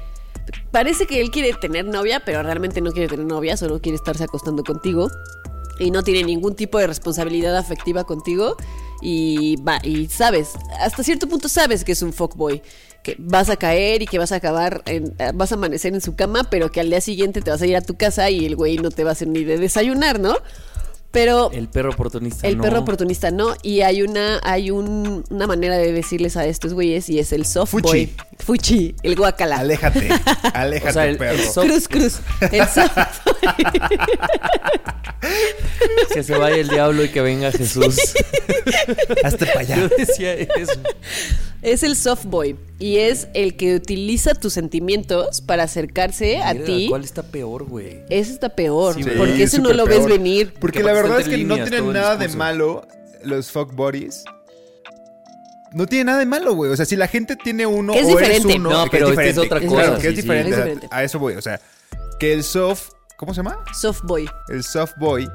parece 0.71 1.07
que 1.07 1.21
él 1.21 1.31
quiere 1.31 1.53
tener 1.55 1.85
novia, 1.85 2.23
pero 2.25 2.43
realmente 2.43 2.81
no 2.81 2.93
quiere 2.93 3.09
tener 3.09 3.27
novia, 3.27 3.57
solo 3.57 3.81
quiere 3.81 3.97
estarse 3.97 4.25
acostando 4.25 4.65
contigo 4.65 5.11
y 5.79 5.91
no 5.91 6.03
tiene 6.03 6.25
ningún 6.25 6.55
tipo 6.55 6.79
de 6.79 6.87
responsabilidad 6.87 7.57
afectiva 7.57 8.05
contigo 8.05 8.57
y 9.01 9.57
va 9.63 9.79
y 9.83 10.09
sabes, 10.09 10.53
hasta 10.79 11.03
cierto 11.03 11.27
punto 11.27 11.49
sabes 11.49 11.85
que 11.85 11.93
es 11.93 12.03
un 12.03 12.13
fuckboy, 12.13 12.63
que 13.03 13.17
vas 13.19 13.49
a 13.49 13.57
caer 13.57 14.03
y 14.03 14.07
que 14.07 14.19
vas 14.19 14.33
a 14.33 14.37
acabar 14.37 14.83
en- 14.87 15.15
vas 15.35 15.53
a 15.53 15.55
amanecer 15.55 15.95
en 15.95 16.01
su 16.01 16.15
cama, 16.17 16.45
pero 16.51 16.71
que 16.71 16.81
al 16.81 16.91
día 16.91 17.01
siguiente 17.01 17.41
te 17.41 17.51
vas 17.51 17.63
a 17.63 17.67
ir 17.67 17.77
a 17.77 17.81
tu 17.81 17.97
casa 17.97 18.29
y 18.31 18.45
el 18.47 18.57
güey 18.57 18.77
no 18.77 18.91
te 18.91 19.05
va 19.05 19.11
a 19.11 19.13
hacer 19.13 19.29
ni 19.29 19.45
de 19.45 19.59
desayunar, 19.59 20.21
¿no? 20.21 20.37
Pero 21.13 21.51
El 21.51 21.67
perro 21.67 21.91
oportunista. 21.91 22.47
el 22.47 22.57
no. 22.59 22.63
perro 22.63 22.79
oportunista 22.81 23.33
no. 23.33 23.57
Y 23.65 23.81
hay 23.81 24.03
una, 24.03 24.39
hay 24.45 24.71
un- 24.71 25.25
una 25.29 25.49
manera 25.49 25.77
de 25.77 25.93
decirles 25.93 26.37
a 26.37 26.47
estos 26.47 26.73
güeyes 26.73 27.09
y 27.09 27.19
es 27.19 27.33
el 27.33 27.47
soft 27.47 27.71
Fuchi. 27.73 27.83
boy. 27.89 28.15
Fuchi, 28.39 28.95
el 29.03 29.17
guacala. 29.17 29.57
Aléjate, 29.59 30.09
aléjate, 30.55 30.91
O 30.91 30.93
sea, 30.93 31.07
el- 31.09 31.17
perro. 31.19 31.33
el 31.37 31.45
soft- 31.49 31.67
Cruz, 31.67 31.89
cruz. 31.89 32.19
El 32.53 32.69
soft 32.69 32.97
Que 36.15 36.23
se 36.23 36.37
vaya 36.37 36.57
el 36.57 36.69
diablo 36.69 37.05
y 37.05 37.09
que 37.09 37.21
venga 37.21 37.51
Jesús. 37.53 37.97
Hazte 39.25 39.47
para 39.47 39.61
allá. 39.61 39.77
Yo 39.77 39.89
decía 39.89 40.35
eso. 40.35 40.81
Es 41.63 41.83
el 41.83 41.97
soft 41.97 42.25
boy 42.27 42.57
y 42.81 42.97
es 42.97 43.29
el 43.35 43.57
que 43.57 43.75
utiliza 43.77 44.35
tus 44.35 44.55
sentimientos 44.55 45.41
para 45.43 45.63
acercarse 45.65 46.39
a 46.43 46.55
ti. 46.55 46.87
¿Cuál 46.89 47.05
está 47.05 47.23
peor, 47.23 47.65
güey? 47.65 48.03
Ese 48.09 48.33
está 48.33 48.49
peor, 48.49 48.95
Sí, 48.95 49.05
porque 49.17 49.37
sí, 49.37 49.43
ese 49.43 49.59
no 49.61 49.73
lo 49.73 49.85
ves 49.87 50.07
venir. 50.07 50.55
Porque 50.61 50.79
Que 50.79 50.85
la 50.85 50.93
verdad 50.95 51.21
es 51.21 51.29
que 51.29 51.39
no 51.45 51.55
tienen 51.55 51.93
nada 51.93 52.17
de 52.17 52.29
malo 52.29 52.87
los 53.23 53.51
fuck 53.53 53.73
buddies. 53.75 54.25
No 55.73 55.87
tiene 55.87 56.05
nada 56.07 56.19
de 56.19 56.27
malo, 56.27 56.55
güey. 56.55 56.73
O 56.73 56.77
sea, 56.77 56.85
si 56.85 56.97
la 56.97 57.07
gente 57.07 57.37
tiene 57.37 57.65
uno 57.65 57.93
es 57.95 58.05
o 58.07 58.19
eres 58.19 58.39
diferente. 58.43 58.55
uno, 58.57 58.71
No, 58.71 58.85
que 58.87 58.91
pero 58.91 59.07
es 59.07 59.11
esta 59.13 59.23
es 59.23 59.29
diferente. 59.37 59.55
otra 59.57 59.69
cosa, 59.69 59.83
Claro, 59.83 60.01
que 60.03 60.09
es 60.09 60.15
sí. 60.15 60.21
diferente. 60.23 60.51
Es 60.51 60.57
a- 60.57 60.61
diferente. 60.65 60.89
A 60.91 61.05
eso 61.05 61.19
voy. 61.21 61.35
O 61.35 61.43
sea, 61.43 61.61
que 62.19 62.33
el 62.33 62.43
soft, 62.43 62.89
¿cómo 63.17 63.33
se 63.35 63.39
llama? 63.39 63.59
Soft 63.81 64.01
boy. 64.03 64.29
El 64.49 64.65
soft 64.65 64.95
boy 64.99 65.29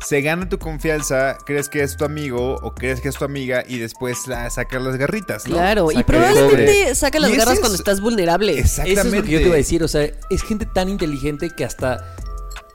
se 0.00 0.20
gana 0.22 0.48
tu 0.48 0.58
confianza, 0.58 1.36
crees 1.44 1.68
que 1.68 1.82
es 1.82 1.96
tu 1.96 2.04
amigo 2.04 2.54
o 2.62 2.74
crees 2.74 3.00
que 3.00 3.08
es 3.08 3.16
tu 3.16 3.24
amiga 3.24 3.64
y 3.66 3.78
después 3.78 4.26
la 4.28 4.48
sacas 4.50 4.80
las 4.82 4.96
garritas, 4.96 5.46
¿no? 5.48 5.56
Claro, 5.56 5.90
y 5.90 5.96
Saca 5.96 6.06
probablemente 6.06 6.94
saca 6.94 7.18
las 7.18 7.30
garras 7.32 7.54
es- 7.54 7.60
cuando 7.60 7.76
estás 7.76 8.00
vulnerable. 8.00 8.58
Exactamente. 8.58 9.00
Eso 9.00 9.08
es 9.08 9.14
lo 9.14 9.22
que 9.24 9.30
yo 9.32 9.38
te 9.38 9.44
iba 9.46 9.54
a 9.54 9.56
decir. 9.58 9.82
O 9.82 9.88
sea, 9.88 10.02
es 10.30 10.42
gente 10.42 10.66
tan 10.66 10.88
inteligente 10.88 11.50
que 11.50 11.64
hasta 11.64 12.14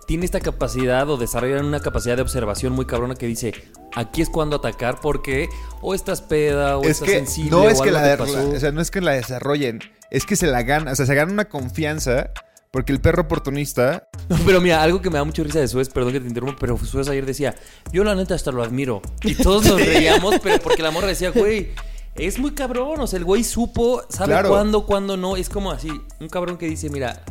tiene 0.06 0.26
esta 0.26 0.42
capacidad 0.42 1.10
o 1.10 1.16
desarrollan 1.18 1.66
una 1.66 1.80
capacidad 1.80 2.18
de 2.18 2.24
observación 2.24 2.74
muy 2.74 2.86
cabrona 2.86 3.16
que 3.16 3.26
dice, 3.26 3.54
aquí 3.96 4.22
es 4.22 4.30
cuando 4.30 4.58
atacar 4.58 5.00
porque 5.02 5.48
o 5.82 5.96
estás 5.96 6.22
peda 6.22 6.78
o 6.78 6.84
Es 6.84 6.90
estás 6.92 7.08
que 7.08 7.16
sensible 7.16 7.52
no 7.52 7.70
es 7.70 7.80
o 7.80 7.84
que 7.84 7.92
la, 7.92 8.18
o 8.22 8.60
sea, 8.60 8.72
no 8.74 8.82
es 8.82 8.92
que 8.92 9.00
la 9.00 9.14
desarrollen, 9.14 9.80
es 10.12 10.26
que 10.26 10.36
se 10.36 10.48
la 10.48 10.62
ganan, 10.64 10.92
o 10.92 10.96
sea, 10.98 11.06
se 11.06 11.16
ganan 11.16 11.34
una 11.34 11.46
confianza 11.46 12.32
porque 12.74 12.92
el 12.92 13.00
perro 13.00 13.22
oportunista 13.22 14.08
No, 14.30 14.38
pero 14.48 14.60
mira, 14.60 14.82
algo 14.82 15.00
que 15.00 15.12
me 15.12 15.20
da 15.20 15.24
mucha 15.24 15.44
risa 15.44 15.60
de 15.60 15.68
Suez, 15.68 15.90
perdón 15.90 16.12
que 16.14 16.20
te 16.20 16.28
interrumpa, 16.28 16.58
pero 16.60 16.76
Suez 16.80 17.08
ayer 17.08 17.24
decía, 17.24 17.54
yo 17.92 18.04
la 18.04 18.16
neta 18.16 18.34
hasta 18.34 18.52
lo 18.52 18.64
admiro. 18.64 19.00
Y 19.22 19.36
todos 19.36 19.64
nos 19.66 19.80
reíamos, 19.86 20.40
pero 20.42 20.58
porque 20.60 20.82
la 20.82 20.90
morra 20.90 21.06
decía, 21.08 21.30
güey, 21.30 21.70
es 22.16 22.40
muy 22.40 22.52
cabrón. 22.52 23.00
O 23.00 23.06
sea, 23.06 23.20
el 23.20 23.26
güey 23.26 23.44
supo, 23.44 24.02
sabe 24.10 24.32
Claro. 24.32 24.50
cuándo, 24.50 24.88
cuándo 24.88 25.18
no. 25.18 25.38
Es 25.38 25.50
como 25.50 25.72
así, 25.72 25.90
un 26.20 26.30
cabrón 26.30 26.58
que 26.58 26.66
dice, 26.66 26.90
mira, 26.90 27.24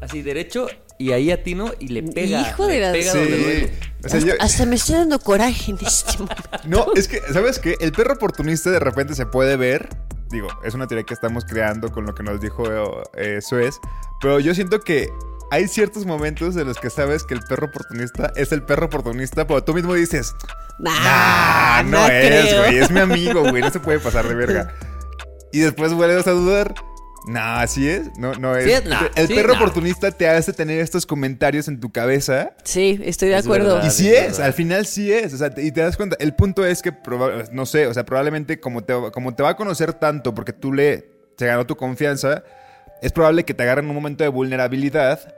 así 0.00 0.22
derecho 0.22 0.68
y 0.96 1.10
ahí 1.10 1.32
atino 1.32 1.72
y 1.80 1.88
le 1.88 2.04
pega. 2.04 2.40
Hijo 2.42 2.66
de 2.68 2.78
la- 2.80 2.92
pega 2.92 3.12
Sí. 3.12 3.18
donde. 3.18 3.72
O 4.04 4.08
sea, 4.08 4.20
yo- 4.20 4.34
Hasta 4.38 4.64
me 4.64 4.76
está 4.76 4.98
dando 4.98 5.18
coraje 5.18 5.72
en 5.72 5.78
este 5.84 6.12
momento. 6.18 6.42
No, 6.66 6.86
es 6.94 7.08
que, 7.08 7.20
¿sabes 7.32 7.58
qué? 7.58 7.74
El 7.80 7.90
perro 7.90 8.14
oportunista 8.14 8.70
de 8.70 8.78
repente 8.78 9.16
se 9.16 9.26
puede 9.26 9.56
ver. 9.56 9.88
Digo, 10.30 10.48
es 10.62 10.74
una 10.74 10.86
teoría 10.86 11.04
que 11.04 11.14
estamos 11.14 11.44
creando 11.44 11.90
con 11.90 12.06
lo 12.06 12.14
que 12.14 12.22
nos 12.22 12.40
dijo 12.40 12.64
eh, 13.14 13.40
Suez. 13.40 13.80
Pero 14.20 14.40
yo 14.40 14.54
siento 14.54 14.80
que 14.80 15.10
hay 15.50 15.68
ciertos 15.68 16.04
momentos 16.04 16.56
en 16.56 16.66
los 16.66 16.78
que 16.78 16.90
sabes 16.90 17.24
que 17.24 17.34
el 17.34 17.40
perro 17.40 17.66
oportunista 17.68 18.32
es 18.36 18.52
el 18.52 18.62
perro 18.62 18.86
oportunista, 18.86 19.46
pero 19.46 19.64
tú 19.64 19.74
mismo 19.74 19.94
dices, 19.94 20.34
Nah, 20.78 21.82
nah, 21.82 21.82
no, 21.82 22.06
es, 22.06 22.56
güey, 22.56 22.78
es 22.78 22.90
mi 22.90 23.00
amigo, 23.00 23.42
güey, 23.48 23.62
no 23.62 23.70
se 23.70 23.80
puede 23.80 23.98
pasar 23.98 24.28
de 24.28 24.34
verga. 24.34 24.74
Y 25.50 25.60
después 25.60 25.94
vuelves 25.94 26.26
a 26.26 26.32
dudar. 26.32 26.74
Nah, 27.28 27.60
así 27.60 27.88
es, 27.88 28.16
no, 28.18 28.32
no 28.34 28.56
es. 28.56 28.64
Sí 28.64 28.70
es, 28.72 28.84
nah, 28.86 29.02
el 29.14 29.28
sí, 29.28 29.34
perro 29.34 29.54
oportunista 29.54 30.10
te 30.10 30.28
hace 30.28 30.52
tener 30.52 30.80
estos 30.80 31.04
comentarios 31.06 31.68
en 31.68 31.78
tu 31.78 31.92
cabeza 31.92 32.52
Sí, 32.64 32.98
estoy 33.04 33.28
de 33.28 33.36
Es 33.36 33.44
acuerdo. 33.44 33.74
verdad. 33.74 33.86
y 33.88 33.90
sí 33.90 34.08
es 34.08 34.22
verdad. 34.32 34.46
al 34.46 34.52
final 34.54 34.86
sí 34.86 35.12
es. 35.12 35.34
O 35.34 35.36
sea, 35.36 35.50
te- 35.50 35.62
y 35.62 35.70
te 35.70 35.80
das 35.82 35.96
cuenta. 35.96 36.16
El 36.20 36.34
punto 36.34 36.64
es 36.64 36.80
que, 36.82 36.92
no 37.52 37.66
sé, 37.66 37.86
o 37.86 37.94
sea, 37.94 38.04
probablemente 38.04 38.58
como 38.60 38.82
te, 38.82 38.94
como 39.12 39.34
te 39.34 39.42
va 39.42 39.50
a 39.50 39.56
conocer 39.56 39.92
tanto 39.92 40.34
porque 40.34 40.52
tú 40.52 40.72
le 40.72 41.10
se 41.36 41.46
ganó 41.46 41.66
tu 41.66 41.76
confianza, 41.76 42.42
es 43.02 43.12
probable 43.12 43.44
que 43.44 43.54
te 43.54 43.62
agarren 43.62 43.84
en 43.84 43.90
un 43.90 43.94
momento 43.96 44.24
de 44.24 44.28
vulnerabilidad 44.28 45.34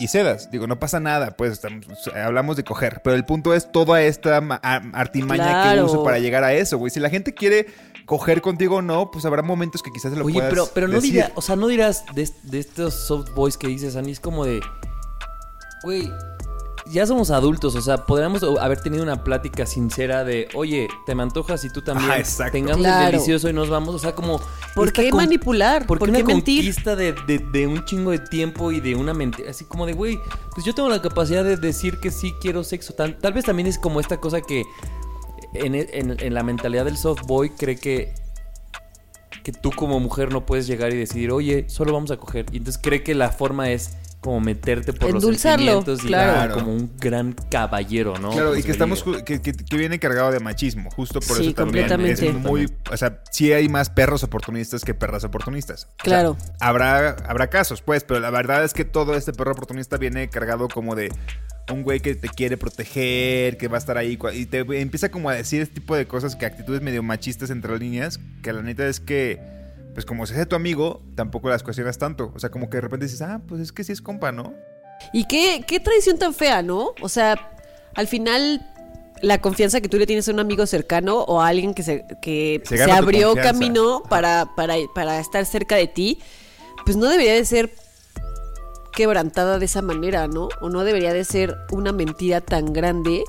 y 0.00 0.06
cedas. 0.06 0.50
Digo, 0.52 0.66
no 0.68 0.78
pasa 0.78 1.00
nada, 1.00 1.32
pues 1.32 1.50
estamos- 1.52 1.84
hablamos 2.14 2.56
de 2.56 2.62
coger. 2.62 3.00
Pero 3.02 3.16
el 3.16 3.24
punto 3.24 3.52
es 3.52 3.70
toda 3.72 4.00
esta 4.02 4.36
artimaña 4.38 5.44
Claro. 5.62 5.80
que 5.86 5.92
uso 5.92 6.04
para 6.04 6.18
llegar 6.20 6.44
a 6.44 6.52
eso, 6.54 6.78
güey. 6.78 6.90
Si 6.90 7.00
la 7.00 7.10
gente 7.10 7.34
quiere 7.34 7.66
coger 8.08 8.40
contigo 8.42 8.76
o 8.76 8.82
no, 8.82 9.10
pues 9.12 9.24
habrá 9.24 9.42
momentos 9.42 9.82
que 9.82 9.92
quizás 9.92 10.12
se 10.12 10.18
lo 10.18 10.24
Oye, 10.24 10.34
puedas 10.34 10.50
pero, 10.50 10.68
pero 10.74 10.88
no 10.88 10.94
decir. 10.94 11.12
dirás, 11.12 11.32
o 11.36 11.42
sea, 11.42 11.54
no 11.54 11.68
dirás 11.68 12.04
de, 12.14 12.28
de 12.42 12.58
estos 12.58 12.94
soft 12.94 13.30
boys 13.34 13.56
que 13.56 13.68
dices, 13.68 13.94
Ani, 13.94 14.10
es 14.10 14.18
como 14.18 14.44
de, 14.44 14.60
güey, 15.84 16.10
ya 16.86 17.06
somos 17.06 17.30
adultos, 17.30 17.74
o 17.74 17.82
sea, 17.82 18.06
podríamos 18.06 18.42
haber 18.42 18.80
tenido 18.80 19.02
una 19.02 19.22
plática 19.22 19.66
sincera 19.66 20.24
de, 20.24 20.48
oye, 20.54 20.88
te 21.04 21.14
me 21.14 21.22
antojas 21.22 21.62
y 21.64 21.70
tú 21.70 21.82
también, 21.82 22.10
Ajá, 22.10 22.18
exacto. 22.18 22.52
tengamos 22.52 22.78
Claro. 22.78 23.04
el 23.06 23.12
delicioso 23.12 23.48
y 23.50 23.52
nos 23.52 23.68
vamos, 23.68 23.94
o 23.94 23.98
sea, 23.98 24.14
como... 24.14 24.40
¿Por 24.74 24.90
qué 24.92 25.10
con- 25.10 25.18
manipular? 25.18 25.86
¿Por 25.86 25.98
¿Por 25.98 26.08
qué 26.08 26.14
qué 26.16 26.22
una 26.22 26.34
mentir? 26.34 26.60
conquista 26.64 26.96
de, 26.96 27.12
de- 27.12 27.40
de 27.40 27.66
un 27.66 27.84
chingo 27.84 28.10
de 28.12 28.20
tiempo 28.20 28.72
y 28.72 28.80
de 28.80 28.94
una 28.94 29.12
mentira? 29.12 29.50
Así 29.50 29.66
como 29.66 29.84
de, 29.84 29.92
güey, 29.92 30.18
pues 30.54 30.64
yo 30.64 30.74
tengo 30.74 30.88
la 30.88 31.02
capacidad 31.02 31.44
de 31.44 31.56
decir 31.58 31.98
que 32.00 32.10
sí 32.10 32.34
quiero 32.40 32.64
sexo. 32.64 32.94
Tal, 32.94 33.18
tal 33.18 33.34
vez 33.34 33.44
también 33.44 33.66
es 33.66 33.78
como 33.78 34.00
esta 34.00 34.18
cosa 34.18 34.40
que 34.40 34.62
en, 35.54 35.74
en- 35.74 36.16
en 36.20 36.34
la 36.34 36.42
mentalidad 36.42 36.84
del 36.84 36.96
soft 36.96 37.22
boy 37.26 37.50
cree 37.50 37.76
que, 37.76 38.12
que 39.42 39.52
tú 39.52 39.70
como 39.70 39.98
mujer 40.00 40.32
no 40.32 40.44
puedes 40.46 40.66
llegar 40.66 40.92
y 40.92 40.96
decidir, 40.96 41.30
oye, 41.30 41.64
solo 41.68 41.92
vamos 41.92 42.10
a 42.10 42.16
coger. 42.16 42.46
Y 42.52 42.58
entonces 42.58 42.80
cree 42.82 43.02
que 43.02 43.14
la 43.14 43.30
forma 43.30 43.70
es 43.70 43.90
como 44.20 44.40
meterte 44.40 44.92
por 44.92 45.12
los 45.12 45.22
Endulzarlo, 45.22 45.64
sentimientos 45.84 46.04
y 46.04 46.08
claro. 46.08 46.54
como 46.54 46.72
un 46.72 46.90
gran 46.98 47.34
caballero, 47.50 48.18
¿no? 48.18 48.30
Claro, 48.32 48.48
Como 48.48 48.58
y 48.58 48.62
que 48.62 48.68
le 48.68 48.72
estamos 48.72 49.04
que, 49.24 49.40
que- 49.40 49.52
que 49.52 49.76
viene 49.76 50.00
cargado 50.00 50.32
de 50.32 50.40
machismo, 50.40 50.90
justo 50.90 51.20
por 51.20 51.36
Sí, 51.36 51.44
eso 51.44 51.54
también 51.54 51.86
completamente. 51.88 52.28
es 52.28 52.34
muy, 52.34 52.70
o 52.90 52.96
sea, 52.96 53.22
sí 53.30 53.52
hay 53.52 53.68
más 53.68 53.90
perros 53.90 54.24
oportunistas 54.24 54.82
que 54.84 54.92
perras 54.92 55.22
oportunistas. 55.22 55.84
O 55.84 55.88
sea, 55.88 55.96
Claro. 55.98 56.36
habrá 56.58 57.10
habrá 57.28 57.46
casos, 57.48 57.80
pues, 57.80 58.02
pero 58.02 58.18
la 58.18 58.30
verdad 58.30 58.64
es 58.64 58.74
que 58.74 58.84
todo 58.84 59.14
este 59.14 59.32
perro 59.32 59.52
oportunista 59.52 59.98
viene 59.98 60.28
cargado 60.28 60.66
como 60.68 60.96
de 60.96 61.12
un 61.72 61.82
güey 61.82 62.00
que 62.00 62.14
te 62.14 62.28
quiere 62.28 62.56
proteger, 62.56 63.58
que 63.58 63.68
va 63.68 63.76
a 63.76 63.78
estar 63.78 63.96
ahí 63.96 64.18
y 64.32 64.46
te 64.46 64.58
empieza 64.80 65.10
como 65.10 65.28
a 65.28 65.34
decir 65.34 65.62
este 65.62 65.74
tipo 65.74 65.96
de 65.96 66.06
cosas 66.06 66.36
que 66.36 66.46
actitudes 66.46 66.80
medio 66.80 67.02
machistas 67.02 67.50
entre 67.50 67.78
líneas, 67.78 68.18
que 68.42 68.52
la 68.52 68.62
neta 68.62 68.86
es 68.86 69.00
que 69.00 69.40
pues 69.98 70.06
como 70.06 70.26
se 70.26 70.34
hace 70.34 70.46
tu 70.46 70.54
amigo, 70.54 71.02
tampoco 71.16 71.48
las 71.48 71.64
cuestionas 71.64 71.98
tanto. 71.98 72.30
O 72.32 72.38
sea, 72.38 72.50
como 72.50 72.70
que 72.70 72.76
de 72.76 72.82
repente 72.82 73.06
dices, 73.06 73.20
ah, 73.20 73.40
pues 73.48 73.60
es 73.60 73.72
que 73.72 73.82
sí 73.82 73.90
es 73.90 74.00
compa, 74.00 74.30
¿no? 74.30 74.54
Y 75.12 75.24
qué, 75.24 75.64
qué 75.66 75.80
traición 75.80 76.18
tan 76.18 76.34
fea, 76.34 76.62
¿no? 76.62 76.92
O 77.00 77.08
sea, 77.08 77.36
al 77.96 78.06
final, 78.06 78.64
la 79.22 79.40
confianza 79.40 79.80
que 79.80 79.88
tú 79.88 79.98
le 79.98 80.06
tienes 80.06 80.28
a 80.28 80.32
un 80.32 80.38
amigo 80.38 80.66
cercano 80.66 81.22
o 81.22 81.40
a 81.40 81.48
alguien 81.48 81.74
que 81.74 81.82
se, 81.82 82.04
que 82.22 82.62
Se 82.64 82.80
abrió 82.90 83.34
camino 83.34 84.04
para, 84.08 84.48
para, 84.54 84.76
para 84.94 85.18
estar 85.18 85.44
cerca 85.44 85.74
de 85.74 85.88
ti, 85.88 86.20
pues 86.84 86.96
no 86.96 87.06
debería 87.08 87.34
de 87.34 87.44
ser 87.44 87.72
quebrantada 88.98 89.60
de 89.60 89.64
esa 89.66 89.80
manera, 89.80 90.26
¿no? 90.26 90.48
O 90.60 90.70
no 90.70 90.82
debería 90.82 91.12
de 91.12 91.22
ser 91.24 91.56
una 91.70 91.92
mentira 91.92 92.40
tan 92.40 92.72
grande. 92.72 93.22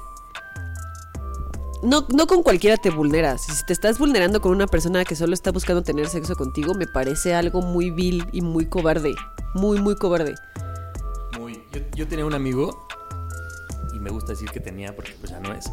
No, 1.84 2.08
no 2.10 2.26
con 2.26 2.42
cualquiera 2.42 2.76
te 2.76 2.90
vulneras. 2.90 3.44
Si 3.44 3.64
te 3.68 3.74
estás 3.74 4.00
vulnerando 4.00 4.42
con 4.42 4.52
una 4.52 4.66
persona 4.66 5.06
que 5.06 5.16
solo 5.16 5.36
está 5.36 5.52
buscando 5.52 5.84
tener 5.84 6.08
sexo 6.08 6.36
contigo, 6.36 6.74
me 6.74 6.88
parece 6.88 7.36
algo 7.36 7.62
muy 7.62 7.92
vil 7.92 8.26
y 8.32 8.42
muy 8.42 8.66
cobarde. 8.66 9.14
Muy, 9.54 9.80
muy 9.80 9.96
cobarde. 9.96 10.34
Muy. 11.38 11.64
Yo, 11.94 12.08
tenía 12.08 12.26
un 12.26 12.34
amigo, 12.34 12.88
y 13.96 14.00
me 14.00 14.10
gusta 14.10 14.32
decir 14.32 14.50
que 14.50 14.60
tenía 14.60 14.96
porque 14.96 15.12
pues 15.20 15.32
ya 15.32 15.40
no 15.40 15.54
es, 15.54 15.66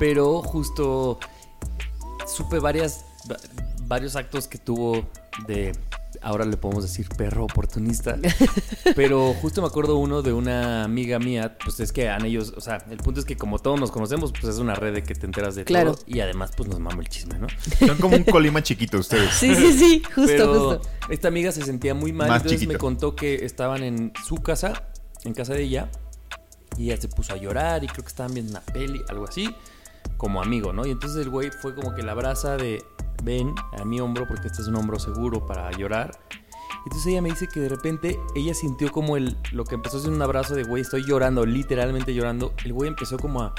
pero 0.00 0.42
justo 0.42 1.20
supe 2.26 2.58
varias, 2.58 3.04
va- 3.30 3.38
varios 3.86 4.16
actos 4.16 4.48
que 4.48 4.58
tuvo 4.58 5.04
de, 5.46 5.70
ahora 6.22 6.44
le 6.44 6.56
podemos 6.56 6.82
decir 6.84 7.08
perro 7.08 7.44
oportunista, 7.44 8.18
pero 8.96 9.34
justo 9.34 9.60
me 9.62 9.68
acuerdo 9.68 9.96
uno 9.96 10.22
de 10.22 10.32
una 10.32 10.84
amiga 10.84 11.18
mía, 11.18 11.56
pues 11.62 11.80
es 11.80 11.92
que 11.92 12.08
han 12.08 12.24
ellos, 12.24 12.52
o 12.56 12.60
sea, 12.60 12.78
el 12.90 12.98
punto 12.98 13.20
es 13.20 13.26
que 13.26 13.36
como 13.36 13.58
todos 13.58 13.78
nos 13.80 13.90
conocemos, 13.90 14.32
pues 14.32 14.44
es 14.44 14.58
una 14.58 14.74
red 14.74 14.94
de 14.94 15.02
que 15.02 15.14
te 15.14 15.26
enteras 15.26 15.54
de 15.54 15.64
Claro. 15.64 15.94
todo 15.94 16.04
y 16.06 16.20
además 16.20 16.50
pues 16.56 16.68
nos 16.68 16.80
mama 16.80 17.00
el 17.02 17.08
chisme, 17.08 17.38
¿no? 17.38 17.46
Son 17.86 17.96
como 17.98 18.16
un 18.16 18.24
colima 18.24 18.62
chiquito 18.62 18.98
ustedes. 18.98 19.30
Sí, 19.34 19.54
sí, 19.54 19.72
sí, 19.72 20.02
justo, 20.14 20.22
Pero 20.26 20.46
justo. 20.78 20.90
esta 21.10 21.28
amiga 21.28 21.52
se 21.52 21.62
sentía 21.62 21.94
muy 21.94 22.12
mal, 22.12 22.28
Más 22.28 22.38
entonces 22.38 22.60
chiquito. 22.60 22.72
me 22.74 22.78
contó 22.78 23.14
que 23.16 23.44
estaban 23.44 23.82
en 23.82 24.12
su 24.26 24.36
casa, 24.36 24.72
en 25.24 25.34
casa 25.34 25.54
de 25.54 25.62
ella, 25.62 25.90
y 26.76 26.90
ella 26.90 27.00
se 27.00 27.08
puso 27.08 27.34
a 27.34 27.36
llorar 27.36 27.84
y 27.84 27.86
creo 27.88 28.02
que 28.04 28.08
estaban 28.08 28.32
viendo 28.34 28.52
una 28.52 28.60
peli, 28.60 29.02
algo 29.08 29.26
así, 29.28 29.54
como 30.16 30.42
amigo, 30.42 30.72
¿no? 30.72 30.86
Y 30.86 30.90
entonces 30.90 31.22
el 31.22 31.30
güey 31.30 31.50
fue 31.50 31.74
como 31.74 31.94
que 31.94 32.02
la 32.02 32.12
abraza 32.12 32.56
de, 32.56 32.82
ven 33.22 33.54
a 33.78 33.84
mi 33.84 34.00
hombro 34.00 34.26
porque 34.28 34.48
este 34.48 34.62
es 34.62 34.68
un 34.68 34.76
hombro 34.76 34.98
seguro 34.98 35.46
para 35.46 35.70
llorar. 35.72 36.10
Entonces 36.84 37.08
ella 37.08 37.20
me 37.22 37.28
dice 37.30 37.46
que 37.46 37.60
de 37.60 37.68
repente 37.68 38.18
ella 38.34 38.54
sintió 38.54 38.90
como 38.90 39.16
el, 39.16 39.36
lo 39.52 39.64
que 39.64 39.74
empezó 39.74 39.98
a 39.98 40.00
ser 40.00 40.10
un 40.10 40.22
abrazo 40.22 40.54
de, 40.54 40.62
güey, 40.64 40.82
estoy 40.82 41.04
llorando, 41.04 41.44
literalmente 41.44 42.14
llorando. 42.14 42.54
El 42.64 42.72
güey 42.72 42.88
empezó 42.88 43.18
como 43.18 43.42
a... 43.42 43.54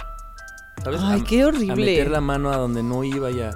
¿sabes? 0.84 1.00
Ay, 1.04 1.22
A- 1.22 1.24
qué 1.24 1.44
A 1.44 1.48
horrible. 1.48 1.76
meter 1.76 2.10
la 2.10 2.22
mano 2.22 2.50
a 2.52 2.58
donde 2.58 2.82
no 2.82 3.04
iba 3.04 3.30
y 3.30 3.42
a... 3.42 3.52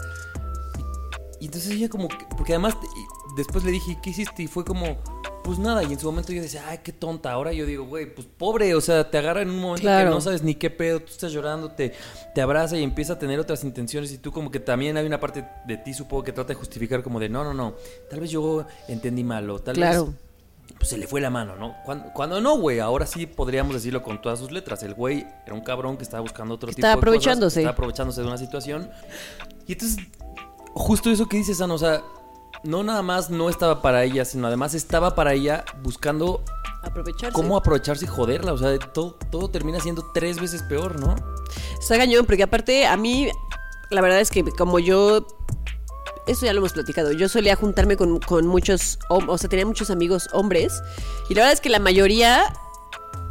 Y 1.39 1.45
entonces 1.45 1.71
ella 1.71 1.89
como 1.89 2.07
que, 2.07 2.17
porque 2.37 2.53
además, 2.53 2.75
y 2.95 3.35
después 3.37 3.63
le 3.63 3.71
dije, 3.71 3.97
¿qué 4.03 4.11
hiciste? 4.11 4.43
Y 4.43 4.47
fue 4.47 4.63
como, 4.63 4.97
pues 5.45 5.59
nada. 5.59 5.83
Y 5.83 5.93
en 5.93 5.99
su 5.99 6.05
momento 6.07 6.33
yo 6.33 6.41
decía, 6.41 6.63
ay, 6.67 6.79
qué 6.83 6.91
tonta. 6.91 7.31
Ahora 7.31 7.53
yo 7.53 7.65
digo, 7.65 7.85
güey, 7.85 8.13
pues 8.13 8.27
pobre. 8.37 8.73
O 8.75 8.81
sea, 8.81 9.09
te 9.09 9.17
agarra 9.19 9.41
en 9.43 9.49
un 9.51 9.59
momento 9.59 9.81
Claro. 9.83 10.09
que 10.09 10.15
no 10.15 10.19
sabes 10.21 10.41
ni 10.43 10.55
qué 10.55 10.69
pedo. 10.69 10.99
Tú 10.99 11.11
estás 11.11 11.31
llorando, 11.31 11.71
te, 11.71 11.93
te 12.33 12.41
abraza 12.41 12.75
y 12.77 12.83
empieza 12.83 13.13
a 13.13 13.19
tener 13.19 13.39
otras 13.39 13.63
intenciones. 13.63 14.11
Y 14.11 14.17
tú, 14.17 14.31
como 14.31 14.49
que 14.51 14.59
también 14.59 14.97
hay 14.97 15.05
una 15.05 15.19
parte 15.19 15.47
de 15.67 15.77
ti, 15.77 15.93
supongo, 15.93 16.23
que 16.23 16.31
trata 16.33 16.49
de 16.49 16.55
justificar, 16.55 17.03
como 17.03 17.19
de, 17.19 17.29
no, 17.29 17.43
no, 17.43 17.53
no. 17.53 17.75
Tal 18.09 18.19
vez 18.19 18.31
yo 18.31 18.65
entendí 18.87 19.23
mal. 19.23 19.49
O 19.49 19.59
tal 19.59 19.75
Claro. 19.75 20.05
vez 20.07 20.15
pues 20.79 20.89
se 20.89 20.97
le 20.97 21.07
fue 21.07 21.21
la 21.21 21.29
mano, 21.29 21.55
¿no? 21.55 21.75
Cuando, 21.85 22.11
cuando 22.11 22.41
no, 22.41 22.57
güey, 22.57 22.79
ahora 22.79 23.05
sí 23.05 23.27
podríamos 23.27 23.73
decirlo 23.75 24.01
con 24.03 24.21
todas 24.21 24.39
sus 24.39 24.51
letras. 24.51 24.81
El 24.83 24.93
güey 24.95 25.25
era 25.45 25.53
un 25.53 25.61
cabrón 25.61 25.95
que 25.95 26.03
estaba 26.03 26.21
buscando 26.21 26.55
otro 26.55 26.67
tipo 26.69 26.79
Estaba 26.79 26.95
de 26.95 26.97
aprovechándose. 26.99 27.45
cosas, 27.45 27.57
estaba 27.57 27.73
aprovechándose 27.73 28.21
de 28.21 28.27
una 28.27 28.37
situación. 28.37 28.89
Y 29.67 29.73
entonces, 29.73 29.97
justo 30.73 31.09
eso 31.11 31.27
que 31.27 31.37
dices, 31.37 31.61
Ana, 31.61 31.75
o 31.75 31.77
sea, 31.77 32.01
no 32.65 32.83
nada 32.83 33.01
más 33.01 33.29
no 33.29 33.49
estaba 33.49 33.81
para 33.81 34.03
ella, 34.03 34.25
sino 34.25 34.47
además 34.47 34.73
estaba 34.73 35.15
para 35.15 35.33
ella 35.33 35.65
buscando 35.83 36.43
Aprovecharse. 36.81 37.33
cómo 37.33 37.57
aprovecharse 37.57 38.05
y 38.05 38.07
joderla. 38.07 38.53
O 38.53 38.57
sea, 38.57 38.77
todo, 38.77 39.15
todo 39.31 39.49
termina 39.49 39.79
siendo 39.79 40.11
tres 40.13 40.39
veces 40.39 40.61
peor, 40.63 40.99
¿no? 40.99 41.15
Está 41.79 41.97
cañón, 41.97 42.25
porque 42.25 42.43
aparte 42.43 42.85
a 42.85 42.97
mí, 42.97 43.29
la 43.89 44.01
verdad 44.01 44.19
es 44.19 44.29
que 44.29 44.43
como 44.43 44.79
yo, 44.79 45.25
eso 46.27 46.45
ya 46.45 46.53
lo 46.53 46.59
hemos 46.59 46.73
platicado, 46.73 47.11
yo 47.11 47.29
solía 47.29 47.55
juntarme 47.55 47.97
con, 47.97 48.19
con 48.19 48.47
muchos, 48.47 48.99
o 49.09 49.37
sea, 49.37 49.49
tenía 49.49 49.65
muchos 49.65 49.89
amigos 49.89 50.27
hombres, 50.33 50.81
y 51.29 51.35
la 51.35 51.41
verdad 51.41 51.53
es 51.53 51.61
que 51.61 51.69
la 51.69 51.79
mayoría 51.79 52.53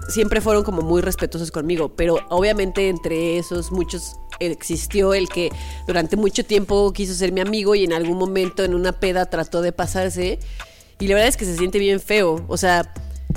siempre 0.09 0.41
fueron 0.41 0.65
como 0.65 0.83
muy 0.83 1.03
respetuosos 1.03 1.51
conmigo, 1.51 1.91
pero 1.97 2.19
obviamente 2.29 2.89
entre 2.89 3.39
esos 3.39 3.73
muchos 3.73 4.17
existió 4.41 5.15
el 5.15 5.29
que 5.29 5.51
durante 5.87 6.17
mucho 6.17 6.45
tiempo 6.45 6.93
quiso 6.93 7.15
ser 7.15 7.33
mi 7.33 7.41
amigo 7.41 7.75
y 7.75 7.85
en 7.85 7.93
algún 7.93 8.19
momento 8.19 8.65
en 8.65 8.75
una 8.75 8.93
peda 8.93 9.27
trató 9.27 9.63
de 9.63 9.73
pasarse, 9.73 10.39
y 10.99 11.09
la 11.09 11.15
verdad 11.15 11.29
es 11.29 11.37
que 11.37 11.45
se 11.45 11.57
siente 11.57 11.79
bien 11.79 12.01
feo, 12.01 12.45
o 12.49 12.57
sea, 12.57 12.93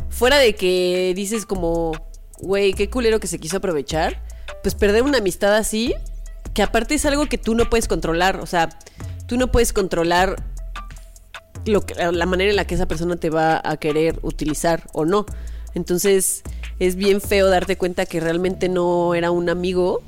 fuera 0.10 0.38
de 0.38 0.56
que 0.56 1.14
dices 1.16 1.46
como, 1.46 1.92
güey, 2.40 2.74
qué 2.74 2.90
culero 2.90 3.20
que 3.20 3.28
se 3.28 3.40
quiso 3.40 3.58
aprovechar, 3.58 4.22
pues 4.64 4.76
perder 4.76 5.04
una 5.04 5.18
amistad 5.20 5.56
así, 5.56 5.94
que 6.54 6.62
aparte 6.64 6.96
es 6.96 7.06
algo 7.06 7.28
que 7.28 7.38
tú 7.38 7.56
no 7.56 7.70
puedes 7.70 7.88
controlar, 7.88 8.40
o 8.40 8.46
sea, 8.46 8.70
tú 9.28 9.38
no 9.38 9.52
puedes 9.52 9.74
controlar 9.74 10.36
lo 11.66 11.82
que- 11.82 11.96
la 11.96 12.26
manera 12.26 12.50
en 12.50 12.56
la 12.56 12.66
que 12.66 12.76
esa 12.76 12.88
persona 12.88 13.18
te 13.18 13.30
va 13.30 13.62
a 13.64 13.78
querer 13.78 14.20
utilizar 14.22 14.88
o 14.94 15.06
no. 15.06 15.26
Entonces 15.74 16.44
es 16.80 16.96
bien 16.96 17.22
feo 17.22 17.48
darte 17.50 17.78
cuenta 17.78 18.06
que 18.06 18.20
realmente 18.20 18.70
no 18.70 19.14
era 19.14 19.32
un 19.32 19.50
amigo 19.50 20.02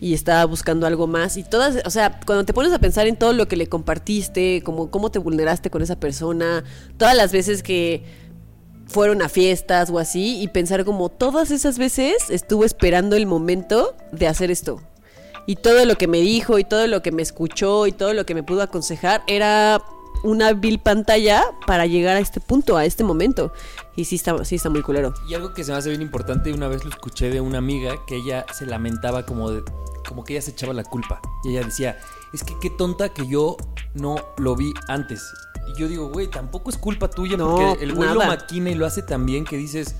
y 0.00 0.14
estaba 0.14 0.44
buscando 0.44 0.86
algo 0.86 1.06
más. 1.06 1.36
Y 1.36 1.44
todas, 1.44 1.78
o 1.84 1.90
sea, 1.90 2.20
cuando 2.26 2.44
te 2.44 2.52
pones 2.52 2.72
a 2.72 2.78
pensar 2.78 3.06
en 3.06 3.16
todo 3.16 3.32
lo 3.32 3.48
que 3.48 3.56
le 3.56 3.68
compartiste, 3.68 4.62
como 4.62 4.90
cómo 4.90 5.10
te 5.10 5.18
vulneraste 5.18 5.70
con 5.70 5.82
esa 5.82 5.98
persona, 5.98 6.64
todas 6.96 7.16
las 7.16 7.32
veces 7.32 7.62
que 7.62 8.04
fueron 8.86 9.22
a 9.22 9.28
fiestas 9.28 9.90
o 9.90 9.98
así, 9.98 10.40
y 10.40 10.48
pensar 10.48 10.84
como 10.84 11.08
todas 11.08 11.50
esas 11.50 11.78
veces 11.78 12.30
estuvo 12.30 12.64
esperando 12.64 13.16
el 13.16 13.26
momento 13.26 13.96
de 14.12 14.28
hacer 14.28 14.50
esto. 14.50 14.80
Y 15.46 15.56
todo 15.56 15.84
lo 15.84 15.96
que 15.96 16.08
me 16.08 16.20
dijo 16.20 16.58
y 16.58 16.64
todo 16.64 16.86
lo 16.86 17.02
que 17.02 17.12
me 17.12 17.22
escuchó 17.22 17.86
y 17.86 17.92
todo 17.92 18.12
lo 18.12 18.26
que 18.26 18.34
me 18.34 18.42
pudo 18.42 18.62
aconsejar 18.62 19.22
era 19.28 19.80
una 20.22 20.52
vil 20.52 20.78
pantalla 20.78 21.44
para 21.66 21.86
llegar 21.86 22.16
a 22.16 22.20
este 22.20 22.40
punto, 22.40 22.76
a 22.76 22.84
este 22.84 23.04
momento. 23.04 23.52
Y 23.94 24.04
sí 24.04 24.16
está, 24.16 24.44
sí 24.44 24.56
está 24.56 24.68
muy 24.70 24.82
culero. 24.82 25.14
Y 25.28 25.34
algo 25.34 25.54
que 25.54 25.64
se 25.64 25.72
me 25.72 25.78
hace 25.78 25.88
bien 25.90 26.02
importante, 26.02 26.52
una 26.52 26.68
vez 26.68 26.84
lo 26.84 26.90
escuché 26.90 27.30
de 27.30 27.40
una 27.40 27.58
amiga 27.58 27.94
que 28.06 28.16
ella 28.16 28.44
se 28.52 28.66
lamentaba 28.66 29.24
como 29.24 29.50
de, 29.50 29.62
como 30.08 30.24
que 30.24 30.34
ella 30.34 30.42
se 30.42 30.50
echaba 30.50 30.72
la 30.74 30.84
culpa. 30.84 31.20
Y 31.44 31.50
ella 31.50 31.64
decía, 31.64 31.98
es 32.32 32.44
que 32.44 32.54
qué 32.60 32.70
tonta 32.70 33.08
que 33.10 33.26
yo 33.26 33.56
no 33.94 34.16
lo 34.38 34.54
vi 34.56 34.74
antes. 34.88 35.22
Y 35.74 35.78
yo 35.80 35.88
digo, 35.88 36.08
güey, 36.10 36.28
tampoco 36.28 36.70
es 36.70 36.76
culpa 36.78 37.08
tuya 37.08 37.36
No, 37.36 37.56
porque 37.56 37.82
el 37.84 37.94
güey 37.94 38.08
lo 38.12 38.20
maquina 38.26 38.70
y 38.70 38.74
lo 38.74 38.86
hace 38.86 39.02
tan 39.02 39.24
bien 39.26 39.44
que 39.44 39.56
dices, 39.56 39.96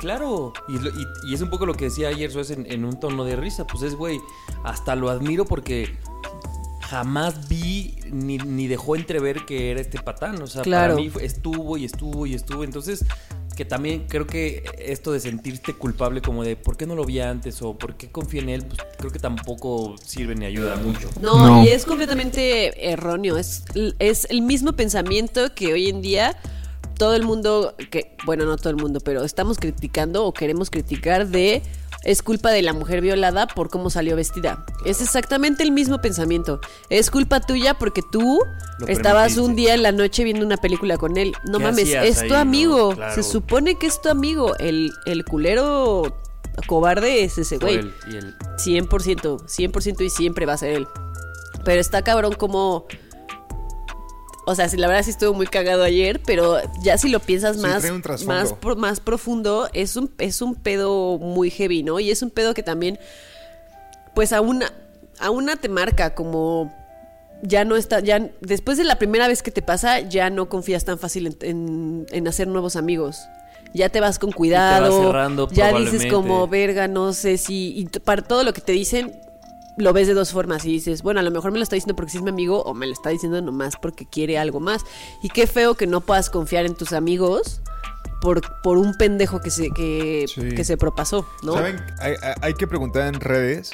claro. 0.00 0.52
Y, 0.68 0.78
lo- 0.78 0.90
y- 0.90 1.06
y 1.24 1.34
es 1.34 1.40
un 1.40 1.50
poco 1.50 1.66
lo 1.66 1.74
que 1.74 1.86
decía 1.86 2.08
ayer 2.08 2.30
Suez 2.30 2.50
en, 2.50 2.70
en 2.70 2.84
un 2.84 3.00
tono 3.00 3.24
de 3.24 3.34
risa. 3.36 3.66
Pues 3.66 3.82
es, 3.82 3.94
güey, 3.94 4.20
hasta 4.64 4.94
lo 4.94 5.08
admiro 5.10 5.44
porque 5.44 5.96
jamás 6.88 7.48
vi 7.48 7.96
ni, 8.10 8.38
ni 8.38 8.66
dejó 8.66 8.96
entrever 8.96 9.44
que 9.44 9.70
era 9.70 9.80
este 9.80 10.00
patán. 10.00 10.40
O 10.42 10.46
sea, 10.46 10.62
Claro. 10.62 10.94
para 10.94 11.04
mí 11.06 11.12
estuvo 11.20 11.76
y 11.76 11.84
estuvo 11.84 12.26
y 12.26 12.34
estuvo. 12.34 12.64
Entonces, 12.64 13.04
que 13.56 13.64
también 13.64 14.06
creo 14.08 14.26
que 14.26 14.64
esto 14.78 15.10
de 15.12 15.18
sentirte 15.20 15.74
culpable 15.74 16.22
como 16.22 16.44
de 16.44 16.54
¿por 16.56 16.76
qué 16.76 16.86
no 16.86 16.94
lo 16.94 17.04
vi 17.04 17.18
antes? 17.20 17.60
o 17.60 17.76
¿por 17.76 17.96
qué 17.96 18.08
confié 18.08 18.40
en 18.40 18.48
él? 18.50 18.64
Pues 18.64 18.78
creo 18.98 19.10
que 19.10 19.18
tampoco 19.18 19.96
sirve 20.04 20.34
ni 20.36 20.46
ayuda 20.46 20.76
mucho. 20.76 21.10
No, 21.20 21.46
No. 21.46 21.64
y 21.64 21.68
es 21.68 21.84
completamente 21.84 22.90
erróneo. 22.90 23.36
Es, 23.36 23.64
es 23.98 24.26
el 24.30 24.42
mismo 24.42 24.72
pensamiento 24.74 25.54
que 25.54 25.72
hoy 25.72 25.88
en 25.88 26.00
día 26.02 26.36
todo 26.98 27.14
el 27.14 27.24
mundo, 27.24 27.74
que 27.90 28.16
bueno, 28.26 28.44
no 28.44 28.56
todo 28.56 28.70
el 28.70 28.76
mundo, 28.76 29.00
pero 29.00 29.24
estamos 29.24 29.58
criticando 29.58 30.24
o 30.24 30.32
queremos 30.32 30.70
criticar 30.70 31.28
de 31.28 31.62
es 32.04 32.22
culpa 32.22 32.50
de 32.50 32.62
la 32.62 32.72
mujer 32.72 33.00
violada 33.00 33.46
por 33.46 33.68
cómo 33.70 33.90
salió 33.90 34.16
vestida. 34.16 34.64
Es 34.84 35.00
exactamente 35.02 35.62
el 35.62 35.72
mismo 35.72 36.00
pensamiento. 36.00 36.60
Es 36.90 37.10
culpa 37.10 37.40
tuya 37.40 37.74
porque 37.74 38.02
tú 38.10 38.40
Lo 38.78 38.86
estabas 38.88 39.36
un 39.36 39.56
día 39.56 39.74
en 39.74 39.82
la 39.82 39.92
noche 39.92 40.24
viendo 40.24 40.46
una 40.46 40.56
película 40.56 40.96
con 40.96 41.16
él. 41.16 41.32
No 41.50 41.58
¿Qué 41.58 41.64
mames, 41.64 41.84
hacías 41.84 42.04
es 42.06 42.18
ahí, 42.20 42.28
tu 42.28 42.34
no? 42.34 42.40
amigo. 42.40 42.94
Claro. 42.94 43.14
Se 43.14 43.22
supone 43.22 43.74
que 43.78 43.86
es 43.88 44.00
tu 44.00 44.08
amigo. 44.08 44.56
El, 44.58 44.90
el 45.06 45.24
culero 45.24 46.16
cobarde 46.66 47.24
es 47.24 47.38
ese 47.38 47.58
güey. 47.58 47.76
él 47.76 47.94
y 48.10 48.16
el- 48.16 48.34
100%, 48.58 49.40
100% 49.46 50.04
y 50.04 50.10
siempre 50.10 50.46
va 50.46 50.54
a 50.54 50.58
ser 50.58 50.70
él. 50.76 50.88
Pero 51.64 51.80
está 51.80 52.02
cabrón 52.02 52.34
como... 52.34 52.86
O 54.50 54.54
sea, 54.54 54.66
sí, 54.68 54.76
la 54.78 54.86
verdad 54.88 55.02
sí 55.02 55.10
estuvo 55.10 55.34
muy 55.34 55.46
cagado 55.46 55.82
ayer, 55.82 56.20
pero 56.24 56.56
ya 56.82 56.96
si 56.96 57.10
lo 57.10 57.20
piensas 57.20 57.56
Sí, 57.56 57.62
más, 57.62 57.80
trae 57.80 57.92
un 57.92 58.00
trasfondo. 58.00 58.32
más, 58.34 58.52
pro- 58.54 58.76
más 58.76 59.00
profundo, 59.00 59.68
es 59.74 59.94
un, 59.96 60.10
es 60.18 60.40
un 60.40 60.54
pedo 60.54 61.18
muy 61.18 61.50
heavy, 61.50 61.82
¿no? 61.82 62.00
Y 62.00 62.10
es 62.10 62.22
un 62.22 62.30
pedo 62.30 62.54
que 62.54 62.62
también, 62.62 62.98
pues 64.14 64.32
a 64.32 64.40
una, 64.40 64.72
a 65.18 65.30
una 65.30 65.56
te 65.56 65.68
marca 65.68 66.14
como 66.14 66.74
ya 67.42 67.64
no 67.64 67.76
está, 67.76 68.00
ya 68.00 68.30
después 68.40 68.78
de 68.78 68.84
la 68.84 68.96
primera 68.98 69.28
vez 69.28 69.42
que 69.42 69.50
te 69.50 69.60
pasa, 69.62 70.00
ya 70.00 70.30
no 70.30 70.48
confías 70.48 70.84
tan 70.84 70.98
fácil 70.98 71.26
en, 71.26 71.36
en- 71.42 72.06
en 72.10 72.26
hacer 72.28 72.48
nuevos 72.48 72.74
amigos. 72.76 73.20
Ya 73.74 73.90
te 73.90 74.00
vas 74.00 74.18
con 74.18 74.32
cuidado. 74.32 74.90
cerrando 75.08 75.48
ya 75.50 75.72
dices 75.74 76.06
como, 76.10 76.48
verga, 76.48 76.88
no 76.88 77.12
sé 77.12 77.36
si. 77.36 77.74
Y 77.76 77.84
para 78.00 78.22
todo 78.22 78.42
lo 78.44 78.54
que 78.54 78.62
te 78.62 78.72
dicen, 78.72 79.20
lo 79.78 79.92
ves 79.92 80.06
de 80.08 80.14
dos 80.14 80.32
formas. 80.32 80.64
Y 80.64 80.72
dices, 80.72 81.02
bueno, 81.02 81.20
a 81.20 81.22
lo 81.22 81.30
mejor 81.30 81.52
me 81.52 81.58
lo 81.58 81.62
está 81.62 81.76
diciendo 81.76 81.96
porque 81.96 82.12
sí 82.12 82.18
es 82.18 82.22
mi 82.24 82.30
amigo, 82.30 82.62
o 82.62 82.74
me 82.74 82.86
lo 82.86 82.92
está 82.92 83.10
diciendo 83.10 83.40
nomás 83.40 83.74
porque 83.80 84.06
quiere 84.06 84.38
algo 84.38 84.60
más. 84.60 84.84
Y 85.22 85.28
qué 85.30 85.46
feo 85.46 85.74
que 85.74 85.86
no 85.86 86.00
puedas 86.00 86.30
confiar 86.30 86.66
en 86.66 86.74
tus 86.74 86.92
amigos 86.92 87.60
por, 88.20 88.40
por 88.62 88.78
un 88.78 88.94
pendejo 88.94 89.40
que 89.40 89.50
se, 89.50 89.70
que, 89.70 90.26
Sí. 90.28 90.48
que 90.54 90.64
se 90.64 90.76
propasó, 90.76 91.26
¿no? 91.42 91.54
¿Saben? 91.54 91.76
Hay, 92.00 92.14
hay- 92.22 92.34
hay 92.40 92.54
que 92.54 92.66
preguntar 92.66 93.06
en 93.14 93.20
redes, 93.20 93.70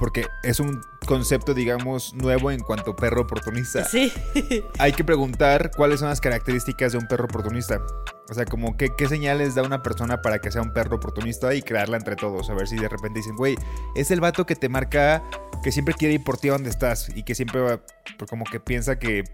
porque 0.00 0.24
es 0.42 0.60
un 0.60 0.80
concepto, 1.06 1.52
digamos, 1.52 2.14
nuevo 2.14 2.50
en 2.50 2.60
cuanto 2.60 2.92
a 2.92 2.96
perro 2.96 3.20
oportunista. 3.20 3.84
Sí. 3.84 4.10
Hay 4.78 4.94
que 4.94 5.04
preguntar 5.04 5.70
cuáles 5.76 6.00
son 6.00 6.08
las 6.08 6.22
características 6.22 6.92
de 6.92 6.98
un 6.98 7.06
perro 7.06 7.26
oportunista. 7.26 7.82
O 8.30 8.32
sea, 8.32 8.46
como 8.46 8.78
qué, 8.78 8.94
qué 8.96 9.08
señales 9.08 9.54
da 9.54 9.62
una 9.62 9.82
persona 9.82 10.22
para 10.22 10.38
que 10.38 10.50
sea 10.50 10.62
un 10.62 10.72
perro 10.72 10.96
oportunista 10.96 11.54
y 11.54 11.60
crearla 11.60 11.98
entre 11.98 12.16
todos. 12.16 12.48
A 12.48 12.54
ver 12.54 12.66
si 12.66 12.76
de 12.76 12.88
repente 12.88 13.18
dicen, 13.18 13.36
güey, 13.36 13.58
es 13.94 14.10
el 14.10 14.20
vato 14.20 14.46
que 14.46 14.56
te 14.56 14.70
marca, 14.70 15.22
que 15.62 15.70
siempre 15.70 15.92
quiere 15.92 16.14
ir 16.14 16.24
por 16.24 16.38
ti 16.38 16.48
a 16.48 16.52
donde 16.52 16.70
estás 16.70 17.10
y 17.14 17.22
que 17.22 17.34
siempre 17.34 17.60
va, 17.60 17.82
pues, 18.16 18.30
como 18.30 18.46
que 18.46 18.58
piensa 18.58 18.98
que 18.98 19.24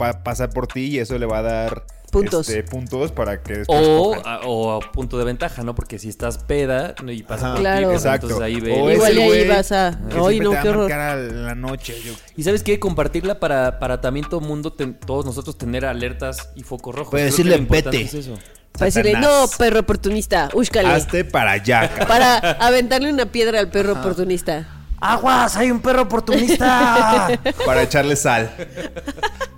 va 0.00 0.10
a 0.10 0.22
pasar 0.24 0.50
por 0.50 0.66
ti 0.66 0.86
y 0.86 0.98
eso 0.98 1.18
le 1.18 1.26
va 1.26 1.38
a 1.38 1.42
dar 1.42 1.82
Puntos. 2.10 2.48
este, 2.48 2.62
puntos 2.62 3.12
para 3.12 3.42
que 3.42 3.58
después 3.58 3.86
O 3.86 4.14
a, 4.26 4.40
o 4.46 4.72
a 4.72 4.80
punto 4.80 5.18
de 5.18 5.24
ventaja, 5.24 5.62
¿no? 5.62 5.74
Porque 5.74 5.98
si 5.98 6.08
estás 6.08 6.38
peda 6.38 6.94
¿no? 7.02 7.12
y 7.12 7.22
pasa 7.22 7.46
Ajá, 7.46 7.54
por 7.54 7.60
Claro. 7.62 7.78
ti, 7.80 7.84
pues 7.86 8.04
Exacto. 8.04 8.26
entonces 8.28 8.46
ahí 8.46 8.60
ve. 8.60 8.80
O 8.80 8.90
Igual 8.90 9.18
ahí 9.18 9.48
vas 9.48 9.72
a- 9.72 9.88
Ay, 10.26 10.40
no, 10.40 10.50
te 10.52 10.60
qué 10.62 10.68
horror. 10.70 10.92
a 10.92 11.16
la 11.16 11.54
noche. 11.54 12.00
Yo- 12.02 12.14
Y 12.36 12.42
sabes 12.44 12.62
qué, 12.62 12.78
compartirla 12.78 13.38
para, 13.40 13.78
para 13.78 14.00
también 14.00 14.26
todo 14.28 14.40
mundo, 14.40 14.72
ten- 14.72 14.94
todos 14.98 15.26
nosotros 15.26 15.58
tener 15.58 15.84
alertas 15.84 16.48
y 16.54 16.62
foco 16.62 16.92
rojo. 16.92 17.10
Puedes 17.10 17.30
decirle 17.32 17.58
vete. 17.68 18.00
es 18.00 18.14
eso. 18.14 18.38
Para 18.72 18.86
decirle, 18.86 19.12
no, 19.14 19.46
perro 19.58 19.80
oportunista, 19.80 20.48
úscale. 20.54 20.88
Hazte 20.88 21.24
para 21.24 21.50
allá. 21.52 21.90
Para 22.08 22.38
aventarle 22.52 23.12
una 23.12 23.26
piedra 23.26 23.58
al 23.60 23.70
perro 23.70 23.94
oportunista. 23.94 24.66
¡Aguas! 25.00 25.56
¡Hay 25.56 25.70
un 25.70 25.80
perro 25.80 26.02
oportunista! 26.02 27.28
para 27.66 27.82
echarle 27.82 28.16
sal. 28.16 28.50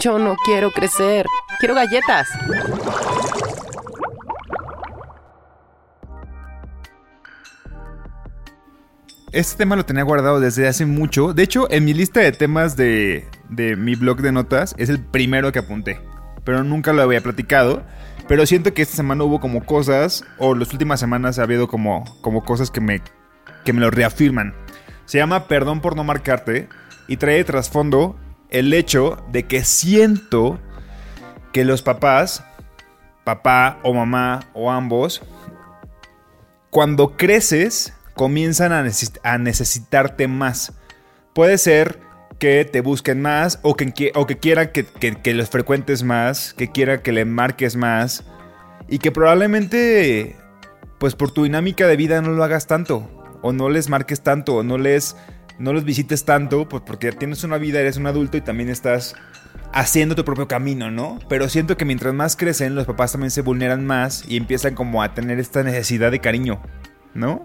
Yo 0.00 0.18
no 0.18 0.34
quiero 0.46 0.70
crecer. 0.70 1.26
Quiero 1.58 1.74
galletas. 1.74 2.26
Este 9.30 9.58
tema 9.58 9.76
lo 9.76 9.84
tenía 9.84 10.02
guardado 10.02 10.40
desde 10.40 10.66
hace 10.66 10.86
mucho. 10.86 11.34
De 11.34 11.42
hecho, 11.42 11.70
en 11.70 11.84
mi 11.84 11.92
lista 11.92 12.20
de 12.20 12.32
temas 12.32 12.76
de, 12.76 13.28
de 13.50 13.76
mi 13.76 13.94
blog 13.94 14.22
de 14.22 14.32
notas 14.32 14.74
es 14.78 14.88
el 14.88 15.04
primero 15.04 15.52
que 15.52 15.58
apunté. 15.58 16.00
Pero 16.44 16.64
nunca 16.64 16.94
lo 16.94 17.02
había 17.02 17.20
platicado. 17.20 17.82
Pero 18.26 18.46
siento 18.46 18.72
que 18.72 18.80
esta 18.80 18.96
semana 18.96 19.24
hubo 19.24 19.38
como 19.38 19.66
cosas, 19.66 20.24
o 20.38 20.54
las 20.54 20.72
últimas 20.72 20.98
semanas 20.98 21.38
ha 21.38 21.42
habido 21.42 21.68
como, 21.68 22.04
como 22.22 22.42
cosas 22.42 22.70
que 22.70 22.80
me, 22.80 23.02
que 23.66 23.74
me 23.74 23.80
lo 23.80 23.90
reafirman. 23.90 24.54
Se 25.04 25.18
llama 25.18 25.46
Perdón 25.46 25.82
por 25.82 25.94
no 25.94 26.04
marcarte 26.04 26.68
y 27.06 27.18
trae 27.18 27.36
de 27.36 27.44
trasfondo 27.44 28.16
el 28.50 28.72
hecho 28.74 29.22
de 29.30 29.44
que 29.46 29.64
siento 29.64 30.58
que 31.52 31.64
los 31.64 31.82
papás, 31.82 32.44
papá 33.24 33.78
o 33.82 33.92
mamá 33.94 34.40
o 34.54 34.70
ambos, 34.70 35.22
cuando 36.70 37.16
creces 37.16 37.92
comienzan 38.14 38.72
a, 38.72 38.82
neces- 38.84 39.18
a 39.22 39.38
necesitarte 39.38 40.28
más. 40.28 40.72
Puede 41.32 41.58
ser 41.58 42.00
que 42.38 42.64
te 42.64 42.80
busquen 42.80 43.20
más 43.22 43.58
o 43.62 43.74
que, 43.74 44.12
o 44.14 44.26
que 44.26 44.38
quieran 44.38 44.68
que, 44.72 44.84
que- 44.84 45.16
que 45.16 45.34
los 45.34 45.50
frecuentes 45.50 46.02
más, 46.02 46.54
que 46.54 46.70
quieran 46.70 47.00
que 47.00 47.12
le 47.12 47.24
marques 47.24 47.76
más 47.76 48.24
y 48.88 48.98
que 48.98 49.12
probablemente, 49.12 50.36
pues 50.98 51.14
por 51.14 51.32
tu 51.32 51.44
dinámica 51.44 51.86
de 51.86 51.96
vida 51.96 52.20
no 52.22 52.30
lo 52.30 52.42
hagas 52.44 52.66
tanto 52.66 53.08
o 53.42 53.52
no 53.52 53.68
les 53.68 53.88
marques 53.88 54.20
tanto 54.22 54.56
o 54.56 54.62
no 54.62 54.78
les, 54.78 55.16
no 55.60 55.74
los 55.74 55.84
visites 55.84 56.24
tanto, 56.24 56.68
pues 56.68 56.82
porque 56.84 57.12
tienes 57.12 57.44
una 57.44 57.58
vida, 57.58 57.80
eres 57.80 57.98
un 57.98 58.06
adulto 58.06 58.38
y 58.38 58.40
también 58.40 58.70
estás 58.70 59.14
haciendo 59.72 60.14
tu 60.14 60.24
propio 60.24 60.48
camino, 60.48 60.90
¿no? 60.90 61.18
Pero 61.28 61.48
siento 61.50 61.76
que 61.76 61.84
mientras 61.84 62.14
más 62.14 62.34
crecen, 62.34 62.74
los 62.74 62.86
papás 62.86 63.12
también 63.12 63.30
se 63.30 63.42
vulneran 63.42 63.84
más 63.84 64.24
y 64.26 64.38
empiezan 64.38 64.74
como 64.74 65.02
a 65.02 65.12
tener 65.12 65.38
esta 65.38 65.62
necesidad 65.62 66.10
de 66.10 66.20
cariño, 66.20 66.62
¿no? 67.12 67.44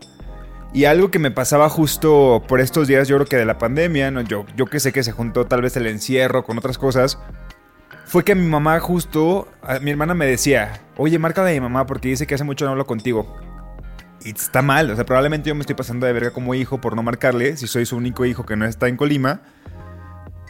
Y 0.73 0.85
algo 0.85 1.11
que 1.11 1.19
me 1.19 1.29
pasaba 1.29 1.69
justo 1.69 2.41
por 2.47 2.61
estos 2.61 2.87
días, 2.87 3.09
yo 3.09 3.17
creo 3.17 3.27
que 3.27 3.37
de 3.37 3.45
la 3.45 3.57
pandemia, 3.57 4.11
¿no? 4.11 4.21
yo, 4.21 4.45
yo 4.55 4.65
que 4.65 4.79
sé 4.79 4.93
que 4.93 5.03
se 5.03 5.11
juntó 5.11 5.45
tal 5.45 5.61
vez 5.61 5.75
el 5.75 5.85
encierro 5.85 6.43
con 6.43 6.57
otras 6.57 6.77
cosas, 6.77 7.19
fue 8.05 8.23
que 8.23 8.33
mi 8.33 8.47
mamá 8.47 8.79
justo, 8.79 9.47
mi 9.81 9.91
hermana 9.91 10.13
me 10.13 10.25
decía, 10.25 10.81
oye, 10.95 11.19
márcale 11.19 11.51
a 11.51 11.53
mi 11.53 11.59
mamá 11.59 11.85
porque 11.85 12.09
dice 12.09 12.27
que 12.27 12.35
hace 12.35 12.43
mucho 12.45 12.63
no 12.63 12.71
hablo 12.71 12.85
contigo. 12.85 13.37
Y 14.25 14.31
está 14.31 14.63
mal, 14.63 14.89
o 14.89 14.95
sea, 14.95 15.05
probablemente 15.05 15.49
yo 15.49 15.55
me 15.55 15.61
estoy 15.61 15.75
pasando 15.75 16.07
de 16.07 16.13
verga 16.13 16.31
como 16.31 16.55
hijo 16.55 16.81
por 16.81 16.95
no 16.95 17.03
marcarle, 17.03 17.57
si 17.57 17.67
soy 17.67 17.85
su 17.85 17.95
único 17.95 18.25
hijo 18.25 18.43
que 18.43 18.55
no 18.55 18.65
está 18.65 18.87
en 18.87 18.97
Colima. 18.97 19.41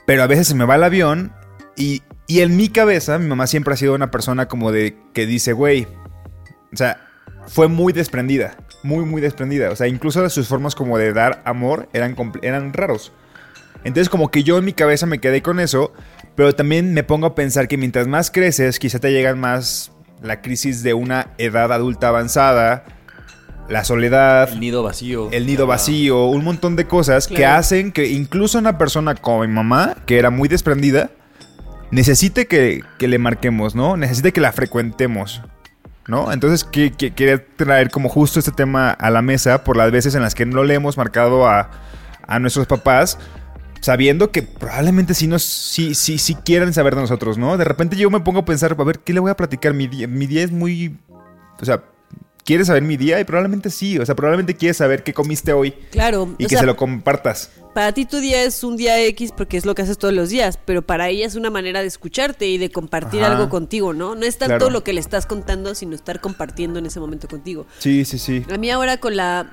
Pero 0.05 0.23
a 0.23 0.27
veces 0.27 0.47
se 0.47 0.55
me 0.55 0.63
va 0.63 0.75
el 0.75 0.83
avión 0.85 1.33
y, 1.75 2.01
y 2.25 2.39
en 2.39 2.55
mi 2.55 2.69
cabeza 2.69 3.19
mi 3.19 3.27
mamá 3.27 3.47
siempre 3.47 3.73
ha 3.73 3.77
sido 3.77 3.93
una 3.93 4.11
persona 4.11 4.47
como 4.47 4.71
de 4.71 4.97
que 5.13 5.25
dice, 5.25 5.51
güey, 5.51 5.89
o 6.71 6.77
sea, 6.77 7.01
fue 7.47 7.67
muy 7.67 7.91
desprendida, 7.91 8.55
muy, 8.81 9.03
muy 9.03 9.21
desprendida. 9.21 9.69
O 9.71 9.75
sea, 9.75 9.87
incluso 9.87 10.27
sus 10.29 10.47
formas 10.47 10.73
como 10.73 10.97
de 10.97 11.11
dar 11.11 11.41
amor 11.43 11.89
eran, 11.91 12.15
eran 12.43 12.71
raros. 12.71 13.11
Entonces 13.83 14.07
como 14.07 14.31
que 14.31 14.43
yo 14.43 14.57
en 14.57 14.63
mi 14.63 14.71
cabeza 14.71 15.05
me 15.05 15.19
quedé 15.19 15.41
con 15.41 15.59
eso, 15.59 15.91
pero 16.35 16.55
también 16.55 16.93
me 16.93 17.03
pongo 17.03 17.27
a 17.27 17.35
pensar 17.35 17.67
que 17.67 17.77
mientras 17.77 18.07
más 18.07 18.31
creces, 18.31 18.79
quizá 18.79 18.99
te 18.99 19.11
llegan 19.11 19.37
más 19.37 19.91
la 20.21 20.41
crisis 20.41 20.81
de 20.81 20.93
una 20.93 21.33
edad 21.37 21.73
adulta 21.73 22.07
avanzada, 22.07 22.85
la 23.69 23.83
soledad, 23.83 24.49
El 24.51 24.59
nido 24.59 24.83
vacío. 24.83 25.29
el 25.31 25.45
nido 25.47 25.65
vacío, 25.67 26.25
un 26.25 26.43
montón 26.43 26.75
de 26.75 26.85
cosas 26.85 27.27
que 27.27 27.45
hacen 27.45 27.91
que 27.91 28.07
incluso 28.07 28.59
una 28.59 28.77
persona 28.77 29.15
como 29.15 29.41
mi 29.41 29.47
mamá, 29.47 29.95
que 30.05 30.17
era 30.19 30.29
muy 30.29 30.47
desprendida, 30.47 31.09
necesite 31.91 32.47
que, 32.47 32.83
que 32.99 33.07
le 33.07 33.17
marquemos, 33.19 33.75
¿no? 33.75 33.97
Necesite 33.97 34.33
que 34.33 34.41
la 34.41 34.51
frecuentemos, 34.51 35.41
¿no? 36.07 36.31
Entonces, 36.31 36.63
que, 36.63 36.91
que- 36.91 37.13
quería 37.13 37.43
traer 37.55 37.89
como 37.89 38.09
justo 38.09 38.39
este 38.39 38.51
tema 38.51 38.91
a 38.91 39.09
la 39.09 39.21
mesa 39.21 39.63
por 39.63 39.77
las 39.77 39.91
veces 39.91 40.13
en 40.15 40.21
las 40.21 40.35
que 40.35 40.45
no 40.45 40.63
le 40.63 40.75
hemos 40.75 40.97
marcado 40.97 41.47
a, 41.47 41.71
a 42.27 42.39
nuestros 42.39 42.67
papás, 42.67 43.17
sabiendo 43.81 44.31
que 44.31 44.43
probablemente 44.43 45.13
sí, 45.13 45.27
nos, 45.27 45.43
sí, 45.43 45.95
sí, 45.95 46.17
sí 46.17 46.35
quieran 46.35 46.73
saber 46.73 46.95
de 46.95 47.01
nosotros, 47.01 47.37
¿no? 47.37 47.57
De 47.57 47.63
repente 47.65 47.95
yo 47.95 48.09
me 48.09 48.19
pongo 48.19 48.39
a 48.39 48.45
pensar, 48.45 48.75
a 48.77 48.83
ver, 48.83 48.99
¿qué 48.99 49.13
le 49.13 49.19
voy 49.19 49.31
a 49.31 49.35
platicar? 49.35 49.73
Mi 49.73 49.87
día, 49.87 50.07
mi 50.07 50.27
día 50.27 50.43
es 50.43 50.51
muy... 50.51 50.97
O 51.61 51.65
sea, 51.65 51.83
¿quieres 52.45 52.67
saber 52.67 52.83
mi 52.83 52.95
día? 52.95 53.19
Y 53.19 53.25
probablemente 53.25 53.69
sí, 53.69 53.97
o 53.99 54.05
sea, 54.05 54.15
probablemente 54.15 54.55
quieres 54.55 54.77
saber 54.77 55.03
qué 55.03 55.13
comiste 55.13 55.51
hoy 55.51 55.71
Claro. 55.91 56.33
y 56.37 56.43
que 56.45 56.49
sea, 56.51 56.59
se 56.61 56.65
lo 56.65 56.77
compartas. 56.77 57.49
Para 57.73 57.91
ti 57.91 58.05
tu 58.05 58.19
día 58.19 58.43
es 58.43 58.63
un 58.63 58.77
día 58.77 59.03
X 59.03 59.33
porque 59.35 59.57
es 59.57 59.65
lo 59.65 59.75
que 59.75 59.81
haces 59.81 59.97
todos 59.97 60.13
los 60.13 60.29
días, 60.29 60.57
pero 60.63 60.81
para 60.81 61.09
ella 61.09 61.25
es 61.25 61.35
una 61.35 61.49
manera 61.49 61.81
de 61.81 61.87
escucharte 61.87 62.47
y 62.47 62.57
de 62.57 62.69
compartir 62.71 63.21
Ajá. 63.23 63.33
algo 63.33 63.49
contigo, 63.49 63.93
¿no? 63.93 64.15
No 64.15 64.25
es 64.25 64.37
tanto 64.37 64.55
Claro. 64.57 64.69
lo 64.69 64.83
que 64.85 64.93
le 64.93 65.01
estás 65.01 65.25
contando, 65.25 65.75
sino 65.75 65.93
estar 65.95 66.21
compartiendo 66.21 66.79
en 66.79 66.85
ese 66.85 67.01
momento 67.01 67.27
contigo. 67.27 67.65
Sí, 67.79 68.05
sí, 68.05 68.17
sí. 68.17 68.45
A 68.53 68.57
mí 68.57 68.69
ahora 68.71 68.97
con 68.97 69.17
la... 69.17 69.49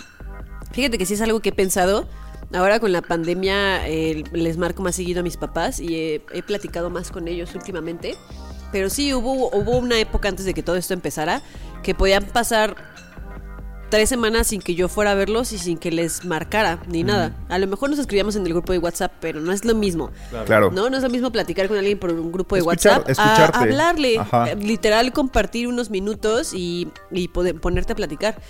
Fíjate 0.72 0.99
que 0.99 1.07
sí 1.07 1.14
es 1.14 1.20
algo 1.20 1.40
que 1.40 1.49
he 1.49 1.53
pensado. 1.53 2.07
Ahora 2.55 2.78
con 2.80 2.93
la 2.93 3.03
pandemia 3.03 3.88
eh, 3.88 4.22
les 4.32 4.57
marco 4.59 4.82
más 4.82 4.95
seguido 4.95 5.20
a 5.20 5.22
mis 5.22 5.36
papás 5.38 5.80
y 5.80 5.95
he, 5.97 6.22
he 6.32 6.43
platicado 6.43 6.90
más 6.90 7.11
con 7.11 7.26
ellos 7.26 7.55
últimamente. 7.55 8.14
Pero 8.70 8.88
sí, 8.88 9.12
hubo, 9.14 9.49
hubo 9.51 9.76
una 9.78 9.99
época 9.99 10.28
antes 10.28 10.45
de 10.47 10.55
que 10.55 10.62
todo 10.62 10.76
esto 10.76 10.95
empezara 10.95 11.43
que 11.82 11.94
podían 11.94 12.24
pasar 12.24 12.76
tres 13.90 14.08
semanas 14.08 14.46
sin 14.46 14.62
que 14.62 14.74
yo 14.74 14.88
fuera 14.88 15.10
a 15.10 15.14
verlos 15.14 15.52
y 15.52 15.58
sin 15.58 15.76
que 15.76 15.90
les 15.90 16.24
marcara 16.24 16.78
ni 16.88 17.02
nada. 17.02 17.36
A 17.50 17.58
lo 17.58 17.66
mejor 17.66 17.90
nos 17.90 17.98
escribíamos 17.98 18.36
en 18.36 18.46
el 18.46 18.54
grupo 18.54 18.72
de 18.72 18.78
WhatsApp, 18.78 19.12
pero 19.20 19.40
no 19.40 19.52
es 19.52 19.66
lo 19.66 19.74
mismo. 19.74 20.10
Claro. 20.46 20.70
No, 20.70 20.88
no 20.88 20.96
es 20.96 21.02
lo 21.02 21.10
mismo 21.10 21.30
platicar 21.30 21.68
con 21.68 21.76
alguien 21.76 21.98
por 21.98 22.10
un 22.10 22.32
grupo 22.32 22.54
de 22.54 22.62
Escuchar- 22.62 23.00
WhatsApp 23.00 23.10
escucharte. 23.10 23.58
a 23.58 23.60
hablarle, 23.60 24.18
Ajá. 24.18 24.50
eh, 24.50 24.56
literal 24.56 25.12
compartir 25.12 25.68
unos 25.68 25.90
minutos 25.90 26.54
y, 26.54 26.88
y 27.10 27.28
poder- 27.28 27.60
ponerte 27.60 27.92
a 27.92 27.96
platicar. 27.96 28.40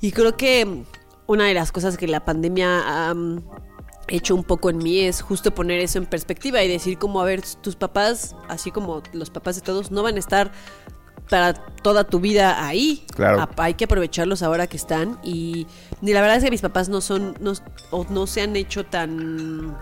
Y 0.00 0.10
creo 0.10 0.36
que 0.36 0.82
una 1.28 1.44
de 1.44 1.54
las 1.54 1.70
cosas 1.70 1.96
que 1.96 2.08
la 2.08 2.24
pandemia 2.24 3.08
ha 3.10 3.14
mm, 3.14 3.42
hecho 4.08 4.34
un 4.34 4.42
poco 4.42 4.68
en 4.70 4.78
mí 4.78 4.98
es 5.00 5.22
justo 5.22 5.54
poner 5.54 5.78
eso 5.78 5.98
en 5.98 6.06
perspectiva 6.06 6.60
y 6.64 6.68
decir 6.68 6.98
como, 6.98 7.20
a 7.20 7.24
ver, 7.24 7.42
tus 7.62 7.76
papás, 7.76 8.34
así 8.48 8.72
como 8.72 9.00
los 9.12 9.30
papás 9.30 9.54
de 9.54 9.62
todos, 9.62 9.92
no 9.92 10.02
van 10.02 10.16
a 10.16 10.18
estar 10.18 10.50
para 11.28 11.54
toda 11.54 12.04
tu 12.04 12.20
vida 12.20 12.66
ahí. 12.66 13.04
Claro. 13.14 13.48
Hay 13.56 13.74
que 13.74 13.84
aprovecharlos 13.84 14.42
ahora 14.42 14.66
que 14.66 14.76
están. 14.76 15.18
Y, 15.22 15.66
y 16.02 16.12
la 16.12 16.20
verdad 16.20 16.36
es 16.36 16.44
que 16.44 16.50
mis 16.50 16.60
papás 16.60 16.88
no 16.88 17.00
son, 17.00 17.34
no, 17.40 17.52
o 17.90 18.06
no 18.10 18.26
se 18.26 18.42
han 18.42 18.56
hecho 18.56 18.84
tan 18.84 19.76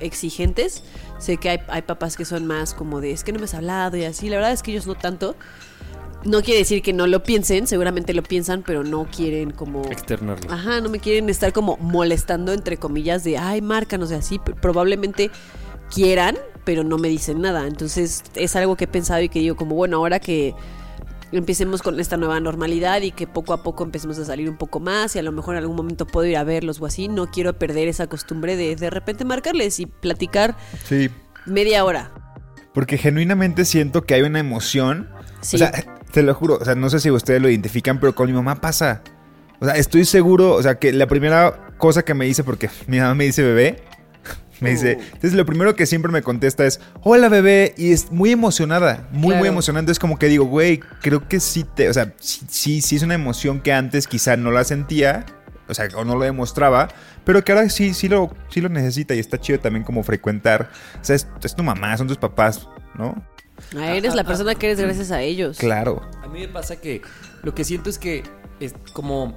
exigentes. 0.00 0.82
Sé 1.18 1.36
que 1.36 1.50
hay, 1.50 1.58
hay 1.68 1.82
papás 1.82 2.16
que 2.16 2.24
son 2.24 2.46
más 2.46 2.74
como 2.74 3.00
de, 3.00 3.12
es 3.12 3.24
que 3.24 3.32
no 3.32 3.38
me 3.38 3.44
has 3.44 3.54
hablado 3.54 3.96
y 3.96 4.04
así. 4.04 4.28
La 4.28 4.36
verdad 4.36 4.52
es 4.52 4.62
que 4.62 4.72
ellos 4.72 4.86
no 4.86 4.94
tanto. 4.94 5.36
No 6.22 6.42
quiere 6.42 6.58
decir 6.58 6.82
que 6.82 6.92
no 6.92 7.06
lo 7.06 7.22
piensen, 7.22 7.66
seguramente 7.66 8.12
lo 8.12 8.22
piensan, 8.22 8.62
pero 8.62 8.84
no 8.84 9.06
quieren 9.06 9.52
como... 9.52 9.82
Externarlo. 9.90 10.52
Ajá, 10.52 10.82
no 10.82 10.90
me 10.90 10.98
quieren 10.98 11.30
estar 11.30 11.54
como 11.54 11.78
molestando, 11.78 12.52
entre 12.52 12.76
comillas, 12.76 13.24
de, 13.24 13.38
ay, 13.38 13.62
márcanos 13.62 14.10
de 14.10 14.16
así. 14.16 14.38
Probablemente 14.38 15.30
quieran, 15.90 16.36
pero 16.64 16.84
no 16.84 16.98
me 16.98 17.08
dicen 17.08 17.40
nada. 17.40 17.66
Entonces 17.66 18.22
es 18.34 18.54
algo 18.54 18.76
que 18.76 18.84
he 18.84 18.86
pensado 18.86 19.22
y 19.22 19.30
que 19.30 19.38
digo 19.38 19.56
como, 19.56 19.74
bueno, 19.76 19.96
ahora 19.96 20.20
que 20.20 20.54
empecemos 21.38 21.82
con 21.82 21.98
esta 22.00 22.16
nueva 22.16 22.40
normalidad 22.40 23.02
y 23.02 23.12
que 23.12 23.26
poco 23.26 23.52
a 23.52 23.62
poco 23.62 23.84
empecemos 23.84 24.18
a 24.18 24.24
salir 24.24 24.48
un 24.50 24.56
poco 24.56 24.80
más 24.80 25.14
y 25.16 25.18
a 25.18 25.22
lo 25.22 25.32
mejor 25.32 25.54
en 25.54 25.60
algún 25.62 25.76
momento 25.76 26.06
puedo 26.06 26.26
ir 26.26 26.36
a 26.36 26.44
verlos 26.44 26.80
o 26.80 26.86
así, 26.86 27.08
no 27.08 27.30
quiero 27.30 27.58
perder 27.58 27.88
esa 27.88 28.06
costumbre 28.08 28.56
de 28.56 28.76
de 28.76 28.90
repente 28.90 29.24
marcarles 29.24 29.78
y 29.80 29.86
platicar 29.86 30.56
Sí. 30.84 31.08
media 31.46 31.84
hora. 31.84 32.10
Porque 32.74 32.98
genuinamente 32.98 33.64
siento 33.64 34.02
que 34.04 34.14
hay 34.14 34.22
una 34.22 34.38
emoción. 34.40 35.08
Sí. 35.40 35.56
O 35.56 35.58
sea, 35.58 35.72
te 36.12 36.22
lo 36.22 36.34
juro, 36.34 36.58
o 36.60 36.64
sea, 36.64 36.74
no 36.74 36.90
sé 36.90 37.00
si 37.00 37.10
ustedes 37.10 37.40
lo 37.40 37.48
identifican, 37.48 37.98
pero 38.00 38.14
con 38.14 38.26
mi 38.26 38.32
mamá 38.32 38.60
pasa. 38.60 39.02
O 39.60 39.64
sea, 39.64 39.74
estoy 39.74 40.04
seguro, 40.04 40.54
o 40.54 40.62
sea, 40.62 40.78
que 40.78 40.92
la 40.92 41.06
primera 41.06 41.68
cosa 41.78 42.02
que 42.02 42.14
me 42.14 42.24
dice, 42.26 42.44
porque 42.44 42.70
mi 42.86 42.98
mamá 42.98 43.14
me 43.14 43.24
dice 43.24 43.42
bebé, 43.42 43.82
me 44.60 44.70
dice, 44.70 44.92
entonces 44.92 45.34
lo 45.34 45.46
primero 45.46 45.74
que 45.74 45.86
siempre 45.86 46.12
me 46.12 46.22
contesta 46.22 46.66
es, 46.66 46.80
hola 47.02 47.28
bebé, 47.28 47.74
y 47.76 47.92
es 47.92 48.10
muy 48.12 48.30
emocionada, 48.30 49.08
muy, 49.12 49.34
muy 49.36 49.48
emocionante. 49.48 49.92
Es 49.92 49.98
como 49.98 50.18
que 50.18 50.26
digo, 50.26 50.44
güey, 50.44 50.80
creo 51.00 51.28
que 51.28 51.40
sí 51.40 51.64
te, 51.64 51.88
o 51.88 51.92
sea, 51.92 52.14
sí, 52.18 52.42
sí, 52.48 52.80
sí 52.80 52.96
es 52.96 53.02
una 53.02 53.14
emoción 53.14 53.60
que 53.60 53.72
antes 53.72 54.06
quizá 54.06 54.36
no 54.36 54.50
la 54.50 54.64
sentía, 54.64 55.26
o 55.68 55.74
sea, 55.74 55.88
o 55.96 56.04
no 56.04 56.16
lo 56.16 56.24
demostraba, 56.24 56.88
pero 57.24 57.44
que 57.44 57.52
ahora 57.52 57.68
sí, 57.68 57.94
sí 57.94 58.08
lo, 58.08 58.34
sí 58.48 58.60
lo 58.60 58.68
necesita 58.68 59.14
y 59.14 59.18
está 59.18 59.38
chido 59.38 59.60
también 59.60 59.84
como 59.84 60.02
frecuentar. 60.02 60.70
O 61.00 61.04
sea, 61.04 61.16
es, 61.16 61.26
es 61.42 61.54
tu 61.54 61.62
mamá, 61.62 61.96
son 61.96 62.08
tus 62.08 62.18
papás, 62.18 62.68
¿no? 62.94 63.22
Ah, 63.76 63.94
eres 63.94 64.14
la 64.14 64.24
persona 64.24 64.54
que 64.54 64.66
eres 64.66 64.80
gracias 64.80 65.10
a 65.10 65.22
ellos. 65.22 65.58
Claro. 65.58 66.02
A 66.22 66.28
mí 66.28 66.40
me 66.40 66.48
pasa 66.48 66.76
que 66.76 67.02
lo 67.42 67.54
que 67.54 67.64
siento 67.64 67.90
es 67.90 67.98
que 67.98 68.22
es 68.58 68.74
como, 68.92 69.34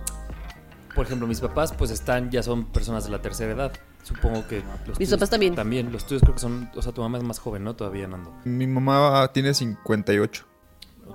por 0.95 1.05
ejemplo, 1.05 1.27
mis 1.27 1.39
papás 1.39 1.73
pues 1.73 1.91
están, 1.91 2.31
ya 2.31 2.43
son 2.43 2.65
personas 2.65 3.05
de 3.05 3.11
la 3.11 3.21
tercera 3.21 3.51
edad. 3.51 3.73
Supongo 4.03 4.45
que 4.47 4.61
los 4.85 4.99
Mis 4.99 5.09
papás 5.09 5.29
también. 5.29 5.55
También, 5.55 5.91
los 5.91 6.05
tuyos 6.05 6.21
creo 6.21 6.35
que 6.35 6.41
son, 6.41 6.69
o 6.75 6.81
sea, 6.81 6.91
tu 6.91 7.01
mamá 7.01 7.17
es 7.17 7.23
más 7.23 7.39
joven, 7.39 7.63
¿no? 7.63 7.75
Todavía, 7.75 8.07
Nando. 8.07 8.33
Mi 8.43 8.67
mamá 8.67 9.29
tiene 9.33 9.53
58. 9.53 10.45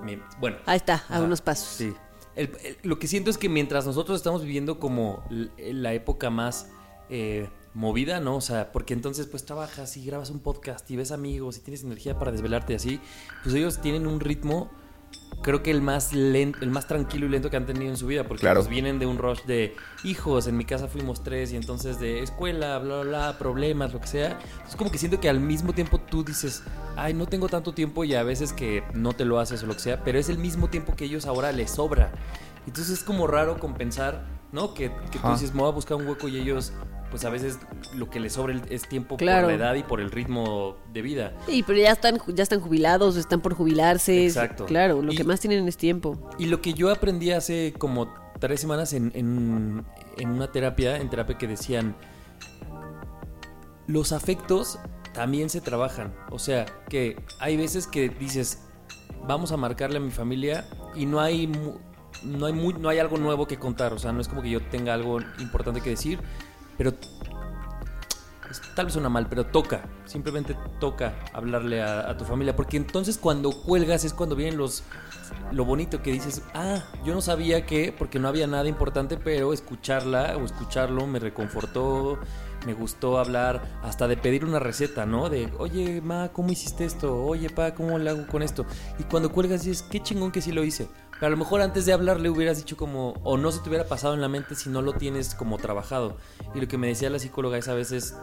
Mi- 0.02 0.18
Bueno. 0.40 0.56
Ahí 0.66 0.76
está, 0.76 0.94
a 0.94 1.16
Ajá, 1.16 1.20
unos 1.22 1.40
pasos. 1.40 1.68
Sí. 1.68 1.94
El- 2.34 2.50
el- 2.64 2.78
lo 2.82 2.98
que 2.98 3.06
siento 3.08 3.30
es 3.30 3.38
que 3.38 3.48
mientras 3.48 3.84
nosotros 3.86 4.16
estamos 4.16 4.42
viviendo 4.42 4.78
como 4.78 5.24
l- 5.30 5.50
la 5.74 5.92
época 5.92 6.30
más 6.30 6.68
eh, 7.10 7.48
movida, 7.74 8.20
¿no? 8.20 8.36
O 8.36 8.40
sea, 8.40 8.70
porque 8.72 8.92
entonces 8.92 9.26
pues 9.26 9.44
trabajas 9.46 9.96
y 9.96 10.04
grabas 10.04 10.28
un 10.30 10.40
podcast 10.40 10.90
y 10.90 10.96
ves 10.96 11.10
amigos 11.10 11.56
y 11.56 11.60
tienes 11.60 11.82
energía 11.82 12.18
para 12.18 12.32
desvelarte 12.32 12.74
y 12.74 12.76
así, 12.76 13.00
pues 13.42 13.54
ellos 13.54 13.80
tienen 13.80 14.06
un 14.06 14.20
ritmo 14.20 14.70
creo 15.42 15.62
que 15.62 15.70
el 15.70 15.80
más 15.82 16.12
lento, 16.12 16.58
el 16.62 16.70
más 16.70 16.86
tranquilo 16.86 17.26
y 17.26 17.28
lento 17.28 17.50
que 17.50 17.56
han 17.56 17.66
tenido 17.66 17.90
en 17.90 17.96
su 17.96 18.06
vida, 18.06 18.24
porque 18.24 18.40
Claro. 18.40 18.60
pues, 18.60 18.68
vienen 18.68 18.98
de 18.98 19.06
un 19.06 19.18
rush 19.18 19.42
de 19.44 19.76
hijos, 20.04 20.46
en 20.46 20.56
mi 20.56 20.64
casa 20.64 20.88
fuimos 20.88 21.22
tres 21.22 21.52
y 21.52 21.56
entonces 21.56 22.00
de 22.00 22.22
escuela, 22.22 22.78
bla, 22.78 22.96
bla, 23.02 23.04
bla, 23.04 23.38
problemas, 23.38 23.92
lo 23.92 24.00
que 24.00 24.06
sea. 24.08 24.38
Es 24.68 24.76
como 24.76 24.90
que 24.90 24.98
siento 24.98 25.20
que 25.20 25.28
al 25.28 25.40
mismo 25.40 25.72
tiempo 25.72 25.98
tú 25.98 26.24
dices, 26.24 26.62
ay, 26.96 27.14
no 27.14 27.26
tengo 27.26 27.48
tanto 27.48 27.72
tiempo 27.72 28.04
y 28.04 28.14
a 28.14 28.22
veces 28.22 28.52
que 28.52 28.82
no 28.94 29.12
te 29.12 29.24
lo 29.24 29.38
haces 29.38 29.62
o 29.62 29.66
lo 29.66 29.74
que 29.74 29.80
sea, 29.80 30.02
pero 30.04 30.18
es 30.18 30.28
el 30.28 30.38
mismo 30.38 30.68
tiempo 30.68 30.94
que 30.96 31.04
ellos 31.04 31.26
ahora 31.26 31.52
les 31.52 31.70
sobra. 31.70 32.12
Entonces 32.66 32.98
es 32.98 33.04
como 33.04 33.26
raro 33.26 33.58
compensar, 33.58 34.24
¿no? 34.52 34.74
Que, 34.74 34.90
que 35.10 35.18
tú 35.18 35.28
dices, 35.32 35.52
me 35.54 35.60
voy 35.60 35.70
a 35.70 35.74
buscar 35.74 35.96
un 35.96 36.06
hueco 36.06 36.28
y 36.28 36.38
ellos, 36.38 36.72
pues 37.10 37.24
a 37.24 37.30
veces 37.30 37.58
lo 37.94 38.08
que 38.10 38.20
les 38.20 38.34
sobra 38.34 38.60
es 38.70 38.88
tiempo 38.88 39.16
Claro. 39.16 39.46
por 39.48 39.50
la 39.52 39.56
edad 39.56 39.74
y 39.74 39.82
por 39.82 40.00
el 40.00 40.10
ritmo 40.10 40.76
de 40.92 41.02
vida. 41.02 41.32
Sí, 41.46 41.62
pero 41.66 41.78
ya 41.78 41.92
están, 41.92 42.18
ya 42.28 42.42
están 42.42 42.60
jubilados, 42.60 43.16
están 43.16 43.40
por 43.40 43.54
jubilarse. 43.54 44.24
Exacto. 44.26 44.66
Claro, 44.66 45.02
lo 45.02 45.12
Y- 45.12 45.16
que 45.16 45.24
más 45.24 45.40
tienen 45.40 45.66
es 45.68 45.76
tiempo. 45.76 46.30
Y 46.38 46.46
lo 46.46 46.60
que 46.62 46.74
yo 46.74 46.90
aprendí 46.90 47.32
hace 47.32 47.74
como 47.78 48.08
tres 48.38 48.60
semanas 48.60 48.92
en, 48.92 49.10
en- 49.14 49.84
en 50.16 50.28
una 50.30 50.50
terapia, 50.52 50.96
en 50.96 51.08
terapia 51.10 51.36
que 51.38 51.46
decían, 51.48 51.94
los 53.86 54.12
afectos 54.12 54.78
también 55.14 55.48
se 55.50 55.60
trabajan. 55.60 56.14
O 56.30 56.38
sea, 56.38 56.66
que 56.88 57.16
hay 57.40 57.56
veces 57.56 57.86
que 57.86 58.08
dices, 58.08 58.62
vamos 59.26 59.50
a 59.52 59.56
marcarle 59.56 59.96
a 59.96 60.00
mi 60.00 60.10
familia 60.10 60.66
y 60.94 61.06
no 61.06 61.20
hay, 61.20 61.50
no 62.24 62.46
hay, 62.46 62.52
mu- 62.52 62.78
no 62.78 62.88
hay 62.88 62.98
algo 62.98 63.18
nuevo 63.18 63.46
que 63.46 63.58
contar. 63.58 63.92
O 63.92 63.98
sea, 63.98 64.12
no 64.12 64.20
es 64.20 64.28
como 64.28 64.42
que 64.42 64.50
yo 64.50 64.60
tenga 64.60 64.94
algo 64.94 65.20
importante 65.38 65.80
que 65.80 65.90
decir, 65.90 66.20
pero 66.76 66.92
tal 68.74 68.86
vez 68.86 68.94
suena 68.94 69.08
mal, 69.08 69.26
pero 69.28 69.46
toca. 69.46 69.82
Simplemente 70.06 70.56
toca 70.80 71.14
hablarle 71.32 71.82
a, 71.82 72.16
tu 72.16 72.24
familia. 72.24 72.56
Porque 72.56 72.76
entonces 72.76 73.18
cuando 73.18 73.50
cuelgas 73.52 74.04
es 74.04 74.14
cuando 74.14 74.36
vienen 74.36 74.56
los. 74.56 74.82
Lo 75.52 75.64
bonito 75.64 76.02
que 76.02 76.12
dices, 76.12 76.42
ah, 76.54 76.82
yo 77.04 77.14
no 77.14 77.20
sabía 77.20 77.66
que, 77.66 77.92
porque 77.96 78.18
no 78.18 78.28
había 78.28 78.46
nada 78.46 78.66
importante, 78.66 79.18
pero 79.18 79.52
escucharla 79.52 80.36
o 80.36 80.44
escucharlo 80.44 81.06
me 81.06 81.18
reconfortó, 81.18 82.18
me 82.66 82.72
gustó 82.72 83.18
hablar, 83.18 83.62
hasta 83.82 84.08
de 84.08 84.16
pedir 84.16 84.44
una 84.46 84.58
receta, 84.58 85.04
¿no? 85.04 85.28
De, 85.28 85.52
oye, 85.58 86.00
ma, 86.00 86.30
¿cómo 86.32 86.50
hiciste 86.50 86.84
esto? 86.86 87.22
Oye, 87.24 87.50
pa, 87.50 87.74
¿cómo 87.74 87.98
le 87.98 88.08
hago 88.10 88.26
con 88.26 88.42
esto? 88.42 88.64
Y 88.98 89.02
cuando 89.04 89.30
cuelgas 89.30 89.64
dices, 89.64 89.82
qué 89.82 90.02
chingón 90.02 90.32
que 90.32 90.40
sí 90.40 90.50
lo 90.52 90.64
hice. 90.64 90.88
Pero 91.18 91.26
a 91.26 91.30
lo 91.30 91.36
mejor 91.36 91.60
antes 91.60 91.84
de 91.84 91.92
hablarle 91.92 92.30
hubieras 92.30 92.58
dicho 92.58 92.76
como, 92.76 93.14
o 93.24 93.36
no 93.36 93.50
se 93.50 93.60
te 93.60 93.68
hubiera 93.68 93.86
pasado 93.86 94.14
en 94.14 94.20
la 94.20 94.28
mente 94.28 94.54
si 94.54 94.70
no 94.70 94.82
lo 94.82 94.92
tienes 94.92 95.34
como 95.34 95.58
trabajado. 95.58 96.16
Y 96.54 96.60
lo 96.60 96.68
que 96.68 96.78
me 96.78 96.86
decía 96.86 97.10
la 97.10 97.18
psicóloga 97.18 97.58
esa 97.58 97.74
vez 97.74 97.90
es, 97.90 98.16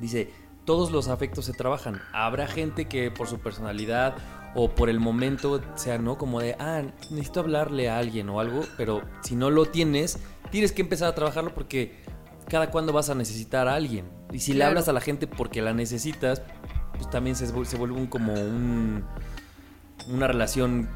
dice, 0.00 0.32
todos 0.64 0.90
los 0.90 1.08
afectos 1.08 1.44
se 1.44 1.52
trabajan. 1.52 2.00
Habrá 2.12 2.48
gente 2.48 2.86
que 2.86 3.10
por 3.10 3.28
su 3.28 3.38
personalidad 3.38 4.16
o 4.54 4.70
por 4.70 4.90
el 4.90 4.98
momento 4.98 5.60
sea, 5.76 5.98
¿no? 5.98 6.18
Como 6.18 6.40
de, 6.40 6.56
ah, 6.58 6.82
necesito 7.10 7.40
hablarle 7.40 7.88
a 7.88 7.98
alguien 7.98 8.28
o 8.28 8.40
algo, 8.40 8.62
pero 8.76 9.02
si 9.22 9.36
no 9.36 9.50
lo 9.50 9.66
tienes, 9.66 10.18
tienes 10.50 10.72
que 10.72 10.82
empezar 10.82 11.08
a 11.08 11.14
trabajarlo 11.14 11.54
porque 11.54 11.94
cada 12.48 12.70
cuando 12.70 12.92
vas 12.92 13.08
a 13.08 13.14
necesitar 13.14 13.68
a 13.68 13.74
alguien. 13.74 14.10
Y 14.32 14.40
si 14.40 14.54
le 14.54 14.64
hablas 14.64 14.88
a 14.88 14.92
la 14.92 15.00
gente 15.00 15.26
porque 15.26 15.62
la 15.62 15.72
necesitas, 15.72 16.42
pues 16.94 17.08
también 17.10 17.36
se, 17.36 17.46
se 17.46 17.76
vuelve 17.76 17.96
un, 17.96 18.06
como 18.06 18.32
un, 18.32 19.04
una 20.08 20.26
relación 20.26 20.88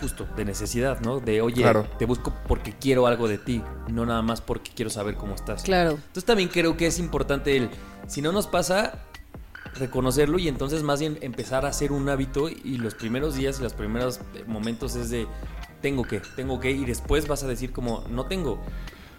justo 0.00 0.26
de 0.36 0.44
necesidad, 0.44 1.00
¿no? 1.00 1.20
De, 1.20 1.40
oye, 1.42 1.62
Claro. 1.62 1.86
te 1.98 2.04
busco 2.06 2.32
porque 2.46 2.72
quiero 2.72 3.06
algo 3.06 3.28
de 3.28 3.38
ti, 3.38 3.62
no 3.88 4.06
nada 4.06 4.22
más 4.22 4.40
porque 4.40 4.70
quiero 4.74 4.90
saber 4.90 5.14
cómo 5.16 5.34
estás. 5.34 5.62
Claro. 5.62 5.92
Entonces 5.92 6.24
también 6.24 6.48
creo 6.48 6.76
que 6.76 6.86
es 6.86 6.98
importante 6.98 7.56
el, 7.56 7.68
si 8.06 8.22
no 8.22 8.32
nos 8.32 8.46
pasa, 8.46 9.04
reconocerlo 9.78 10.38
y 10.38 10.48
entonces 10.48 10.82
más 10.82 11.00
bien 11.00 11.18
empezar 11.20 11.64
a 11.64 11.68
hacer 11.68 11.92
un 11.92 12.08
hábito 12.08 12.48
y 12.48 12.78
los 12.78 12.94
primeros 12.94 13.36
días 13.36 13.60
y 13.60 13.62
los 13.62 13.74
primeros 13.74 14.20
eh, 14.34 14.44
momentos 14.46 14.96
es 14.96 15.10
de, 15.10 15.26
tengo 15.82 16.04
que, 16.04 16.20
tengo 16.36 16.58
que, 16.58 16.70
y 16.70 16.84
después 16.84 17.28
vas 17.28 17.42
a 17.44 17.46
decir 17.46 17.72
como, 17.72 18.04
no 18.10 18.26
tengo. 18.26 18.60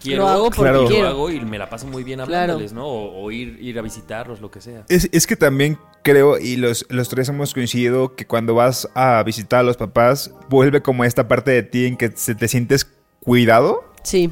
Quiero, 0.01 0.23
Lo 0.23 0.29
hago 0.29 0.43
porque 0.45 0.61
Claro. 0.61 0.87
quiero. 0.87 1.03
lo 1.03 1.09
hago 1.09 1.29
y 1.29 1.41
me 1.41 1.57
la 1.57 1.69
paso 1.69 1.85
muy 1.85 2.03
bien 2.05 2.19
Claro. 2.19 2.31
hablándoles, 2.53 2.71
¿no? 2.73 2.85
O, 2.87 3.21
o 3.25 3.31
ir, 3.31 3.57
ir 3.61 3.77
a 3.77 3.81
visitarlos, 3.81 4.39
lo 4.39 4.49
que 4.49 4.61
sea. 4.61 4.85
Es, 4.87 5.09
es 5.11 5.27
que 5.27 5.35
también 5.35 5.77
creo, 6.03 6.37
y 6.39 6.55
los, 6.55 6.85
los 6.89 7.09
tres 7.09 7.29
hemos 7.29 7.53
coincidido, 7.53 8.15
que 8.15 8.25
cuando 8.25 8.55
vas 8.55 8.89
a 8.95 9.21
visitar 9.23 9.61
a 9.61 9.63
los 9.63 9.77
papás, 9.77 10.31
vuelve 10.49 10.81
como 10.81 11.03
esta 11.03 11.27
parte 11.27 11.51
de 11.51 11.63
ti 11.63 11.85
en 11.85 11.97
que 11.97 12.11
se 12.15 12.35
te 12.35 12.47
sientes 12.47 12.87
cuidado. 13.21 13.83
Sí. 14.03 14.31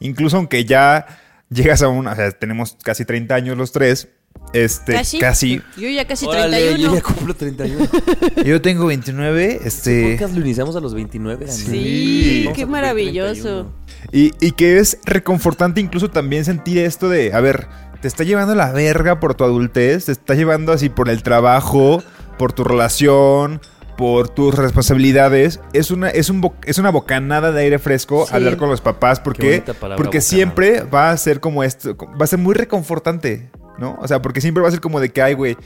Incluso 0.00 0.36
aunque 0.36 0.64
ya 0.64 1.06
llegas 1.50 1.82
a 1.82 1.88
un... 1.88 2.06
O 2.06 2.14
sea, 2.14 2.30
tenemos 2.30 2.76
casi 2.82 3.04
30 3.04 3.34
años 3.34 3.56
los 3.56 3.72
tres. 3.72 4.08
Este, 4.52 4.92
¿Casi? 4.92 5.18
casi. 5.18 5.62
Yo 5.76 5.88
ya 5.88 6.06
casi 6.06 6.24
Órale, 6.24 6.58
31. 6.58 6.88
yo 6.88 6.94
ya 6.94 7.02
cumplo 7.02 7.34
31. 7.34 7.88
Yo 8.46 8.62
tengo 8.62 8.86
29. 8.86 9.60
Este... 9.64 10.12
podcast 10.12 10.34
lo 10.34 10.40
iniciamos 10.40 10.76
a 10.76 10.80
los 10.80 10.94
29 10.94 11.44
años. 11.44 11.56
Sí, 11.56 12.42
Vamos 12.44 12.56
qué 12.56 12.66
maravilloso. 12.66 13.72
31. 14.10 14.10
Y, 14.12 14.32
y 14.40 14.52
que 14.52 14.78
es 14.78 14.98
reconfortante 15.04 15.80
incluso 15.80 16.08
también 16.08 16.44
sentir 16.44 16.78
esto 16.78 17.08
de, 17.08 17.32
a 17.34 17.40
ver, 17.40 17.66
te 18.00 18.08
está 18.08 18.24
llevando 18.24 18.54
la 18.54 18.72
verga 18.72 19.20
por 19.20 19.34
tu 19.34 19.44
adultez, 19.44 20.06
te 20.06 20.12
está 20.12 20.34
llevando 20.34 20.72
así 20.72 20.88
por 20.88 21.08
el 21.08 21.22
trabajo, 21.22 22.02
por 22.38 22.52
tu 22.52 22.64
relación, 22.64 23.60
por 23.96 24.28
tus 24.28 24.54
responsabilidades. 24.54 25.60
Es 25.72 25.90
una, 25.90 26.08
es 26.10 26.30
un 26.30 26.52
es 26.64 26.78
una 26.78 26.90
bocanada 26.90 27.50
de 27.52 27.62
aire 27.62 27.78
fresco 27.78 28.26
Sí. 28.28 28.34
hablar 28.34 28.56
con 28.56 28.68
los 28.68 28.80
papás 28.80 29.18
porque, 29.20 29.60
palabra, 29.60 29.96
porque 29.96 30.18
bocanada. 30.18 30.20
siempre 30.20 30.82
va 30.82 31.10
a 31.10 31.16
ser 31.16 31.40
como 31.40 31.64
esto, 31.64 31.96
va 31.96 32.24
a 32.24 32.26
ser 32.28 32.38
muy 32.38 32.54
reconfortante, 32.54 33.50
¿no? 33.78 33.98
O 34.00 34.06
sea, 34.06 34.22
porque 34.22 34.40
siempre 34.40 34.62
va 34.62 34.68
a 34.68 34.72
ser 34.72 34.80
como 34.80 35.00
de 35.00 35.10
que, 35.10 35.20
ay, 35.22 35.34
güey, 35.34 35.56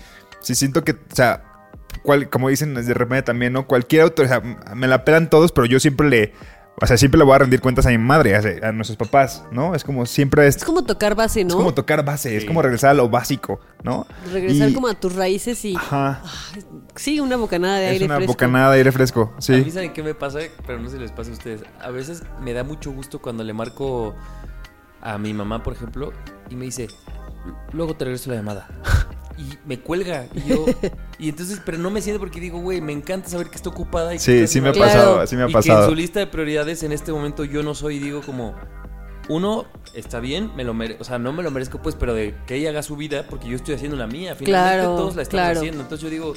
si 0.41 0.55
siento 0.55 0.83
que, 0.83 0.93
o 0.93 0.97
sea, 1.15 1.45
cual- 2.03 2.31
como 2.31 2.49
dicen 2.49 2.75
de 2.75 2.95
repente 2.95 3.23
también, 3.25 3.53
¿no? 3.53 3.67
Cualquier 3.67 4.03
auto, 4.03 4.23
o 4.23 4.27
sea, 4.27 4.41
me 4.75 4.89
la 4.89 5.05
pelan 5.05 5.29
todos, 5.29 5.53
pero 5.53 5.67
yo 5.67 5.79
siempre 5.79 6.09
le... 6.09 6.33
O 6.81 6.87
sea, 6.87 6.97
siempre 6.97 7.19
le 7.19 7.25
voy 7.25 7.35
a 7.35 7.39
rendir 7.39 7.61
cuentas 7.61 7.87
a 7.87 7.91
mi 7.91 7.99
madre, 7.99 8.35
a, 8.35 8.69
a 8.69 8.73
nuestros 8.73 8.97
papás, 8.97 9.45
¿no? 9.53 9.75
Es 9.75 9.85
como 9.85 10.05
siempre 10.07 10.47
es, 10.49 10.57
Es 10.57 10.65
como 10.65 10.83
tocar 10.83 11.15
base, 11.15 11.45
¿no? 11.45 11.51
es 11.51 11.55
como 11.55 11.75
tocar 11.75 12.05
base, 12.05 12.37
es 12.37 12.45
como 12.45 12.61
regresar 12.63 12.91
a 12.91 12.95
lo 12.95 13.09
básico, 13.09 13.61
¿no? 13.85 14.07
Regresar 14.33 14.71
Y- 14.71 14.75
como 14.75 14.89
a 14.89 14.95
tus 14.95 15.15
raíces 15.15 15.65
y... 15.65 15.77
Ajá. 15.77 16.23
Sí, 16.97 17.21
una 17.21 17.37
bocanada 17.37 17.77
de 17.79 17.87
Es 17.87 17.93
aire 17.93 18.05
una 18.07 18.17
fresco. 18.17 18.33
bocanada 18.33 18.73
de 18.73 18.79
aire 18.79 18.91
fresco, 18.91 19.31
A 19.33 19.37
mí 19.37 19.43
sí. 19.65 19.71
saben 19.71 19.93
qué 19.93 20.03
me 20.03 20.15
pasa, 20.15 20.41
pero 20.67 20.81
no 20.81 20.89
sé 20.89 20.97
si 20.97 21.03
les 21.03 21.13
pasa 21.13 21.31
a 21.31 21.35
ustedes. 21.35 21.63
A 21.81 21.91
veces 21.91 22.23
me 22.41 22.53
da 22.53 22.65
mucho 22.65 22.91
gusto 22.91 23.21
cuando 23.21 23.45
le 23.45 23.53
marco 23.53 24.15
a 25.03 25.19
mi 25.19 25.35
mamá, 25.35 25.63
por 25.63 25.75
ejemplo, 25.75 26.13
y 26.51 26.57
me 26.57 26.65
dice, 26.65 26.89
luego 27.73 27.95
te 27.95 28.07
regreso 28.07 28.31
la 28.31 28.37
llamada. 28.37 28.67
Y 29.39 29.57
me 29.67 29.79
cuelga. 29.81 30.27
Y 30.35 30.49
yo. 30.51 30.67
Y 31.19 31.29
entonces, 31.29 31.61
pero 31.65 31.79
no 31.79 31.89
me 31.91 32.03
siento 32.03 32.19
porque 32.19 32.41
digo, 32.41 32.59
güey, 32.59 32.81
me 32.81 32.91
encanta 32.93 33.29
saber 33.29 33.49
que 33.49 33.55
está 33.55 33.69
ocupada. 33.69 34.13
Y 34.13 34.17
que 34.17 34.23
Sí, 34.25 34.47
sí 34.49 34.61
me 34.61 34.71
ha 34.71 34.73
Claro. 34.73 34.91
pasado, 34.93 35.21
así 35.21 35.37
me 35.37 35.43
ha 35.43 35.45
y 35.45 35.53
que 35.53 35.59
en 35.59 35.63
pasado. 35.63 35.89
su 35.89 35.95
lista 35.95 36.19
de 36.19 36.27
prioridades 36.27 36.83
en 36.83 36.91
este 36.91 37.13
momento 37.13 37.45
yo 37.45 37.63
no 37.63 37.77
soy, 37.77 38.01
digo 38.01 38.23
como, 38.23 38.57
uno, 39.29 39.67
está 39.95 40.19
bien, 40.19 40.51
me 40.57 40.65
lo 40.65 40.75
mere- 40.75 40.97
o 40.99 41.05
sea, 41.05 41.19
no 41.21 41.33
me 41.33 41.45
lo 41.45 41.53
merezco 41.53 41.81
pues, 41.81 41.95
pero 41.95 42.13
de 42.13 42.35
que 42.47 42.57
ella 42.57 42.71
haga 42.71 42.83
su 42.83 42.97
vida, 42.97 43.25
porque 43.31 43.49
yo 43.49 43.55
estoy 43.55 43.75
haciendo 43.77 43.97
la 43.97 44.09
mía, 44.09 44.35
finalmente 44.35 44.47
Claro, 44.81 44.97
todos 44.97 45.15
la 45.15 45.23
estamos 45.23 45.45
claro. 45.45 45.61
haciendo, 45.61 45.83
entonces 45.83 46.03
yo 46.03 46.11
digo, 46.11 46.33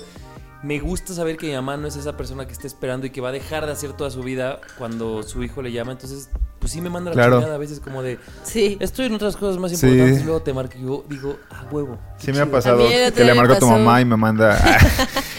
me 0.61 0.79
gusta 0.79 1.13
saber 1.15 1.37
que 1.37 1.47
mi 1.47 1.53
mamá 1.53 1.77
no 1.77 1.87
es 1.87 1.95
esa 1.95 2.15
persona 2.15 2.45
que 2.45 2.53
está 2.53 2.67
esperando 2.67 3.07
y 3.07 3.09
que 3.09 3.21
va 3.21 3.29
a 3.29 3.31
dejar 3.31 3.65
de 3.65 3.71
hacer 3.71 3.93
toda 3.93 4.11
su 4.11 4.21
vida 4.21 4.61
cuando 4.77 5.23
su 5.23 5.43
hijo 5.43 5.63
le 5.63 5.71
llama, 5.71 5.93
entonces, 5.93 6.29
pues 6.65 6.73
sí 6.73 6.81
me 6.81 6.89
manda 6.89 7.11
la 7.11 7.13
Claro. 7.13 7.35
chingada 7.37 7.53
a 7.53 7.59
veces 7.59 7.79
como 7.79 8.01
de, 8.01 8.17
Sí. 8.43 8.75
estoy 8.79 9.05
en 9.05 9.13
otras 9.13 9.37
cosas 9.37 9.59
más 9.61 9.69
Sí. 9.71 9.85
importantes, 9.85 10.25
luego 10.25 10.41
te 10.41 10.51
marco 10.51 10.73
y 10.79 10.81
yo 10.81 11.05
digo, 11.07 11.37
ah, 11.51 11.63
huevo. 11.71 11.99
Sí 12.17 12.31
me 12.31 12.39
ha 12.39 12.45
chido". 12.45 12.51
pasado 12.51 12.83
A 12.83 12.87
mí 12.87 12.91
el 12.91 13.03
otro 13.03 13.13
que 13.13 13.19
le 13.19 13.25
día 13.25 13.33
me 13.35 13.37
marco 13.41 13.53
a 13.53 13.59
tu 13.59 13.67
pasó- 13.67 13.77
mamá 13.77 14.01
y 14.01 14.05
me 14.05 14.17
manda... 14.17 14.57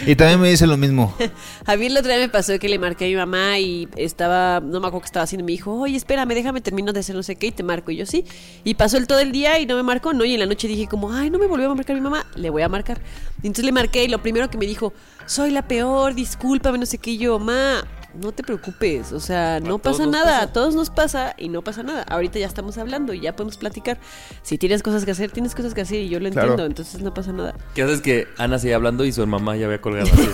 y 0.07 0.15
también 0.15 0.39
me 0.39 0.49
dice 0.49 0.65
lo 0.65 0.77
mismo. 0.77 1.13
A 1.65 1.75
mí 1.75 1.87
el 1.87 1.97
otro 1.97 2.07
día 2.09 2.17
me 2.19 2.29
pasó 2.29 2.57
que 2.59 2.69
le 2.69 2.79
marqué 2.79 3.03
a 3.03 3.07
mi 3.09 3.15
mamá 3.17 3.59
y 3.59 3.89
estaba, 3.97 4.61
no 4.61 4.79
me 4.79 4.87
acuerdo 4.87 5.01
qué 5.01 5.07
estaba 5.07 5.25
haciendo, 5.25 5.43
me 5.45 5.51
dijo, 5.51 5.73
oye, 5.73 5.97
espérame, 5.97 6.29
déjame 6.33 6.61
termino 6.61 6.93
de 6.93 7.01
hacer 7.01 7.13
no 7.13 7.23
sé 7.23 7.35
qué 7.35 7.47
y 7.47 7.51
te 7.51 7.61
marco. 7.63 7.91
Y 7.91 7.97
yo 7.97 8.05
sí. 8.05 8.23
Y 8.63 8.75
pasó 8.75 8.95
el 8.95 9.05
todo 9.05 9.19
el 9.19 9.33
día 9.33 9.59
y 9.59 9.65
no 9.65 9.75
me 9.75 9.83
marcó, 9.83 10.13
¿no? 10.13 10.23
Y 10.23 10.33
en 10.35 10.39
la 10.39 10.45
noche 10.45 10.69
dije 10.69 10.87
como, 10.87 11.11
ay, 11.11 11.29
no 11.29 11.39
me 11.39 11.47
volvió 11.47 11.69
a 11.69 11.75
marcar 11.75 11.93
mi 11.97 12.01
mamá, 12.01 12.25
le 12.35 12.49
voy 12.49 12.61
a 12.61 12.69
marcar. 12.69 13.01
Y 13.43 13.47
entonces 13.47 13.65
le 13.65 13.73
marqué 13.73 14.05
y 14.05 14.07
lo 14.07 14.21
primero 14.21 14.49
que 14.49 14.57
me 14.57 14.65
dijo, 14.65 14.93
soy 15.25 15.51
la 15.51 15.67
peor, 15.67 16.15
discúlpame, 16.15 16.77
no 16.77 16.85
sé 16.85 16.99
qué. 16.99 17.11
Y 17.11 17.17
yo, 17.17 17.37
ma, 17.37 17.83
no 18.21 18.31
te 18.31 18.43
preocupes, 18.43 19.11
o 19.13 19.19
sea, 19.19 19.59
no 19.59 19.77
pasa 19.79 20.05
nada, 20.05 20.25
pasa. 20.25 20.41
a 20.43 20.53
todos 20.53 20.75
nos 20.75 20.89
pasa 20.89 21.33
y 21.37 21.49
no 21.49 21.61
pasa 21.61 21.83
nada. 21.83 22.03
Ahorita 22.03 22.39
ya 22.39 22.45
estamos 22.47 22.77
hablando 22.77 23.13
y 23.13 23.19
ya 23.21 23.35
podemos 23.35 23.57
platicar. 23.57 23.97
Si 24.41 24.57
tienes 24.57 24.81
cosas 24.83 25.05
que 25.05 25.11
hacer, 25.11 25.31
tienes 25.31 25.53
cosas 25.55 25.73
que 25.73 25.81
hacer 25.81 25.99
y 26.01 26.09
yo 26.09 26.19
lo 26.19 26.29
Claro. 26.29 26.47
entiendo, 26.49 26.65
entonces 26.65 27.01
no 27.01 27.13
pasa 27.13 27.31
nada. 27.31 27.53
¿Qué 27.75 27.83
haces 27.83 28.01
que 28.01 28.27
Ana 28.37 28.59
sigue 28.59 28.73
hablando 28.73 29.05
y 29.05 29.11
su 29.11 29.25
mamá 29.27 29.55
ya 29.55 29.65
había 29.67 29.79
colgado 29.81 30.07
así 30.13 30.25
de, 30.27 30.31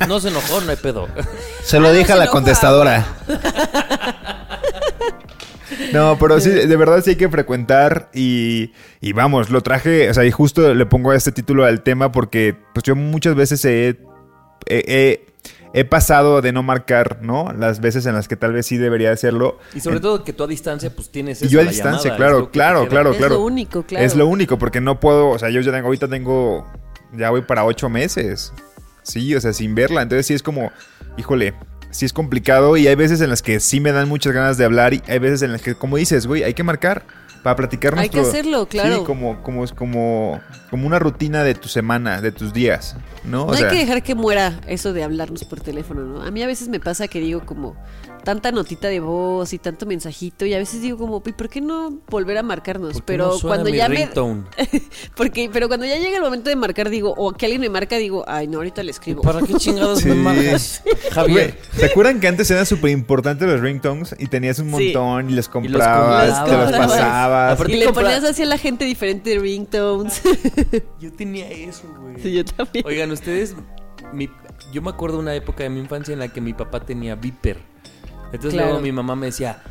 "Ah, 0.00 0.06
no 0.06 0.20
se 0.20 0.28
enojó, 0.28 0.60
no 0.60 0.70
hay 0.70 0.76
pedo. 0.76 1.08
Se 1.64 1.80
lo 1.80 1.88
Ah, 1.88 1.92
dije 1.92 2.12
a 2.12 2.16
la 2.16 2.24
enoja. 2.24 2.32
contestadora. 2.38 3.06
No, 5.92 6.16
pero 6.18 6.40
sí, 6.40 6.50
de 6.50 6.76
verdad 6.76 7.02
sí 7.02 7.10
hay 7.10 7.16
que 7.16 7.28
frecuentar 7.28 8.10
y, 8.12 8.72
y 9.00 9.12
vamos, 9.12 9.50
lo 9.50 9.60
traje, 9.62 10.08
o 10.10 10.14
sea, 10.14 10.24
y 10.24 10.30
justo 10.30 10.74
le 10.74 10.86
pongo 10.86 11.12
este 11.12 11.32
título 11.32 11.64
al 11.64 11.82
tema 11.82 12.12
porque 12.12 12.54
pues 12.74 12.84
yo 12.84 12.94
muchas 12.94 13.34
veces 13.34 13.64
he, 13.64 13.88
he- 13.88 13.96
he- 14.66 15.26
he 15.74 15.84
pasado 15.84 16.40
de 16.40 16.52
no 16.52 16.62
marcar, 16.62 17.18
¿no? 17.20 17.52
Las 17.52 17.80
veces 17.80 18.06
en 18.06 18.14
las 18.14 18.28
que 18.28 18.36
tal 18.36 18.52
vez 18.54 18.64
sí 18.64 18.78
debería 18.78 19.10
hacerlo. 19.12 19.58
Y 19.74 19.80
sobre 19.80 19.96
En- 19.96 20.02
todo 20.02 20.24
que 20.24 20.32
tú 20.32 20.44
a 20.44 20.46
distancia 20.46 20.88
pues 20.94 21.10
tienes 21.10 21.42
y 21.42 21.46
eso, 21.46 21.52
yo 21.52 21.60
a 21.60 21.64
la 21.64 21.70
distancia, 21.70 22.12
llamada, 22.12 22.16
claro, 22.16 22.50
claro, 22.50 22.80
queda. 22.82 22.88
claro, 22.90 23.10
Es 23.10 23.16
claro. 23.18 23.34
lo 23.34 23.40
único, 23.42 23.82
claro. 23.82 24.04
Es 24.06 24.14
lo 24.16 24.26
único, 24.26 24.56
porque 24.58 24.80
no 24.80 25.00
puedo, 25.00 25.28
o 25.28 25.38
sea, 25.38 25.50
yo 25.50 25.60
ya 25.60 25.72
tengo, 25.72 25.86
ahorita 25.86 26.08
tengo, 26.08 26.66
ya 27.12 27.28
voy 27.30 27.42
para 27.42 27.64
ocho 27.64 27.88
meses. 27.90 28.52
Sí, 29.02 29.34
o 29.34 29.40
sea, 29.40 29.52
sin 29.52 29.74
verla. 29.74 30.00
Entonces 30.02 30.26
sí 30.26 30.32
es 30.34 30.42
como, 30.42 30.70
híjole, 31.18 31.52
sí 31.90 32.06
es 32.06 32.12
complicado 32.12 32.76
y 32.76 32.86
hay 32.86 32.94
veces 32.94 33.20
en 33.20 33.28
las 33.30 33.42
que 33.42 33.60
sí 33.60 33.80
me 33.80 33.92
dan 33.92 34.08
muchas 34.08 34.32
ganas 34.32 34.56
de 34.56 34.64
hablar 34.64 34.94
y 34.94 35.02
hay 35.08 35.18
veces 35.18 35.42
en 35.42 35.52
las 35.52 35.60
que, 35.60 35.74
como 35.74 35.96
dices, 35.96 36.26
güey, 36.26 36.42
hay 36.42 36.54
que 36.54 36.62
marcar 36.62 37.02
para 37.44 37.54
platicar 37.56 37.96
Hay 37.98 38.08
que 38.08 38.16
nuestro- 38.16 38.40
hacerlo, 38.40 38.66
claro. 38.66 38.96
Sí, 39.00 39.04
como, 39.04 39.40
como, 39.42 39.64
como, 39.76 40.40
como 40.70 40.86
una 40.86 40.98
rutina 40.98 41.44
de 41.44 41.54
tu 41.54 41.68
semana, 41.68 42.20
de 42.22 42.32
tus 42.32 42.52
días, 42.54 42.96
¿no? 43.22 43.44
No 43.44 43.52
O 43.52 43.54
sea, 43.54 43.68
hay 43.68 43.72
que 43.76 43.78
dejar 43.84 44.02
que 44.02 44.14
muera 44.16 44.58
eso 44.66 44.92
de 44.94 45.04
hablarnos 45.04 45.44
por 45.44 45.60
teléfono, 45.60 46.00
¿no? 46.04 46.22
A 46.22 46.30
mí 46.30 46.42
a 46.42 46.46
veces 46.46 46.68
me 46.68 46.80
pasa 46.80 47.06
que 47.06 47.20
digo 47.20 47.44
como 47.44 47.76
tanta 48.24 48.50
notita 48.52 48.88
de 48.88 49.00
voz 49.00 49.52
y 49.52 49.58
tanto 49.58 49.86
mensajito 49.86 50.46
y 50.46 50.54
a 50.54 50.58
veces 50.58 50.80
digo 50.82 50.98
como, 50.98 51.22
¿y 51.24 51.32
por 51.32 51.48
qué 51.48 51.60
no 51.60 51.98
volver 52.08 52.38
a 52.38 52.42
marcarnos? 52.42 52.92
¿Por 52.94 53.02
qué 53.02 53.06
Pero 53.06 53.26
no 53.26 53.32
suena 53.38 53.56
cuando 53.56 53.70
mi 53.70 53.76
ya 53.76 53.88
me 53.88 53.96
ringtone? 53.96 54.42
porque 55.16 55.50
pero 55.52 55.68
cuando 55.68 55.86
ya 55.86 55.96
llega 55.98 56.16
el 56.16 56.22
momento 56.22 56.48
de 56.50 56.56
marcar 56.56 56.90
digo, 56.90 57.14
o 57.16 57.32
que 57.32 57.46
alguien 57.46 57.60
me 57.60 57.68
marca 57.68 57.96
digo, 57.96 58.24
ay, 58.26 58.48
no, 58.48 58.58
ahorita 58.58 58.82
le 58.82 58.90
escribo. 58.90 59.22
¿Para 59.22 59.40
qué 59.42 59.54
chingados 59.54 60.00
Sí. 60.00 60.08
me 60.08 60.14
marcas? 60.16 60.82
Javier. 61.12 61.58
¿Se 61.76 61.86
acuerdan 61.86 62.18
que 62.20 62.28
antes 62.28 62.50
eran 62.50 62.66
súper 62.66 62.90
importantes 62.90 63.46
los 63.48 63.60
ringtones 63.60 64.14
y 64.18 64.26
tenías 64.26 64.58
un 64.58 64.74
Sí. 64.74 64.92
montón 64.94 65.30
y 65.30 65.34
los 65.34 65.34
Y 65.34 65.36
los 65.36 65.48
comprabas, 65.48 66.38
comprabas. 66.40 66.44
te 66.44 66.50
los 66.52 66.64
Comprabas. 66.64 66.90
pasabas? 66.90 67.52
Aparte- 67.52 67.72
y 67.72 67.76
le 67.76 67.86
compra- 67.86 68.02
ponías 68.02 68.24
así 68.24 68.42
a 68.42 68.46
la 68.46 68.58
gente 68.58 68.84
diferente 68.84 69.38
ringtones. 69.38 70.22
Yo 71.00 71.12
tenía 71.12 71.48
eso, 71.50 71.82
güey. 72.00 72.20
Sí, 72.22 72.32
yo 72.32 72.44
también. 72.44 72.86
Oigan, 72.86 73.10
ustedes, 73.10 73.54
mi- 74.12 74.30
yo 74.72 74.80
me 74.82 74.90
acuerdo 74.90 75.16
de 75.18 75.22
una 75.24 75.34
época 75.34 75.62
de 75.64 75.68
mi 75.70 75.80
infancia 75.80 76.12
en 76.12 76.18
la 76.20 76.28
que 76.28 76.40
mi 76.40 76.54
papá 76.54 76.80
tenía 76.80 77.14
Viper. 77.14 77.58
Entonces 78.34 78.54
Claro. 78.54 78.68
luego 78.68 78.82
mi 78.82 78.92
mamá 78.92 79.16
me 79.16 79.26
decía, 79.26 79.62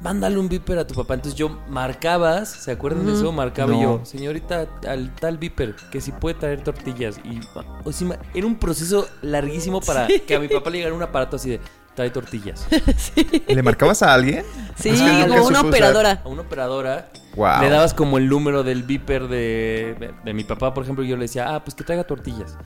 mándale 0.00 0.38
un 0.38 0.48
Viper 0.48 0.78
a 0.78 0.86
tu 0.86 0.94
papá. 0.94 1.14
Entonces 1.14 1.38
yo 1.38 1.58
marcabas, 1.68 2.48
¿se 2.48 2.70
acuerdan 2.72 3.06
de 3.06 3.12
eso? 3.14 3.32
Marcaba 3.32 3.72
y 3.72 3.76
No. 3.76 3.82
yo, 3.98 4.04
señorita, 4.04 4.66
al 4.88 5.14
tal 5.14 5.38
Viper, 5.38 5.74
que 5.90 6.00
si 6.00 6.12
puede 6.12 6.34
traer 6.36 6.62
tortillas. 6.62 7.18
Y 7.24 7.40
o 7.84 7.92
sea, 7.92 8.08
ma- 8.08 8.18
era 8.34 8.46
un 8.46 8.56
proceso 8.56 9.08
larguísimo 9.22 9.80
para 9.80 10.06
que 10.08 10.34
a 10.34 10.40
mi 10.40 10.48
papá 10.48 10.70
le 10.70 10.78
llegara 10.78 10.94
un 10.94 11.02
aparato 11.02 11.36
así 11.36 11.50
de, 11.50 11.60
trae 11.94 12.10
tortillas. 12.10 12.66
¿Le 13.48 13.62
marcabas 13.62 14.02
a 14.02 14.14
alguien? 14.14 14.44
Sí, 14.76 14.90
Es 14.90 15.00
que 15.02 15.26
como 15.28 15.46
una 15.48 15.58
usar. 15.60 15.66
operadora. 15.66 16.22
A 16.24 16.28
una 16.28 16.42
operadora 16.42 17.08
Wow. 17.34 17.60
le 17.60 17.68
dabas 17.70 17.94
como 17.94 18.18
el 18.18 18.28
número 18.28 18.64
del 18.64 18.82
Viper 18.82 19.28
de, 19.28 19.94
de, 20.00 20.10
de 20.24 20.34
mi 20.34 20.42
papá, 20.44 20.74
por 20.74 20.82
ejemplo, 20.82 21.04
y 21.04 21.08
yo 21.08 21.16
le 21.16 21.22
decía, 21.22 21.54
ah, 21.54 21.62
pues 21.64 21.74
que 21.76 21.84
traiga 21.84 22.04
tortillas. 22.04 22.56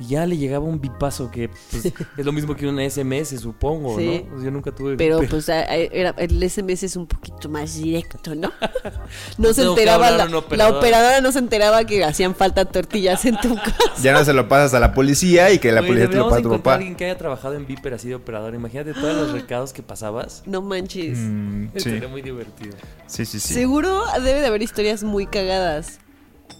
Y 0.00 0.06
ya 0.06 0.24
le 0.24 0.38
llegaba 0.38 0.64
un 0.64 0.80
bipazo 0.80 1.30
que 1.30 1.50
pues, 1.70 1.84
es 2.16 2.24
lo 2.24 2.32
mismo 2.32 2.56
que 2.56 2.66
una 2.66 2.82
SMS, 2.88 3.38
supongo, 3.38 3.98
Sí. 3.98 4.22
¿no? 4.24 4.30
Pues 4.30 4.42
yo 4.44 4.50
nunca 4.50 4.72
tuve 4.74 4.96
Pero 4.96 5.16
Viper. 5.18 5.28
pues 5.30 5.48
a- 5.50 5.58
a- 5.60 5.74
era, 5.76 6.14
el 6.16 6.42
SMS 6.42 6.84
es 6.86 6.96
un 6.96 7.06
poquito 7.06 7.50
más 7.50 7.76
directo, 7.76 8.34
¿no? 8.34 8.50
No 9.36 9.52
se 9.52 9.60
Tengo 9.60 9.74
que 9.74 9.82
enteraba, 9.82 10.10
la, 10.10 10.38
operadora 10.38 11.20
no 11.20 11.30
se 11.32 11.38
enteraba 11.38 11.84
que 11.84 12.02
hacían 12.02 12.34
falta 12.34 12.64
tortillas 12.64 13.24
en 13.26 13.36
tu 13.40 13.54
casa. 13.56 13.76
Ya 14.02 14.14
no 14.14 14.24
se 14.24 14.32
lo 14.32 14.48
pasas 14.48 14.72
a 14.72 14.80
la 14.80 14.94
policía 14.94 15.52
y 15.52 15.58
que 15.58 15.70
la 15.70 15.80
Oye, 15.80 15.88
policía 15.88 16.10
te 16.10 16.16
lo 16.16 16.24
paga 16.30 16.38
a 16.38 16.42
tu 16.42 16.50
papá. 16.50 16.74
alguien 16.76 16.94
que 16.96 17.04
haya 17.04 17.18
trabajado 17.18 17.54
en 17.54 17.66
Viper 17.66 17.92
así 17.92 18.08
de 18.08 18.14
operador. 18.14 18.54
Imagínate 18.54 18.94
todos 18.94 19.14
los 19.14 19.32
recados 19.38 19.74
que 19.74 19.82
pasabas. 19.82 20.42
No 20.46 20.62
manches. 20.62 21.18
Mm, 21.18 21.66
sí. 21.74 21.80
Sería 21.80 22.08
muy 22.08 22.22
divertido. 22.22 22.74
sí, 23.06 23.26
sí, 23.26 23.38
sí. 23.38 23.52
Seguro 23.52 24.02
debe 24.24 24.40
de 24.40 24.46
haber 24.46 24.62
historias 24.62 25.04
muy 25.04 25.26
cagadas, 25.26 25.98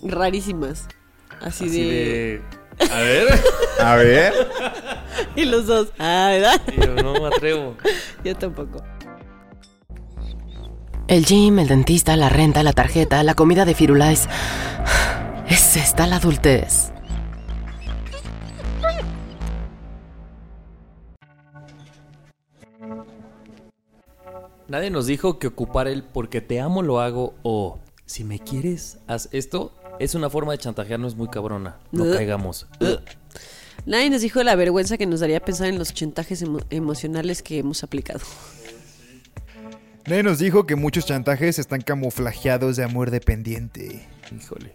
rarísimas. 0.02 0.86
Así, 1.40 1.64
Así 1.64 1.70
de... 1.70 1.84
de... 1.94 2.59
A 2.90 3.00
ver. 3.00 3.28
A 3.80 3.94
ver. 3.96 4.32
Y 5.36 5.44
los 5.44 5.66
dos. 5.66 5.88
Ah, 5.98 6.28
¿verdad? 6.32 6.60
Y 6.76 6.80
yo 6.80 6.94
no 6.94 7.14
me 7.14 7.26
atrevo. 7.26 7.76
Yo 8.24 8.36
tampoco. 8.36 8.82
El 11.08 11.24
gym, 11.24 11.58
el 11.58 11.66
dentista, 11.66 12.16
la 12.16 12.28
renta, 12.28 12.62
la 12.62 12.72
tarjeta, 12.72 13.22
la 13.24 13.34
comida 13.34 13.64
de 13.64 13.74
Firulais. 13.74 14.28
Es 15.48 15.76
esta 15.76 16.06
la 16.06 16.16
adultez. 16.16 16.92
Nadie 24.68 24.90
nos 24.90 25.06
dijo 25.06 25.40
que 25.40 25.48
ocupar 25.48 25.88
el 25.88 26.04
porque 26.04 26.40
te 26.40 26.60
amo 26.60 26.82
lo 26.82 27.00
hago 27.00 27.34
o 27.42 27.80
si 28.06 28.22
me 28.22 28.38
quieres 28.38 28.98
haz 29.08 29.28
esto 29.32 29.72
es 30.00 30.14
una 30.16 30.28
forma 30.30 30.52
de 30.52 30.58
chantajearnos 30.58 31.14
muy 31.14 31.28
cabrona. 31.28 31.76
No 31.92 32.10
caigamos. 32.10 32.66
Nadie 33.86 34.10
nos 34.10 34.20
dijo 34.22 34.42
la 34.42 34.56
vergüenza 34.56 34.98
que 34.98 35.06
nos 35.06 35.20
daría 35.20 35.40
pensar 35.40 35.68
en 35.68 35.78
los 35.78 35.94
chantajes 35.94 36.42
emo- 36.42 36.64
emocionales 36.70 37.42
que 37.42 37.58
hemos 37.58 37.82
aplicado. 37.84 38.20
Nadie 40.06 40.22
nos 40.22 40.38
dijo 40.38 40.66
que 40.66 40.74
muchos 40.76 41.06
chantajes 41.06 41.58
están 41.58 41.82
camuflajeados 41.82 42.76
de 42.76 42.84
amor 42.84 43.10
dependiente. 43.10 44.06
Híjole. 44.36 44.74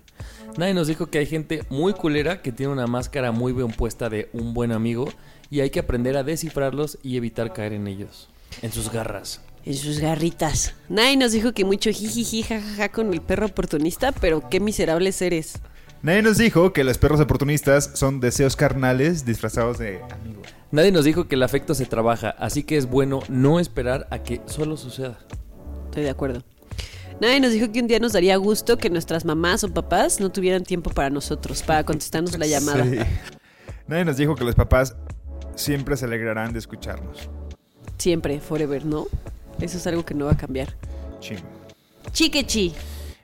Nadie 0.58 0.74
nos 0.74 0.88
dijo 0.88 1.08
que 1.08 1.18
hay 1.20 1.26
gente 1.26 1.64
muy 1.70 1.94
culera 1.94 2.42
que 2.42 2.52
tiene 2.52 2.72
una 2.72 2.88
máscara 2.88 3.32
muy 3.32 3.52
bien 3.52 3.72
puesta 3.72 4.10
de 4.10 4.30
un 4.32 4.54
buen 4.54 4.72
amigo 4.72 5.12
y 5.50 5.60
hay 5.60 5.70
que 5.70 5.80
aprender 5.80 6.16
a 6.18 6.24
descifrarlos 6.24 6.98
y 7.04 7.18
evitar 7.18 7.52
caer 7.54 7.74
en 7.74 7.88
ellos, 7.88 8.30
en 8.62 8.72
sus 8.72 8.92
garras. 8.92 9.42
En 9.66 9.74
sus 9.74 10.00
garritas. 10.00 10.76
Nadie 10.90 11.18
nos 11.18 11.32
dijo 11.32 11.54
que 11.54 11.66
mucho 11.66 11.90
jijiji 11.90 12.44
jajaja 12.44 12.90
con 12.90 13.12
el 13.12 13.22
perro 13.22 13.48
oportunista, 13.48 14.12
pero 14.12 14.48
qué 14.48 14.60
miserables 14.60 15.22
eres. 15.22 15.60
Nadie 16.04 16.22
nos 16.22 16.38
dijo 16.38 16.72
que 16.72 16.84
los 16.84 17.00
perros 17.00 17.20
oportunistas 17.20 17.90
son 17.96 18.20
deseos 18.20 18.56
carnales 18.56 19.26
disfrazados 19.26 19.80
de 19.80 20.04
amigos. 20.12 20.48
Nadie 20.72 20.92
nos 20.92 21.04
dijo 21.04 21.28
que 21.28 21.34
el 21.34 21.42
afecto 21.42 21.74
se 21.74 21.88
trabaja, 21.88 22.30
así 22.30 22.62
que 22.62 22.78
es 22.78 22.86
bueno 22.88 23.22
no 23.28 23.60
esperar 23.60 24.08
a 24.12 24.20
que 24.20 24.40
solo 24.46 24.78
suceda. 24.78 25.18
Estoy 25.86 26.04
de 26.04 26.12
acuerdo. 26.12 26.44
Nadie 27.20 27.40
nos 27.40 27.52
dijo 27.52 27.72
que 27.72 27.80
un 27.80 27.88
día 27.88 27.98
nos 27.98 28.14
daría 28.14 28.36
gusto 28.36 28.78
que 28.78 28.92
nuestras 28.92 29.26
mamás 29.26 29.64
o 29.64 29.74
papás 29.74 30.20
no 30.20 30.32
tuvieran 30.32 30.64
tiempo 30.64 30.92
para 30.92 31.10
nosotros, 31.10 31.64
para 31.64 31.84
contestarnos 31.84 32.38
la 32.38 32.46
llamada. 32.46 32.84
Sí. 32.84 32.98
Nadie 33.88 34.06
nos 34.06 34.18
dijo 34.18 34.36
que 34.36 34.44
los 34.44 34.54
papás 34.54 34.96
siempre 35.56 35.98
se 35.98 36.06
alegrarán 36.06 36.54
de 36.54 36.60
escucharnos. 36.60 37.30
Siempre, 37.98 38.40
forever, 38.42 38.86
¿no? 38.86 39.08
Eso 39.60 39.78
es 39.78 39.88
algo 39.88 40.06
que 40.06 40.14
no 40.14 40.26
va 40.26 40.34
a 40.34 40.38
cambiar. 40.38 40.76
Ching. 41.20 41.40
Chiquechi. 42.12 42.74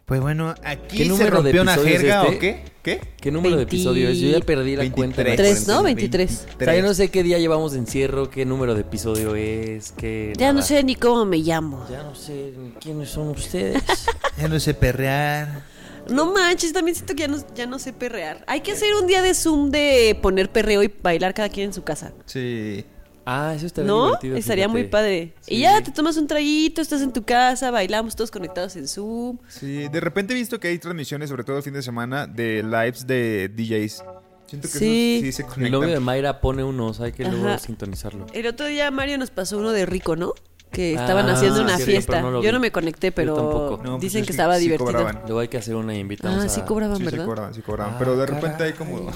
Pues 0.05 0.19
bueno, 0.19 0.53
aquí 0.63 0.97
¿Qué 0.97 1.05
se 1.05 1.23
de 1.23 1.29
rompió 1.29 1.61
una 1.61 1.77
jerga 1.77 2.23
este? 2.23 2.35
o 2.35 2.39
qué? 2.39 2.63
¿Qué? 2.83 3.01
¿Qué 3.21 3.31
número 3.31 3.55
de 3.55 3.63
20 3.63 3.75
episodio 3.75 4.09
es? 4.09 4.19
Yo 4.19 4.29
ya 4.29 4.39
perdí 4.41 4.75
la 4.75 4.91
cuenta. 4.91 5.23
23. 5.23 5.35
Tres, 5.37 5.67
¿no? 5.67 5.83
23. 5.83 6.47
O 6.59 6.63
sea, 6.65 6.75
yo 6.75 6.81
no 6.81 6.93
sé 6.93 7.09
qué 7.09 7.23
día 7.23 7.37
llevamos 7.37 7.73
de 7.73 7.79
encierro, 7.79 8.29
qué 8.29 8.43
número 8.43 8.73
de 8.75 8.81
episodio 8.81 9.35
es, 9.35 9.93
qué... 9.93 10.33
Ya 10.37 10.51
no 10.51 10.61
sé 10.63 10.83
ni 10.83 10.95
cómo 10.95 11.25
me 11.25 11.37
llamo. 11.37 11.85
Ya 11.89 12.03
no 12.03 12.15
sé 12.15 12.53
ni 12.57 12.71
quiénes 12.71 13.09
son 13.09 13.29
ustedes. 13.29 13.81
Ya 14.37 14.47
no 14.47 14.59
sé 14.59 14.73
perrear. 14.73 15.63
No 16.09 16.33
manches, 16.33 16.73
también 16.73 16.95
siento 16.95 17.13
que 17.13 17.21
ya 17.21 17.27
no, 17.27 17.37
ya 17.53 17.67
no 17.67 17.77
sé 17.79 17.93
perrear. 17.93 18.43
Hay 18.47 18.61
que 18.61 18.71
hacer 18.71 18.95
un 18.95 19.05
día 19.05 19.21
de 19.21 19.33
Zoom 19.35 19.69
de 19.69 20.17
poner 20.19 20.51
perreo 20.51 20.81
y 20.81 20.91
bailar 21.01 21.33
cada 21.33 21.49
quien 21.49 21.67
en 21.67 21.73
su 21.73 21.83
casa. 21.83 22.11
Sí. 22.25 22.85
Ah, 23.25 23.53
eso 23.55 23.65
estaría 23.65 23.87
¿No? 23.87 24.05
divertido. 24.05 24.37
Estaría 24.37 24.67
muy 24.67 24.83
padre. 24.85 25.33
Sí. 25.41 25.55
Y 25.55 25.59
ya 25.61 25.81
te 25.81 25.91
tomas 25.91 26.17
un 26.17 26.27
traguito, 26.27 26.81
estás 26.81 27.01
en 27.01 27.13
tu 27.13 27.23
casa, 27.23 27.71
bailamos 27.71 28.15
todos 28.15 28.31
conectados 28.31 28.75
en 28.75 28.87
Zoom. 28.87 29.37
Sí, 29.47 29.87
de 29.87 29.99
repente 29.99 30.33
he 30.33 30.35
visto 30.35 30.59
que 30.59 30.67
hay 30.69 30.79
transmisiones, 30.79 31.29
sobre 31.29 31.43
todo 31.43 31.57
el 31.57 31.63
fin 31.63 31.73
de 31.73 31.81
semana, 31.81 32.27
de 32.27 32.63
lives 32.63 33.05
de 33.07 33.49
DJs. 33.49 34.03
Siento 34.47 34.67
que 34.67 34.77
Sí. 34.79 35.15
eso 35.17 35.25
sí 35.25 35.31
se 35.31 35.41
El 35.43 35.47
conecta. 35.47 35.77
novio 35.77 35.89
de 35.93 35.99
Mayra 36.01 36.41
pone 36.41 36.63
unos, 36.63 36.99
hay 36.99 37.13
que 37.13 37.23
luego 37.23 37.47
Ajá. 37.47 37.59
sintonizarlo. 37.59 38.25
El 38.33 38.47
otro 38.47 38.65
día 38.65 38.91
Mario 38.91 39.17
nos 39.17 39.29
pasó 39.31 39.57
uno 39.57 39.71
de 39.71 39.85
rico, 39.85 40.15
¿no? 40.17 40.33
Que 40.73 40.93
estaban 40.93 41.27
Ah, 41.29 41.33
haciendo 41.33 41.61
una 41.61 41.75
cierto, 41.75 41.91
fiesta. 41.91 42.21
no 42.21 42.31
Yo 42.35 42.41
vi. 42.41 42.51
no 42.53 42.59
me 42.61 42.71
conecté, 42.71 43.11
pero 43.11 43.35
tampoco. 43.35 43.77
No, 43.83 43.91
pues 43.93 44.01
dicen 44.03 44.21
es 44.21 44.23
que 44.23 44.27
que 44.27 44.31
estaba 44.31 44.55
sí 44.55 44.63
divertido. 44.63 44.85
cobraban. 44.91 45.21
Luego 45.25 45.39
hay 45.39 45.47
que 45.49 45.57
hacer 45.57 45.75
una 45.75 45.95
invitación. 45.97 46.39
Ah, 46.41 46.47
sí 46.49 46.61
cobraban, 46.61 46.95
Sí, 46.97 47.03
sí 47.03 47.09
¿verdad? 47.11 47.25
cobraban, 47.25 47.53
sí 47.53 47.61
cobraban. 47.61 47.93
Ah, 47.95 47.97
Pero 47.99 48.15
de 48.17 48.25
caray. 48.25 48.41
repente 48.41 48.63
hay 48.63 48.73
como... 48.73 49.09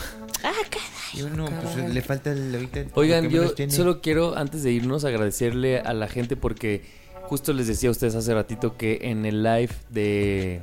Ah, 0.43 0.51
caray. 0.69 0.87
Y 1.17 1.21
uno, 1.23 1.45
pues 1.61 1.93
le 1.93 2.01
falta 2.01 2.31
el... 2.31 2.53
ahorita 2.53 2.85
Oigan, 2.95 3.29
yo 3.29 3.53
solo 3.69 4.01
quiero, 4.01 4.37
antes 4.37 4.63
de 4.63 4.71
irnos, 4.71 5.05
agradecerle 5.05 5.79
a 5.79 5.93
la 5.93 6.07
gente 6.07 6.35
porque 6.35 6.81
justo 7.23 7.53
les 7.53 7.67
decía 7.67 7.89
a 7.89 7.91
ustedes 7.91 8.15
hace 8.15 8.33
ratito 8.33 8.77
que 8.77 8.99
en 9.03 9.25
el 9.25 9.43
live 9.43 9.69
de... 9.89 10.61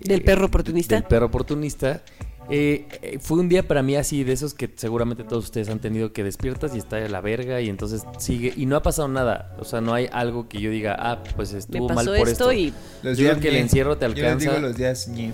Del 0.00 0.22
perro 0.22 0.46
oportunista. 0.46 0.94
Del 0.94 1.04
perro 1.04 1.26
oportunista. 1.26 2.02
eh, 2.48 2.86
eh, 3.02 3.18
fue 3.20 3.38
un 3.38 3.48
día 3.48 3.66
para 3.66 3.82
mí 3.82 3.96
así 3.96 4.22
de 4.22 4.32
esos 4.32 4.54
que 4.54 4.70
seguramente 4.76 5.24
todos 5.24 5.44
ustedes 5.46 5.68
han 5.68 5.80
tenido 5.80 6.12
que 6.12 6.22
despiertas 6.22 6.74
y 6.76 6.78
está 6.78 6.96
de 6.96 7.08
la 7.08 7.20
verga 7.20 7.60
y 7.60 7.68
entonces 7.68 8.04
sigue 8.18 8.52
y 8.56 8.66
no 8.66 8.76
ha 8.76 8.82
pasado 8.82 9.08
nada. 9.08 9.56
O 9.58 9.64
sea, 9.64 9.80
no 9.80 9.92
hay 9.94 10.08
algo 10.12 10.48
que 10.48 10.60
yo 10.60 10.70
diga, 10.70 10.94
ah, 10.98 11.22
pues 11.34 11.52
Me 11.52 11.58
estuvo 11.58 11.88
mal 11.88 12.06
por 12.06 12.28
esto 12.28 12.50
esto. 12.50 12.52
y. 12.52 12.72
Los 13.02 13.18
yo 13.18 13.24
creo 13.24 13.34
días 13.34 13.38
que 13.42 13.48
el 13.48 13.56
encierro 13.56 13.98
te 13.98 14.06
Yo 14.06 14.14
les 14.14 14.18
alcanza. 14.22 14.50
digo 14.50 14.62
los 14.62 14.76
días 14.76 15.08
ñe. 15.08 15.32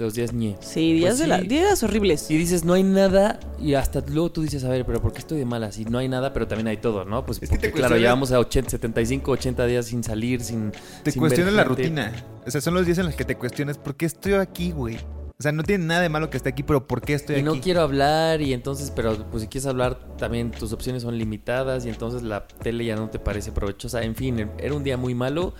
Los 0.00 0.14
días 0.14 0.32
ñe. 0.32 0.56
Sí, 0.60 0.94
días, 0.94 1.10
Pues 1.10 1.18
de 1.18 1.26
la- 1.26 1.40
sí. 1.40 1.46
días 1.46 1.82
horribles. 1.82 2.30
Y 2.30 2.38
dices, 2.38 2.64
no 2.64 2.72
hay 2.72 2.82
nada, 2.82 3.38
y 3.60 3.74
hasta 3.74 4.00
luego 4.08 4.32
tú 4.32 4.40
dices, 4.42 4.64
a 4.64 4.68
ver, 4.70 4.86
pero 4.86 5.00
¿por 5.02 5.12
qué 5.12 5.18
estoy 5.18 5.38
de 5.38 5.44
malas? 5.44 5.78
Y 5.78 5.84
no 5.84 5.98
hay 5.98 6.08
nada, 6.08 6.32
pero 6.32 6.48
también 6.48 6.68
hay 6.68 6.78
todo, 6.78 7.04
¿no? 7.04 7.26
Pues 7.26 7.38
Es 7.42 7.50
que 7.50 7.58
te 7.58 7.68
porque, 7.68 7.80
claro, 7.80 7.96
llevamos 7.98 8.32
a 8.32 8.38
80, 8.40 8.70
75, 8.70 9.30
80 9.32 9.66
días 9.66 9.86
sin 9.86 10.02
salir, 10.02 10.40
sin. 10.42 10.72
Te 11.02 11.10
sin 11.10 11.20
cuestionas 11.20 11.52
ver 11.52 11.62
la 11.62 11.64
rutina. 11.64 12.12
O 12.46 12.50
sea, 12.50 12.60
son 12.62 12.72
los 12.74 12.86
días 12.86 12.96
en 12.98 13.06
los 13.06 13.14
que 13.14 13.24
te 13.26 13.36
cuestionas, 13.36 13.76
¿por 13.76 13.94
qué 13.94 14.06
estoy 14.06 14.32
aquí, 14.32 14.72
güey? 14.72 14.96
O 15.38 15.42
sea, 15.42 15.52
no 15.52 15.62
tiene 15.62 15.84
nada 15.86 16.02
de 16.02 16.08
malo 16.10 16.28
que 16.28 16.36
esté 16.36 16.50
aquí, 16.50 16.62
pero 16.62 16.86
¿por 16.86 17.00
qué 17.00 17.14
estoy 17.14 17.36
y 17.36 17.38
aquí? 17.38 17.44
no 17.46 17.60
quiero 17.60 17.80
hablar 17.80 18.42
y 18.42 18.52
entonces, 18.52 18.90
pero 18.94 19.16
pues 19.30 19.42
si 19.42 19.48
quieres 19.48 19.66
hablar 19.66 19.98
también 20.18 20.50
tus 20.50 20.72
opciones 20.74 21.02
son 21.02 21.16
limitadas 21.16 21.86
y 21.86 21.88
entonces 21.88 22.22
la 22.22 22.46
tele 22.46 22.84
ya 22.84 22.96
no 22.96 23.08
te 23.08 23.18
parece 23.18 23.50
provechosa. 23.50 24.02
En 24.02 24.14
fin, 24.14 24.50
era 24.58 24.74
un 24.74 24.84
día 24.84 24.98
muy 24.98 25.14
malo 25.14 25.54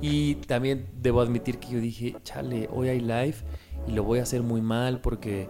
y 0.00 0.36
también 0.36 0.86
debo 1.00 1.20
admitir 1.20 1.58
que 1.58 1.68
yo 1.68 1.80
dije, 1.80 2.16
chale, 2.22 2.68
hoy 2.72 2.88
hay 2.88 3.00
live 3.00 3.36
y 3.86 3.92
lo 3.92 4.04
voy 4.04 4.18
a 4.18 4.22
hacer 4.22 4.42
muy 4.42 4.60
mal 4.60 5.00
porque 5.00 5.48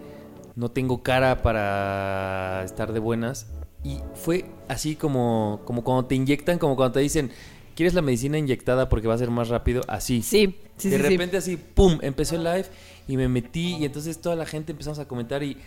no 0.55 0.71
tengo 0.71 1.03
cara 1.03 1.43
para 1.43 2.63
estar 2.65 2.93
de 2.93 2.99
buenas. 3.01 3.49
Y 3.85 4.01
fue 4.15 4.47
así 4.69 4.97
como, 4.97 5.61
como 5.65 5.85
cuando 5.85 6.07
te 6.07 6.15
inyectan, 6.15 6.59
como 6.59 6.77
cuando 6.77 6.95
te 6.95 7.01
dicen, 7.01 7.31
¿quieres 7.75 7.95
la 7.95 8.03
medicina 8.03 8.39
inyectada 8.39 8.89
porque 8.89 9.07
va 9.07 9.15
a 9.15 9.19
ser 9.19 9.31
más 9.31 9.49
rápido? 9.49 9.83
Así. 9.87 10.23
Sí, 10.23 10.57
sí, 10.77 10.89
de 10.89 10.97
sí, 10.97 11.03
sí. 11.03 11.09
repente 11.11 11.37
así, 11.37 11.57
¡pum! 11.57 11.99
Empezó 12.03 12.37
el 12.37 12.45
live 12.45 12.67
y 13.07 13.17
me 13.17 13.29
metí 13.29 13.77
y 13.77 13.85
entonces 13.85 14.21
toda 14.21 14.35
la 14.35 14.47
gente 14.47 14.73
empezamos 14.73 14.99
a 14.99 15.07
comentar 15.07 15.43
y 15.43 15.59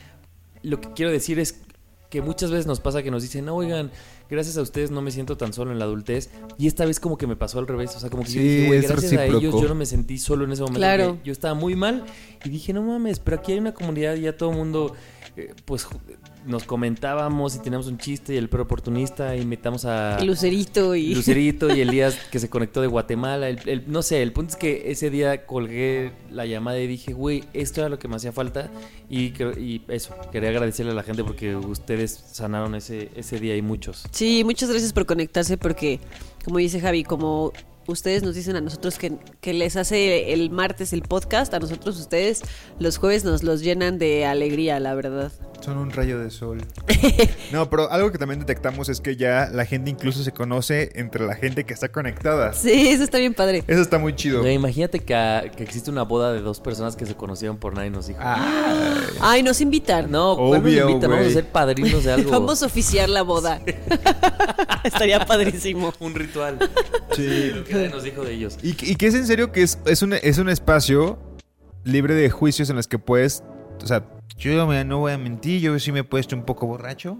lo 0.64 0.82
que 0.82 0.92
quiero 0.94 1.12
decir 1.12 1.40
es 1.40 1.62
que 2.10 2.22
muchas 2.22 2.50
veces 2.50 2.66
nos 2.66 2.80
pasa 2.80 3.04
que 3.04 3.12
nos 3.12 3.22
dicen, 3.22 3.48
oigan, 3.50 3.92
gracias 4.30 4.58
a 4.58 4.62
ustedes 4.62 4.90
no 4.90 5.02
me 5.02 5.12
siento 5.12 5.38
tan 5.38 5.54
solo 5.54 5.72
en 5.72 5.80
la 5.80 5.86
adultez. 5.86 6.30
Y 6.58 6.68
esta 6.68 6.86
vez 6.86 7.00
como 7.00 7.18
que 7.18 7.28
me 7.28 7.36
pasó 7.36 7.60
al 7.60 7.68
revés. 7.68 7.96
O 7.96 8.00
sea, 8.00 8.10
como 8.10 8.24
que 8.24 8.32
yo 8.32 8.42
dije, 8.42 8.68
güey, 8.68 8.82
gracias 8.82 9.14
a 9.14 9.26
ellos 9.26 9.62
yo 9.62 9.68
no 9.68 9.76
me 9.76 9.86
sentí 9.86 10.18
solo 10.18 10.46
en 10.46 10.52
ese 10.52 10.62
momento. 10.62 10.80
Claro. 10.80 11.18
Yo 11.24 11.32
estaba 11.32 11.54
muy 11.54 11.76
mal 11.76 12.04
y 12.44 12.50
dije, 12.50 12.74
no 12.74 12.82
mames, 12.82 13.20
pero 13.20 13.38
aquí 13.38 13.52
hay 13.52 13.60
una 13.60 13.74
comunidad 13.74 14.16
y 14.16 14.22
ya 14.22 14.36
todo 14.36 14.50
el 14.52 14.58
mundo, 14.58 14.96
eh, 15.38 15.54
pues 15.66 15.88
nos 16.46 16.64
comentábamos 16.64 17.56
y 17.56 17.60
teníamos 17.60 17.88
un 17.88 17.98
chiste 17.98 18.34
y 18.34 18.38
el 18.38 18.50
perro 18.50 18.64
oportunista 18.64 19.36
y 19.36 19.46
metamos 19.46 19.86
a... 19.86 20.18
Lucerito 20.24 20.96
y... 20.96 21.14
Lucerito 21.14 21.74
y 21.74 21.82
Elías 21.82 22.16
que 22.32 22.40
se 22.40 22.50
conectó 22.50 22.82
de 22.82 22.88
Guatemala. 22.88 23.50
El- 23.50 23.68
el- 23.70 23.84
no 23.92 24.02
sé, 24.02 24.22
el 24.22 24.32
punto 24.32 24.52
es 24.52 24.58
que 24.58 24.92
ese 24.92 25.10
día 25.10 25.46
colgué 25.46 26.12
la 26.32 26.46
llamada 26.46 26.80
y 26.80 26.88
dije, 26.88 27.14
güey, 27.14 27.44
esto 27.54 27.82
era 27.82 27.90
lo 27.90 28.00
que 28.00 28.08
me 28.08 28.16
hacía 28.16 28.32
falta. 28.32 28.70
Y 29.10 29.34
eso, 29.88 30.16
quería 30.32 30.50
agradecerle 30.50 30.92
a 30.92 30.96
la 30.96 31.04
gente 31.04 31.24
porque 31.24 31.56
ustedes 31.56 32.12
sanaron 32.32 32.76
ese, 32.76 33.10
ese 33.16 33.40
día 33.40 33.56
y 33.58 33.62
muchos. 33.62 34.04
Sí, 34.12 34.44
muchas 34.44 34.70
gracias 34.70 34.94
por 34.94 35.06
conectarse 35.06 35.58
porque, 35.58 36.00
como 36.46 36.60
dice 36.60 36.80
Javi, 36.80 37.04
como 37.04 37.52
ustedes 37.92 38.24
nos 38.24 38.36
dicen 38.36 38.56
a 38.56 38.62
nosotros 38.62 38.98
que, 38.98 39.14
que 39.42 39.54
les 39.54 39.76
hace 39.76 40.34
el 40.34 40.50
martes 40.50 40.94
el 40.94 41.02
podcast, 41.02 41.54
a 41.54 41.60
nosotros 41.60 42.00
ustedes 42.00 42.42
los 42.80 42.98
jueves 42.98 43.24
nos 43.24 43.44
los 43.44 43.62
llenan 43.62 43.98
de 44.00 44.26
alegría, 44.26 44.80
la 44.80 44.94
verdad. 44.96 45.32
Son 45.62 45.78
un 45.78 45.92
rayo 45.92 46.20
de 46.20 46.32
sol. 46.32 46.62
no, 47.52 47.70
pero 47.70 47.92
algo 47.92 48.12
que 48.12 48.18
también 48.18 48.40
detectamos 48.40 48.88
es 48.88 49.02
que 49.02 49.18
ya 49.18 49.50
la 49.52 49.66
gente 49.66 49.90
incluso 49.90 50.24
se 50.24 50.32
conoce 50.32 50.92
entre 50.96 51.26
la 51.26 51.36
gente 51.36 51.66
que 51.66 51.74
está 51.74 51.90
conectada. 51.90 52.54
Sí, 52.54 52.88
eso 52.90 53.04
está 53.04 53.18
bien 53.18 53.34
padre. 53.34 53.64
Eso 53.68 53.82
está 53.82 53.98
muy 53.98 54.16
chido. 54.16 54.48
Imagínate 54.50 55.00
que, 55.00 55.14
ah, 55.16 55.44
que 55.56 55.64
existe 55.64 55.92
una 55.92 56.04
boda 56.04 56.32
de 56.32 56.40
dos 56.42 56.60
personas 56.62 56.96
que 56.96 57.06
se 57.06 57.16
conocieron 57.16 57.58
por 57.58 57.74
nadie 57.74 57.90
nos 57.90 58.08
dijo. 58.08 58.20
Ay, 59.20 59.44
nos 59.44 59.60
invitan. 59.62 60.10
no, 60.10 60.36
¿cuál 60.38 60.62
nos 60.62 60.72
Obvio, 60.72 60.90
invitan? 60.90 61.10
Vamos 61.10 61.18
a 61.18 61.24
güey. 61.24 61.34
ser 61.34 61.46
padrinos 61.48 62.04
de 62.06 62.12
algo. 62.14 62.32
Vamos 62.32 62.64
a 62.64 62.66
oficiar 62.68 63.10
la 63.10 63.22
boda. 63.24 63.62
Estaría 64.84 65.26
padrísimo. 65.26 65.94
Un 66.00 66.16
ritual. 66.16 66.58
Sí. 67.12 67.52
Lo 67.54 67.64
que 67.66 67.74
nadie 67.80 67.96
nos 67.96 68.04
dijo 68.04 68.24
de 68.24 68.34
ellos. 68.34 68.58
Y, 68.62 68.70
y 68.70 68.96
que 68.96 69.08
es 69.08 69.16
en 69.16 69.26
serio 69.28 69.52
que 69.52 69.64
es, 69.64 69.80
es, 69.86 70.02
un, 70.02 70.14
es 70.14 70.38
un 70.38 70.50
espacio 70.50 71.20
libre 71.84 72.14
de 72.14 72.30
juicios 72.30 72.70
en 72.70 72.76
los 72.76 72.88
que 72.88 73.00
puedes. 73.00 73.44
O 73.82 73.88
sea, 73.88 74.06
yo 74.38 74.54
no 74.86 75.00
voy 75.00 75.12
a 75.12 75.18
mentir, 75.18 75.62
yo 75.62 75.78
sí 75.80 75.92
me 75.92 76.00
he 76.00 76.04
puesto 76.04 76.36
un 76.36 76.44
poco 76.44 76.68
borracho. 76.68 77.18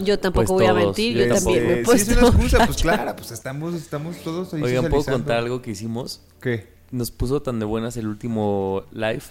Yo 0.00 0.18
tampoco 0.18 0.56
Pues 0.56 0.60
voy 0.60 0.66
a 0.66 0.74
mentir, 0.74 1.16
yo 1.16 1.26
yo 1.26 1.34
también 1.34 1.66
me 1.66 1.80
he 1.80 1.84
sí, 1.84 1.92
es 2.10 2.16
una 2.16 2.28
excusa, 2.28 2.66
pues 2.66 2.82
claro, 2.82 3.14
pues 3.14 3.30
estamos, 3.30 3.74
estamos 3.74 4.16
todos 4.18 4.52
ahí 4.54 4.62
Oigan, 4.62 4.88
¿puedo 4.88 5.04
contar 5.04 5.38
algo 5.38 5.62
que 5.62 5.70
hicimos? 5.70 6.22
¿Qué? 6.40 6.74
Nos 6.90 7.10
puso 7.10 7.42
tan 7.42 7.58
de 7.60 7.64
buenas 7.64 7.96
el 7.96 8.08
último 8.08 8.82
live 8.92 9.22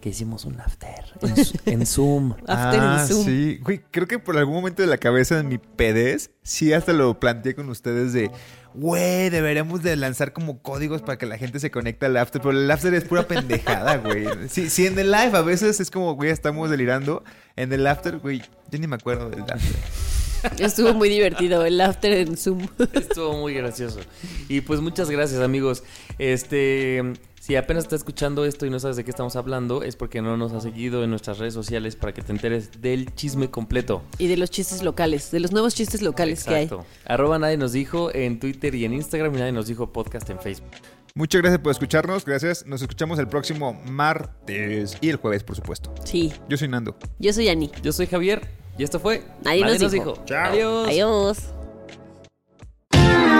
que 0.00 0.10
hicimos 0.10 0.44
un 0.44 0.60
after 0.60 1.04
en, 1.22 1.36
Zo- 1.36 1.60
en 1.66 1.86
Zoom. 1.86 2.32
After 2.46 2.80
en 2.80 2.86
ah, 2.86 3.06
Zoom. 3.06 3.24
sí. 3.24 3.58
Güey, 3.62 3.82
creo 3.90 4.06
que 4.06 4.18
por 4.18 4.36
algún 4.36 4.54
momento 4.54 4.82
de 4.82 4.88
la 4.88 4.98
cabeza 4.98 5.36
de 5.36 5.42
mi 5.42 5.58
pedez, 5.58 6.30
sí 6.42 6.72
hasta 6.72 6.92
lo 6.92 7.18
planteé 7.20 7.54
con 7.54 7.68
ustedes 7.68 8.12
de, 8.12 8.30
güey, 8.76 9.30
deberíamos 9.30 9.82
de 9.82 9.96
lanzar 9.96 10.32
como 10.32 10.60
códigos 10.60 11.02
para 11.02 11.18
que 11.18 11.26
la 11.26 11.38
gente 11.38 11.58
se 11.60 11.70
conecte 11.70 12.06
al 12.06 12.16
after, 12.16 12.40
pero 12.40 12.58
el 12.58 12.70
after 12.70 12.92
es 12.94 13.04
pura 13.04 13.26
pendejada, 13.26 13.96
güey. 13.96 14.26
Sí, 14.48 14.70
sí, 14.70 14.86
en 14.86 14.98
el 14.98 15.10
live 15.10 15.36
a 15.36 15.42
veces 15.42 15.80
es 15.80 15.90
como, 15.90 16.14
güey, 16.14 16.30
estamos 16.30 16.70
delirando. 16.70 17.24
En 17.56 17.72
el 17.72 17.86
after, 17.86 18.18
güey, 18.18 18.42
yo 18.70 18.78
ni 18.78 18.86
me 18.86 18.96
acuerdo 18.96 19.30
del 19.30 19.42
after. 19.42 20.56
Estuvo 20.58 20.94
muy 20.94 21.08
divertido 21.08 21.64
el 21.64 21.80
after 21.80 22.12
en 22.12 22.36
Zoom. 22.36 22.68
Estuvo 22.92 23.36
muy 23.38 23.54
gracioso. 23.54 24.00
Y 24.48 24.60
pues 24.60 24.80
muchas 24.80 25.10
gracias, 25.10 25.40
amigos. 25.40 25.82
Este, 26.18 27.02
si 27.46 27.54
apenas 27.54 27.84
estás 27.84 28.00
escuchando 28.00 28.44
esto 28.44 28.66
y 28.66 28.70
no 28.70 28.80
sabes 28.80 28.96
de 28.96 29.04
qué 29.04 29.10
estamos 29.10 29.36
hablando, 29.36 29.84
es 29.84 29.94
porque 29.94 30.20
no 30.20 30.36
nos 30.36 30.52
has 30.52 30.64
seguido 30.64 31.04
en 31.04 31.10
nuestras 31.10 31.38
redes 31.38 31.54
sociales 31.54 31.94
para 31.94 32.12
que 32.12 32.20
te 32.20 32.32
enteres 32.32 32.82
del 32.82 33.14
chisme 33.14 33.52
completo. 33.52 34.02
Y 34.18 34.26
de 34.26 34.36
los 34.36 34.50
chistes 34.50 34.82
locales, 34.82 35.30
de 35.30 35.38
los 35.38 35.52
nuevos 35.52 35.72
chistes 35.72 36.02
locales 36.02 36.42
que 36.42 36.54
hay. 36.56 36.64
Exacto. 36.64 36.84
Arroba 37.04 37.38
nadie 37.38 37.56
nos 37.56 37.70
dijo 37.70 38.12
en 38.12 38.40
Twitter 38.40 38.74
y 38.74 38.84
en 38.84 38.94
Instagram 38.94 39.32
y 39.36 39.38
nadie 39.38 39.52
nos 39.52 39.68
dijo 39.68 39.92
podcast 39.92 40.28
en 40.28 40.40
Facebook. 40.40 40.72
Muchas 41.14 41.40
gracias 41.40 41.60
por 41.60 41.70
escucharnos, 41.70 42.24
gracias. 42.24 42.66
Nos 42.66 42.82
escuchamos 42.82 43.16
el 43.20 43.28
próximo 43.28 43.80
martes 43.86 44.98
y 45.00 45.08
el 45.08 45.14
jueves, 45.14 45.44
por 45.44 45.54
supuesto. 45.54 45.94
Sí. 46.04 46.32
Yo 46.48 46.56
soy 46.56 46.66
Nando. 46.66 46.96
Yo 47.20 47.32
soy 47.32 47.48
Ani. 47.48 47.70
Yo 47.80 47.92
soy 47.92 48.08
Javier 48.08 48.42
y 48.76 48.82
esto 48.82 48.98
fue 48.98 49.22
Nadie 49.44 49.64
nos 49.64 49.92
dijo. 49.92 50.18
Adiós. 50.28 50.88
Adiós. 50.88 51.38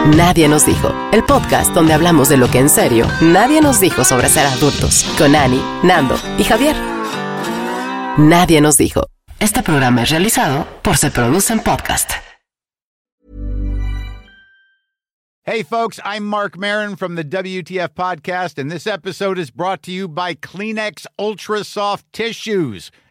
Nadie 0.07 0.47
nos 0.49 0.65
dijo. 0.65 0.95
El 1.13 1.25
podcast 1.25 1.75
donde 1.75 1.93
hablamos 1.93 2.29
de 2.29 2.37
lo 2.37 2.49
que 2.49 2.61
en 2.61 2.69
serio 2.69 3.09
nadie 3.21 3.61
nos 3.61 3.81
dijo 3.81 4.05
sobre 4.05 4.29
ser 4.29 4.47
adultos. 4.47 5.05
Con 5.19 5.35
Ani, 5.35 5.61
Nando 5.83 6.15
y 6.39 6.45
Javier. 6.45 6.77
Nadie 8.17 8.61
nos 8.61 8.77
dijo. 8.77 9.09
Este 9.41 9.65
programa 9.65 10.05
es 10.05 10.11
realizado 10.11 10.65
por 10.83 10.97
Se 10.97 11.11
Producen 11.11 11.59
Podcast. 11.59 12.13
Hey, 15.43 15.63
folks, 15.63 16.01
I'm 16.05 16.25
Mark 16.25 16.57
Marin 16.57 16.97
from 16.97 17.15
the 17.15 17.23
WTF 17.23 17.91
Podcast, 17.95 18.59
and 18.59 18.69
this 18.69 18.85
episode 18.87 19.39
is 19.39 19.53
brought 19.53 19.81
to 19.83 19.93
you 19.93 20.09
by 20.09 20.35
Kleenex 20.35 21.07
Ultra 21.21 21.63
Soft 21.63 22.05
Tissues, 22.13 22.91